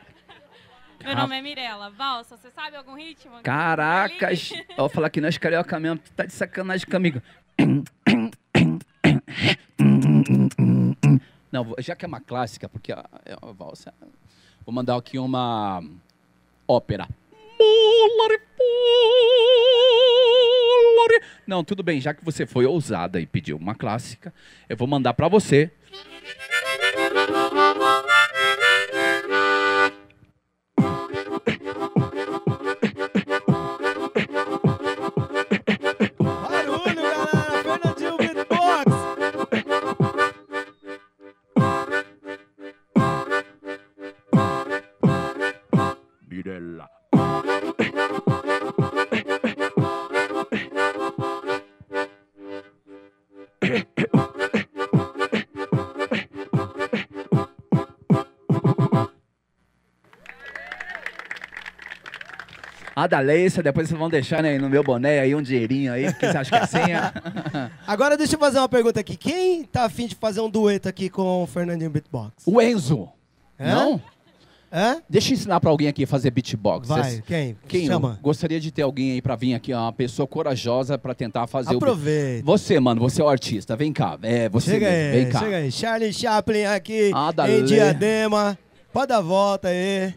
Meu 1.05 1.14
nome 1.14 1.39
é 1.39 1.43
Mirella. 1.43 1.91
Valsa, 1.91 2.37
você 2.37 2.51
sabe 2.51 2.76
algum 2.76 2.95
ritmo? 2.95 3.41
Caracas! 3.43 4.53
Eu 4.70 4.76
vou 4.76 4.89
falar 4.89 5.11
que 5.11 5.20
nós 5.20 5.39
carioca 5.39 5.79
mesmo, 5.79 5.99
tu 5.99 6.11
tá 6.12 6.24
de 6.26 6.33
sacanagem 6.33 6.87
comigo. 6.87 7.22
Não, 11.51 11.74
já 11.78 11.96
que 11.96 12.05
é 12.05 12.09
uma 12.09 12.20
clássica, 12.20 12.68
porque 12.68 12.92
a, 12.92 13.05
é 13.24 13.36
uma 13.42 13.53
valsa. 13.53 13.92
Vou 14.64 14.74
mandar 14.74 14.96
aqui 14.96 15.18
uma 15.18 15.82
ópera. 16.66 17.09
Não, 21.46 21.64
tudo 21.64 21.82
bem, 21.82 22.01
já 22.01 22.12
que 22.12 22.24
você 22.24 22.46
foi 22.46 22.66
ousada 22.66 23.18
e 23.20 23.26
pediu 23.26 23.57
uma 23.57 23.74
clássica, 23.74 24.32
eu 24.68 24.76
vou 24.76 24.86
mandar 24.86 25.14
pra 25.14 25.28
você. 25.28 25.72
A 63.09 63.17
da 63.17 63.21
Leissa, 63.21 63.63
depois 63.63 63.89
vocês 63.89 63.99
vão 63.99 64.11
deixar 64.11 64.43
né, 64.43 64.59
no 64.59 64.69
meu 64.69 64.85
boné 64.85 65.21
aí 65.21 65.35
um 65.35 65.41
dinheirinho 65.41 65.93
aí, 65.95 66.05
porque 66.13 66.27
você 66.31 66.37
acha 66.37 66.51
que 66.51 66.57
é 66.57 66.67
senha. 66.67 67.13
Agora 67.87 68.19
deixa 68.19 68.35
eu 68.35 68.39
fazer 68.39 68.59
uma 68.59 68.69
pergunta 68.69 69.01
aqui. 69.01 69.17
Quem 69.17 69.65
tá 69.65 69.85
afim 69.85 70.07
de 70.07 70.15
fazer 70.15 70.41
um 70.43 70.51
dueto 70.51 70.89
aqui 70.89 71.09
com 71.09 71.43
o 71.43 71.47
Fernandinho 71.47 71.89
Beatbox? 71.89 72.33
O 72.45 72.61
Enzo. 72.61 73.09
É? 73.59 73.73
Não? 73.73 73.99
Hã? 74.71 75.01
Deixa 75.09 75.31
eu 75.31 75.35
ensinar 75.35 75.59
pra 75.61 75.71
alguém 75.71 75.89
aqui 75.89 76.05
a 76.05 76.07
fazer 76.07 76.31
beatbox. 76.31 76.89
Vai, 76.89 77.03
Vocês- 77.03 77.23
quem? 77.27 77.57
Quem 77.67 77.87
Chama. 77.87 78.19
gostaria 78.23 78.61
de 78.61 78.71
ter 78.71 78.83
alguém 78.83 79.13
aí 79.13 79.23
pra 79.23 79.35
vir 79.35 79.55
aqui, 79.55 79.73
uma 79.73 79.91
pessoa 79.95 80.27
corajosa 80.27 80.99
pra 80.99 81.15
tentar 81.15 81.47
fazer 81.47 81.73
o 81.73 81.79
Aproveita. 81.79 82.45
Você, 82.45 82.79
mano, 82.79 83.01
você 83.01 83.23
é 83.23 83.25
o 83.25 83.29
artista. 83.31 83.75
Vem 83.75 83.95
cá. 83.95 84.19
É, 84.23 84.47
você 84.51 84.73
Chega 84.73 84.91
mesmo. 84.91 85.15
aí, 85.17 85.23
Vem 85.25 85.33
cá. 85.33 85.39
chega 85.39 85.57
aí. 85.57 85.73
Charlie 85.73 86.13
Chaplin 86.13 86.65
aqui 86.67 87.11
Ah, 87.15 87.33
da 87.33 87.51
em. 87.51 87.65
Diadema. 87.65 88.59
Pode 88.93 89.07
dar 89.09 89.17
a 89.19 89.23
volta 89.23 89.69
aí. 89.69 90.13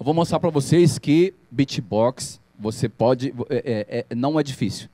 Eu 0.00 0.04
vou 0.04 0.14
mostrar 0.14 0.40
pra 0.40 0.48
vocês 0.48 0.98
que 0.98 1.34
beatbox 1.50 2.40
você 2.58 2.88
pode. 2.88 3.34
é- 3.50 3.86
é- 4.00 4.06
é- 4.08 4.14
não 4.14 4.40
é 4.40 4.42
difícil. 4.42 4.88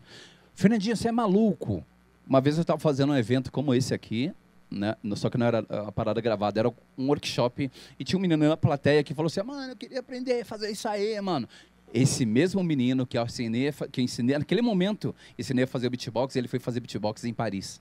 Fernandinho, 0.53 0.97
você 0.97 1.07
é 1.07 1.13
maluco. 1.13 1.85
Uma 2.29 2.41
vez 2.41 2.57
eu 2.57 2.63
estava 2.63 2.81
fazendo 2.81 3.13
um 3.13 3.17
evento 3.17 3.53
como 3.53 3.73
esse 3.73 3.95
aqui, 3.95 4.33
né? 4.69 4.97
Só 5.15 5.31
que 5.31 5.39
não 5.39 5.47
era 5.47 5.61
a 5.69 5.93
parada 5.93 6.21
gravada, 6.21 6.59
era 6.59 6.69
um 6.99 7.07
workshop. 7.07 7.71
E 8.01 8.03
tinha 8.03 8.19
um 8.19 8.21
menino 8.21 8.49
na 8.49 8.57
plateia 8.57 9.05
que 9.05 9.15
falou 9.15 9.29
assim: 9.29 9.41
mano, 9.43 9.71
eu 9.73 9.77
queria 9.77 10.01
aprender 10.01 10.41
a 10.41 10.45
fazer 10.45 10.73
isso 10.73 10.89
aí, 10.89 11.21
mano. 11.21 11.49
Esse 11.95 12.27
mesmo 12.27 12.61
menino 12.65 13.07
que 13.07 13.17
eu 13.17 13.23
ensinei, 13.23 13.73
que 13.93 14.01
eu 14.01 14.05
ensinei 14.05 14.37
naquele 14.37 14.61
momento, 14.61 15.15
ensinei 15.39 15.63
a 15.65 15.69
fazer 15.69 15.89
beatbox, 15.89 16.35
ele 16.35 16.49
foi 16.49 16.59
fazer 16.59 16.81
beatbox 16.81 17.23
em 17.25 17.33
Paris. 17.33 17.81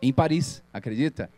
Em 0.00 0.10
Paris, 0.10 0.62
acredita? 0.72 1.28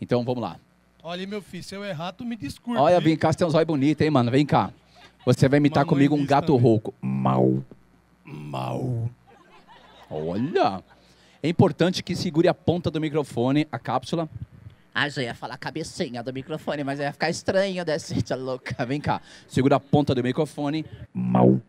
Então 0.00 0.24
vamos 0.24 0.40
lá. 0.40 0.60
Olha, 1.08 1.24
meu 1.24 1.40
filho, 1.40 1.62
se 1.62 1.72
eu 1.72 1.84
errar, 1.84 2.10
tu 2.10 2.24
me 2.24 2.34
desculpa. 2.34 2.80
Olha, 2.80 2.98
vem 2.98 3.16
cá, 3.16 3.30
você 3.30 3.38
tem 3.38 3.46
uns 3.46 3.54
olhos 3.54 3.68
bonitos, 3.68 4.04
hein, 4.04 4.10
mano? 4.10 4.28
Vem 4.28 4.44
cá. 4.44 4.72
Você 5.24 5.48
vai 5.48 5.58
imitar 5.58 5.84
Mamãe 5.86 5.88
comigo 5.88 6.16
um 6.16 6.26
gato 6.26 6.48
também. 6.48 6.60
rouco. 6.60 6.92
Mal. 7.00 7.62
Mal. 8.24 9.08
Olha. 10.10 10.82
É 11.40 11.48
importante 11.48 12.02
que 12.02 12.16
segure 12.16 12.48
a 12.48 12.54
ponta 12.54 12.90
do 12.90 13.00
microfone, 13.00 13.68
a 13.70 13.78
cápsula. 13.78 14.28
Ah, 14.92 15.08
já 15.08 15.22
ia 15.22 15.32
falar 15.32 15.56
cabecinha 15.58 16.24
do 16.24 16.32
microfone, 16.32 16.82
mas 16.82 16.98
ia 16.98 17.12
ficar 17.12 17.30
estranho 17.30 17.84
desse 17.84 18.20
tia 18.20 18.34
louca. 18.34 18.84
Vem 18.84 19.00
cá. 19.00 19.20
Segura 19.46 19.76
a 19.76 19.80
ponta 19.80 20.12
do 20.12 20.24
microfone. 20.24 20.84
Mal. 21.14 21.60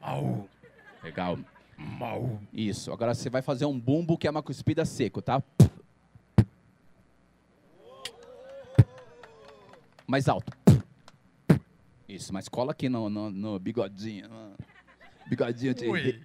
Mal. 0.00 0.48
Legal. 1.02 1.40
Mal. 1.76 2.38
Isso. 2.52 2.92
Agora 2.92 3.14
você 3.14 3.28
vai 3.28 3.42
fazer 3.42 3.64
um 3.64 3.76
bumbo 3.76 4.16
que 4.16 4.28
é 4.28 4.30
uma 4.30 4.44
cuspida 4.44 4.84
seco, 4.84 5.20
tá? 5.20 5.42
Mais 10.06 10.28
alto. 10.28 10.52
Isso, 12.08 12.32
mas 12.32 12.48
cola 12.48 12.72
aqui 12.72 12.88
no, 12.88 13.08
no, 13.08 13.30
no 13.30 13.58
bigodinho. 13.58 14.28
no 14.28 14.54
Bigodinho 15.26 15.74
de... 15.74 15.88
Ui. 15.88 16.22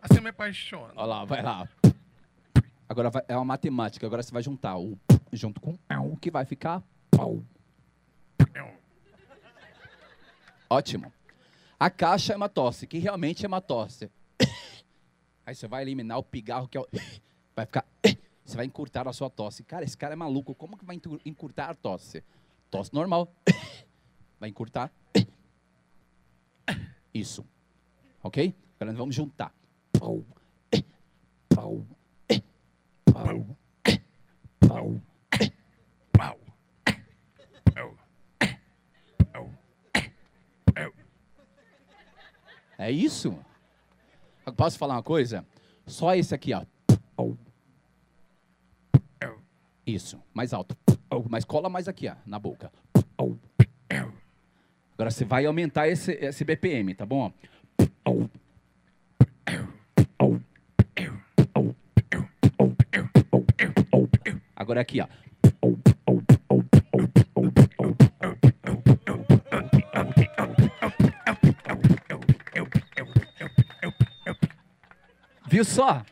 Assim 0.00 0.20
me 0.20 0.28
apaixona. 0.30 0.92
Olha 0.94 1.06
lá, 1.06 1.24
vai 1.24 1.42
lá. 1.42 1.68
Agora 2.88 3.10
vai- 3.10 3.24
é 3.26 3.34
uma 3.36 3.44
matemática. 3.44 4.06
Agora 4.06 4.22
você 4.22 4.32
vai 4.32 4.42
juntar 4.42 4.78
o 4.78 4.96
junto 5.32 5.60
com 5.60 5.76
o 6.10 6.16
que 6.16 6.30
vai 6.30 6.44
ficar 6.44 6.82
pau. 7.10 7.42
Ótimo. 10.70 11.12
A 11.80 11.90
caixa 11.90 12.32
é 12.32 12.36
uma 12.36 12.48
tosse, 12.48 12.86
que 12.86 12.98
realmente 12.98 13.44
é 13.44 13.48
uma 13.48 13.60
tosse. 13.60 14.10
Aí 15.46 15.54
você 15.54 15.66
vai 15.66 15.82
eliminar 15.82 16.18
o 16.18 16.22
pigarro, 16.22 16.68
que 16.68 16.76
é 16.76 16.80
o. 16.80 16.86
Vai 17.56 17.66
ficar. 17.66 17.84
Você 18.44 18.56
vai 18.56 18.64
encurtar 18.64 19.06
a 19.06 19.12
sua 19.12 19.28
tosse. 19.28 19.62
Cara, 19.62 19.84
esse 19.84 19.96
cara 19.96 20.14
é 20.14 20.16
maluco. 20.16 20.54
Como 20.54 20.74
que 20.78 20.84
vai 20.84 20.98
encurtar 21.26 21.68
a 21.68 21.74
tosse? 21.74 22.24
Tosse 22.70 22.92
normal. 22.94 23.32
Vai 24.38 24.50
encurtar. 24.50 24.92
Isso. 27.12 27.44
Ok? 28.22 28.54
Agora 28.76 28.92
nós 28.92 28.98
vamos 28.98 29.14
juntar. 29.14 29.54
Pau. 29.98 30.24
Pau. 31.48 31.86
Pau. 33.12 33.56
Pau. 34.60 35.00
Pau. 36.12 36.38
É 42.78 42.92
isso? 42.92 43.36
Posso 44.56 44.78
falar 44.78 44.94
uma 44.94 45.02
coisa? 45.02 45.44
Só 45.84 46.14
esse 46.14 46.34
aqui, 46.34 46.52
ó. 46.54 46.64
Isso, 49.84 50.22
mais 50.34 50.52
alto. 50.52 50.76
Mas 51.28 51.44
cola 51.44 51.68
mais 51.68 51.88
aqui, 51.88 52.08
ó, 52.08 52.14
na 52.26 52.38
boca. 52.38 52.70
Agora 54.94 55.10
você 55.10 55.24
vai 55.24 55.46
aumentar 55.46 55.88
esse, 55.88 56.12
esse 56.12 56.44
BPM, 56.44 56.94
tá 56.94 57.06
bom? 57.06 57.32
Agora 64.56 64.80
aqui, 64.80 65.00
ó. 65.00 65.06
Viu 75.48 75.64
só? 75.64 76.04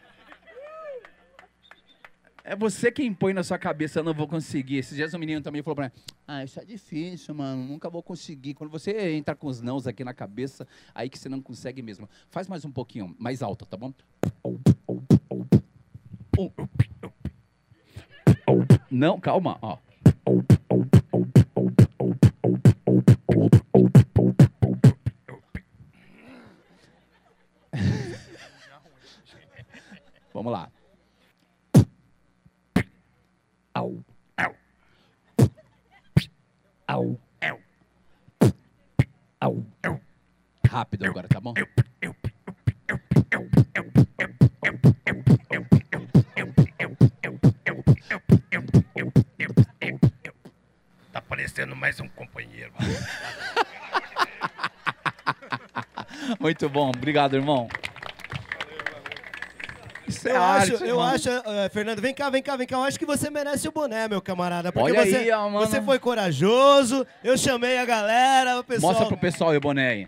É 2.49 2.55
você 2.55 2.93
quem 2.93 3.13
põe 3.13 3.33
na 3.33 3.43
sua 3.43 3.59
cabeça, 3.59 3.99
eu 3.99 4.05
não 4.05 4.15
vou 4.15 4.29
conseguir. 4.29 4.77
Esses 4.77 4.95
dias 4.95 5.13
um 5.13 5.19
menino 5.19 5.41
também 5.41 5.65
falou 5.65 5.75
pra 5.75 5.87
mim, 5.87 5.91
ah, 6.29 6.45
isso 6.45 6.61
é 6.61 6.65
difícil, 6.65 7.35
mano, 7.35 7.65
nunca 7.65 7.91
vou 7.91 8.05
conseguir. 8.05 8.55
Quando 8.55 8.71
você 8.71 9.15
entra 9.15 9.35
com 9.35 9.49
os 9.49 9.61
nãos 9.61 9.89
aqui 9.89 10.05
na 10.05 10.15
cabeça, 10.15 10.65
aí 10.95 11.11
que 11.11 11.19
você 11.19 11.29
não 11.29 11.43
consegue 11.43 11.83
mesmo. 11.83 12.09
Faz 12.31 12.47
mais 12.47 12.65
um 12.65 12.71
pouquinho, 12.71 13.17
mais 13.19 13.43
alto, 13.43 13.67
tá 13.67 13.77
bom? 13.77 13.93
Não, 18.89 19.19
calma, 19.19 19.59
ó. 19.61 19.79
Vamos 30.33 30.53
lá. 30.53 30.71
Rápido 40.77 41.07
agora, 41.07 41.27
tá 41.27 41.41
bom? 41.41 41.55
Tá 51.11 51.23
parecendo 51.23 51.75
mais 51.75 51.99
um 51.99 52.07
companheiro. 52.09 52.71
Muito 56.39 56.69
bom, 56.69 56.91
obrigado, 56.91 57.37
irmão. 57.37 57.69
Isso 60.07 60.29
é 60.29 60.33
Eu 60.33 60.43
arte, 60.43 60.75
acho, 60.75 60.85
eu 60.85 60.97
mano. 60.97 61.15
acho, 61.15 61.31
eh, 61.31 61.71
Fernando, 61.73 62.03
vem 62.03 62.13
cá, 62.13 62.29
vem 62.29 62.43
cá, 62.43 62.55
vem 62.55 62.67
cá. 62.67 62.77
Eu 62.77 62.85
acho 62.85 62.99
que 62.99 63.07
você 63.07 63.31
merece 63.31 63.67
o 63.67 63.73
boné, 63.73 64.09
meu 64.09 64.21
camarada. 64.21 64.71
Porque 64.71 64.93
Olha 64.93 65.07
você, 65.07 65.17
aí, 65.17 65.31
ó, 65.31 65.49
mano. 65.49 65.67
você 65.67 65.81
foi 65.81 65.99
corajoso, 65.99 67.07
eu 67.25 67.39
chamei 67.39 67.79
a 67.79 67.87
galera, 67.87 68.61
o 68.61 68.65
pessoal. 68.65 68.93
Mostra 68.93 69.09
pro 69.09 69.17
pessoal 69.17 69.53
aí 69.53 69.57
o 69.57 69.61
boné 69.61 69.89
aí. 69.89 70.07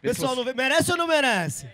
Pessoal 0.00 0.34
não 0.36 0.44
vê- 0.44 0.54
merece 0.54 0.90
ou 0.90 0.96
não 0.96 1.06
merece? 1.06 1.66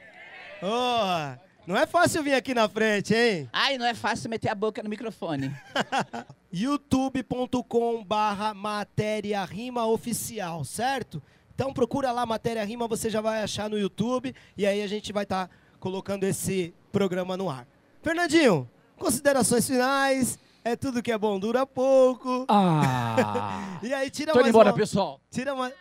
Ô, 0.63 1.37
não 1.67 1.77
é 1.77 1.87
fácil 1.87 2.23
vir 2.23 2.35
aqui 2.35 2.55
na 2.55 2.69
frente, 2.69 3.15
hein? 3.15 3.49
Ai, 3.53 3.79
não 3.79 3.87
é 3.87 3.95
fácil 3.95 4.29
meter 4.31 4.49
a 4.49 4.55
boca 4.55 4.83
no 4.83 4.89
microfone. 4.89 5.55
youtube.com 6.53 8.03
barra 8.05 8.55
matéria 8.55 9.45
rima 9.45 9.87
oficial, 9.87 10.65
certo? 10.65 11.23
Então 11.55 11.73
procura 11.73 12.13
lá 12.13 12.27
matéria 12.27 12.65
rima, 12.65 12.87
você 12.89 13.09
já 13.09 13.21
vai 13.21 13.43
achar 13.43 13.69
no 13.71 13.79
YouTube 13.79 14.35
e 14.57 14.67
aí 14.67 14.83
a 14.83 14.87
gente 14.87 15.13
vai 15.13 15.23
estar 15.25 15.49
colocando 15.81 16.25
esse 16.25 16.75
programa 16.93 17.37
no 17.37 17.49
ar. 17.49 17.67
Fernandinho, 18.03 18.69
considerações 18.99 19.67
finais. 19.67 20.39
É 20.65 20.75
tudo 20.75 21.01
que 21.01 21.13
é 21.13 21.19
bom 21.19 21.39
dura 21.39 21.65
pouco. 21.65 22.45
Ah! 22.49 23.79
E 23.83 23.93
aí 23.95 24.11
tira 24.11 24.33
Tô 24.33 24.39
indo 24.39 24.45
mais 24.45 24.55
embora, 24.55 24.71
uma- 24.71 24.77
pessoal. 24.77 25.21
Tira 25.31 25.55
mais. 25.55 25.73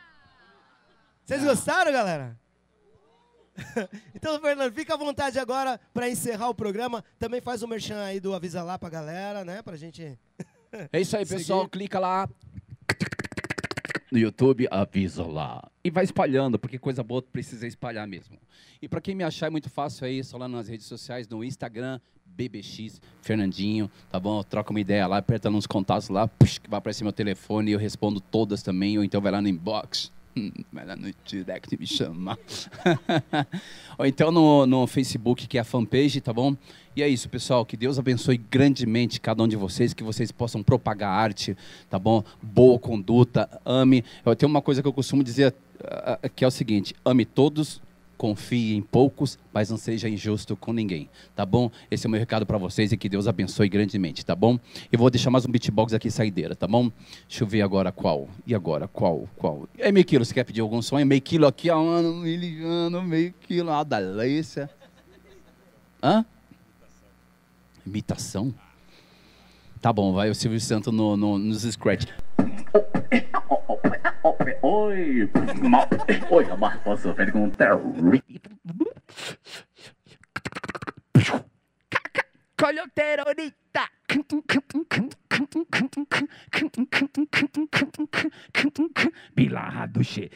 Vocês 1.26 1.44
gostaram, 1.44 1.92
galera? 1.92 2.38
então, 4.14 4.40
Fernando, 4.40 4.72
fica 4.74 4.94
à 4.94 4.98
vontade 4.98 5.40
agora 5.40 5.80
para 5.94 6.10
encerrar 6.10 6.50
o 6.50 6.54
programa. 6.54 7.04
Também 7.18 7.42
faz 7.42 7.64
o 7.64 7.68
merchan 7.68 8.04
aí 8.04 8.20
do 8.20 8.34
Avisa 8.34 8.62
lá 8.62 8.78
pra 8.78 8.90
galera, 8.90 9.44
né? 9.44 9.62
Pra 9.62 9.76
gente. 9.76 10.18
É 10.92 11.00
isso 11.00 11.16
aí, 11.16 11.26
Seguir. 11.26 11.40
pessoal. 11.40 11.70
Clica 11.70 11.98
lá 11.98 12.28
no 14.12 14.20
YouTube, 14.20 14.68
avisa 14.70 15.26
lá. 15.26 15.64
E 15.82 15.90
vai 15.90 16.04
espalhando, 16.04 16.60
porque 16.60 16.78
coisa 16.78 17.02
boa 17.02 17.22
precisa 17.22 17.66
espalhar 17.66 18.06
mesmo. 18.06 18.38
E 18.82 18.90
para 18.90 19.00
quem 19.00 19.16
me 19.16 19.24
achar 19.24 19.48
é 19.48 19.50
muito 19.50 19.70
fácil 19.70 20.06
aí, 20.06 20.22
só 20.22 20.38
lá 20.38 20.50
nas 20.50 20.68
redes 20.68 20.86
sociais, 20.86 21.30
no 21.30 21.46
Instagram, 21.46 22.02
BBX 22.26 23.00
Fernandinho, 23.22 23.90
tá 24.12 24.20
bom? 24.20 24.44
Troca 24.44 24.72
uma 24.72 24.82
ideia 24.82 25.08
lá, 25.08 25.18
aperta 25.18 25.50
nos 25.50 25.66
contatos 25.66 26.10
lá, 26.10 26.28
push, 26.28 26.58
que 26.58 26.70
vai 26.70 26.80
aparecer 26.80 27.06
meu 27.06 27.14
telefone 27.14 27.72
e 27.72 27.74
eu 27.74 27.80
respondo 27.80 28.20
todas 28.20 28.62
também, 28.62 28.98
ou 28.98 29.04
então 29.06 29.22
vai 29.22 29.32
lá 29.32 29.42
no 29.42 29.48
inbox. 29.48 30.12
Vai 30.72 30.86
lá 30.86 30.96
no 30.96 31.12
direct 31.26 31.78
me 31.78 31.88
chamar. 31.88 32.38
ou 33.98 34.06
então 34.06 34.32
no, 34.32 34.66
no 34.66 34.88
Facebook, 34.88 35.48
que 35.48 35.58
é 35.58 35.62
a 35.62 35.64
fanpage, 35.64 36.22
tá 36.22 36.34
bom? 36.34 36.56
E 36.96 37.04
é 37.04 37.08
isso, 37.08 37.30
pessoal. 37.30 37.66
Que 37.66 37.76
Deus 37.76 38.00
abençoe 38.00 38.38
grandemente 38.38 39.20
cada 39.20 39.44
um 39.44 39.48
de 39.48 39.56
vocês, 39.56 39.94
que 39.94 40.04
vocês 40.04 40.32
possam 40.32 40.64
propagar 40.64 41.10
arte, 41.10 41.58
tá 41.90 42.00
bom? 42.00 42.24
Boa 42.42 42.80
conduta, 42.80 43.50
ame. 43.66 44.04
Eu 44.26 44.36
tenho 44.36 44.50
uma 44.50 44.62
coisa 44.62 44.82
que 44.82 44.88
eu 44.88 44.94
costumo 44.94 45.24
dizer, 45.24 45.54
ah, 45.84 46.20
ah, 46.22 46.30
que 46.30 46.44
é 46.44 46.48
o 46.48 46.52
seguinte: 46.52 46.96
ame 47.04 47.26
todos, 47.26 47.82
confie 48.18 48.76
em 48.76 48.82
poucos, 48.82 49.38
mas 49.54 49.70
não 49.70 49.78
seja 49.78 50.10
injusto 50.10 50.56
com 50.56 50.74
ninguém, 50.74 51.10
tá 51.36 51.46
bom? 51.46 51.70
Esse 51.90 52.06
é 52.06 52.08
o 52.08 52.12
meu 52.12 52.20
recado 52.20 52.46
para 52.46 52.58
vocês 52.58 52.92
e 52.92 52.98
que 52.98 53.10
Deus 53.10 53.28
abençoe 53.28 53.70
grandemente, 53.70 54.26
tá 54.26 54.36
bom? 54.36 54.60
Eu 54.92 55.00
vou 55.00 55.10
deixar 55.10 55.30
mais 55.30 55.46
um 55.46 55.52
beatbox 55.52 55.94
aqui 55.94 56.10
saideira, 56.10 56.56
tá 56.56 56.68
bom? 56.68 56.92
Deixa 57.28 57.44
eu 57.44 57.48
ver 57.48 57.62
agora 57.62 57.92
qual. 57.92 58.28
E 58.46 58.56
agora, 58.56 58.88
qual? 58.88 59.28
Qual? 59.36 59.68
É 59.78 59.92
meio 59.92 60.06
quilo, 60.06 60.26
você 60.26 60.34
quer 60.34 60.44
pedir 60.44 60.62
algum 60.62 60.82
som? 60.82 61.00
É 61.00 61.06
meio 61.06 61.22
quilo 61.22 61.48
aqui, 61.48 61.70
ó, 61.70 61.84
mano, 61.84 62.16
miliano, 62.16 63.02
meio 63.02 63.34
quilo, 63.42 63.72
ó, 63.72 63.84
da 63.84 63.98
Leícia. 63.98 64.70
Hã? 66.02 66.26
Imitação? 67.86 68.54
Tá 69.82 69.94
bom, 69.94 70.14
vai 70.14 70.30
o 70.30 70.36
Silvio 70.36 70.60
Santos 70.60 70.92
no, 70.92 71.16
no, 71.16 71.38
nos 71.38 71.62
scratch. 71.62 72.08
Oi, 74.68 75.30
mal. 75.62 75.88
Oi, 76.32 76.50
amar, 76.50 76.82
posso 76.82 77.14
perguntar? 77.14 77.78
Colho 82.58 82.84
terrorista. 82.96 83.88
Bilarra 89.36 89.86
do 89.86 90.02
Che. 90.04 90.32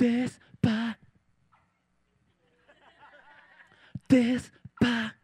Despa. 0.00 0.96
Despa. 4.08 5.14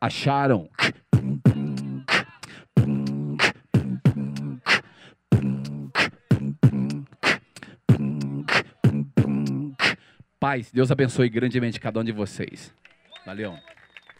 Acharam? 0.00 0.70
Paz, 10.48 10.70
Deus 10.72 10.90
abençoe 10.90 11.28
grandemente 11.28 11.78
cada 11.78 12.00
um 12.00 12.04
de 12.04 12.10
vocês. 12.10 12.72
Valeu. 13.26 13.54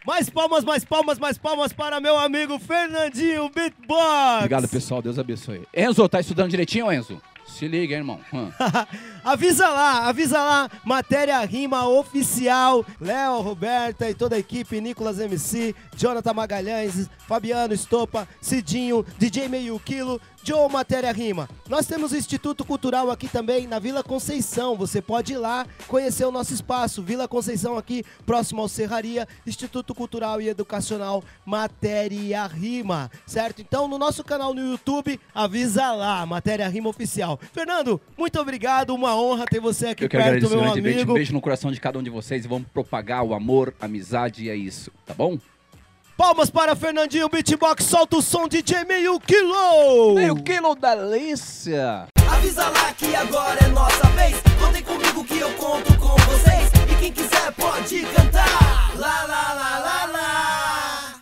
Mais 0.06 0.28
palmas, 0.28 0.62
mais 0.62 0.84
palmas, 0.84 1.18
mais 1.18 1.38
palmas 1.38 1.72
para 1.72 2.02
meu 2.02 2.18
amigo 2.18 2.58
Fernandinho 2.58 3.48
Beatbox. 3.48 4.36
Obrigado, 4.36 4.68
pessoal. 4.68 5.00
Deus 5.00 5.18
abençoe. 5.18 5.62
Enzo, 5.74 6.06
tá 6.06 6.20
estudando 6.20 6.50
direitinho, 6.50 6.92
Enzo? 6.92 7.18
Se 7.46 7.66
liga, 7.66 7.94
hein, 7.94 8.00
irmão. 8.00 8.20
Hum. 8.30 8.50
Avisa 9.24 9.68
lá, 9.68 10.08
avisa 10.08 10.38
lá, 10.38 10.70
matéria 10.84 11.38
rima 11.44 11.88
oficial. 11.88 12.84
Léo, 13.00 13.40
Roberta 13.40 14.08
e 14.08 14.14
toda 14.14 14.36
a 14.36 14.38
equipe, 14.38 14.80
Nicolas 14.80 15.18
MC, 15.18 15.74
Jonathan 15.96 16.34
Magalhães, 16.34 17.08
Fabiano 17.26 17.74
Estopa, 17.74 18.28
Cidinho, 18.40 19.04
DJ 19.18 19.48
Meio 19.48 19.78
Quilo, 19.78 20.20
Joe 20.42 20.70
Matéria 20.70 21.12
Rima. 21.12 21.48
Nós 21.68 21.86
temos 21.86 22.12
o 22.12 22.16
Instituto 22.16 22.64
Cultural 22.64 23.10
aqui 23.10 23.28
também 23.28 23.66
na 23.66 23.78
Vila 23.78 24.02
Conceição. 24.02 24.76
Você 24.76 25.02
pode 25.02 25.34
ir 25.34 25.36
lá 25.36 25.66
conhecer 25.86 26.24
o 26.24 26.30
nosso 26.30 26.54
espaço. 26.54 27.02
Vila 27.02 27.28
Conceição 27.28 27.76
aqui, 27.76 28.04
próximo 28.24 28.62
ao 28.62 28.68
Serraria, 28.68 29.28
Instituto 29.46 29.94
Cultural 29.94 30.40
e 30.40 30.48
Educacional 30.48 31.22
Matéria 31.44 32.46
Rima, 32.46 33.10
certo? 33.26 33.60
Então, 33.60 33.88
no 33.88 33.98
nosso 33.98 34.24
canal 34.24 34.54
no 34.54 34.70
YouTube, 34.70 35.20
avisa 35.34 35.92
lá, 35.92 36.24
Matéria 36.24 36.68
Rima 36.68 36.88
Oficial. 36.88 37.38
Fernando, 37.52 38.00
muito 38.16 38.40
obrigado, 38.40 38.94
uma 38.94 39.07
uma 39.08 39.20
honra 39.20 39.44
ter 39.46 39.60
você 39.60 39.88
aqui 39.88 40.04
Eu 40.04 40.08
quero 40.08 40.22
perto, 40.22 40.36
agradecer 40.36 40.54
meu 40.54 40.64
grandemente. 40.64 40.96
amigo. 40.98 41.14
Beijo 41.14 41.32
no 41.32 41.40
coração 41.40 41.72
de 41.72 41.80
cada 41.80 41.98
um 41.98 42.02
de 42.02 42.10
vocês 42.10 42.44
e 42.44 42.48
vamos 42.48 42.68
propagar 42.72 43.22
o 43.24 43.34
amor, 43.34 43.74
a 43.80 43.86
amizade 43.86 44.44
e 44.44 44.50
é 44.50 44.56
isso, 44.56 44.90
tá 45.06 45.14
bom? 45.14 45.38
Palmas 46.16 46.50
para 46.50 46.74
Fernandinho 46.74 47.28
Beatbox, 47.28 47.84
solta 47.84 48.16
o 48.16 48.22
som 48.22 48.48
DJ 48.48 48.84
Meio 48.84 49.20
Quilo! 49.20 50.14
Meio 50.14 50.34
Quilo 50.42 50.74
delícia! 50.74 52.06
Avisa 52.28 52.68
lá 52.68 52.92
que 52.92 53.14
agora 53.14 53.58
é 53.64 53.68
nossa 53.68 54.06
vez, 54.10 54.36
contem 54.60 54.82
comigo 54.82 55.24
que 55.24 55.38
eu 55.38 55.50
conto 55.54 55.96
com 55.96 56.16
vocês. 56.16 56.68
E 56.90 56.94
quem 57.00 57.12
quiser 57.12 57.52
pode 57.52 58.02
cantar, 58.02 58.92
lá 58.96 59.24
lá 59.26 59.54
lá 59.54 59.78
lá 59.78 60.06
lá. 60.12 60.37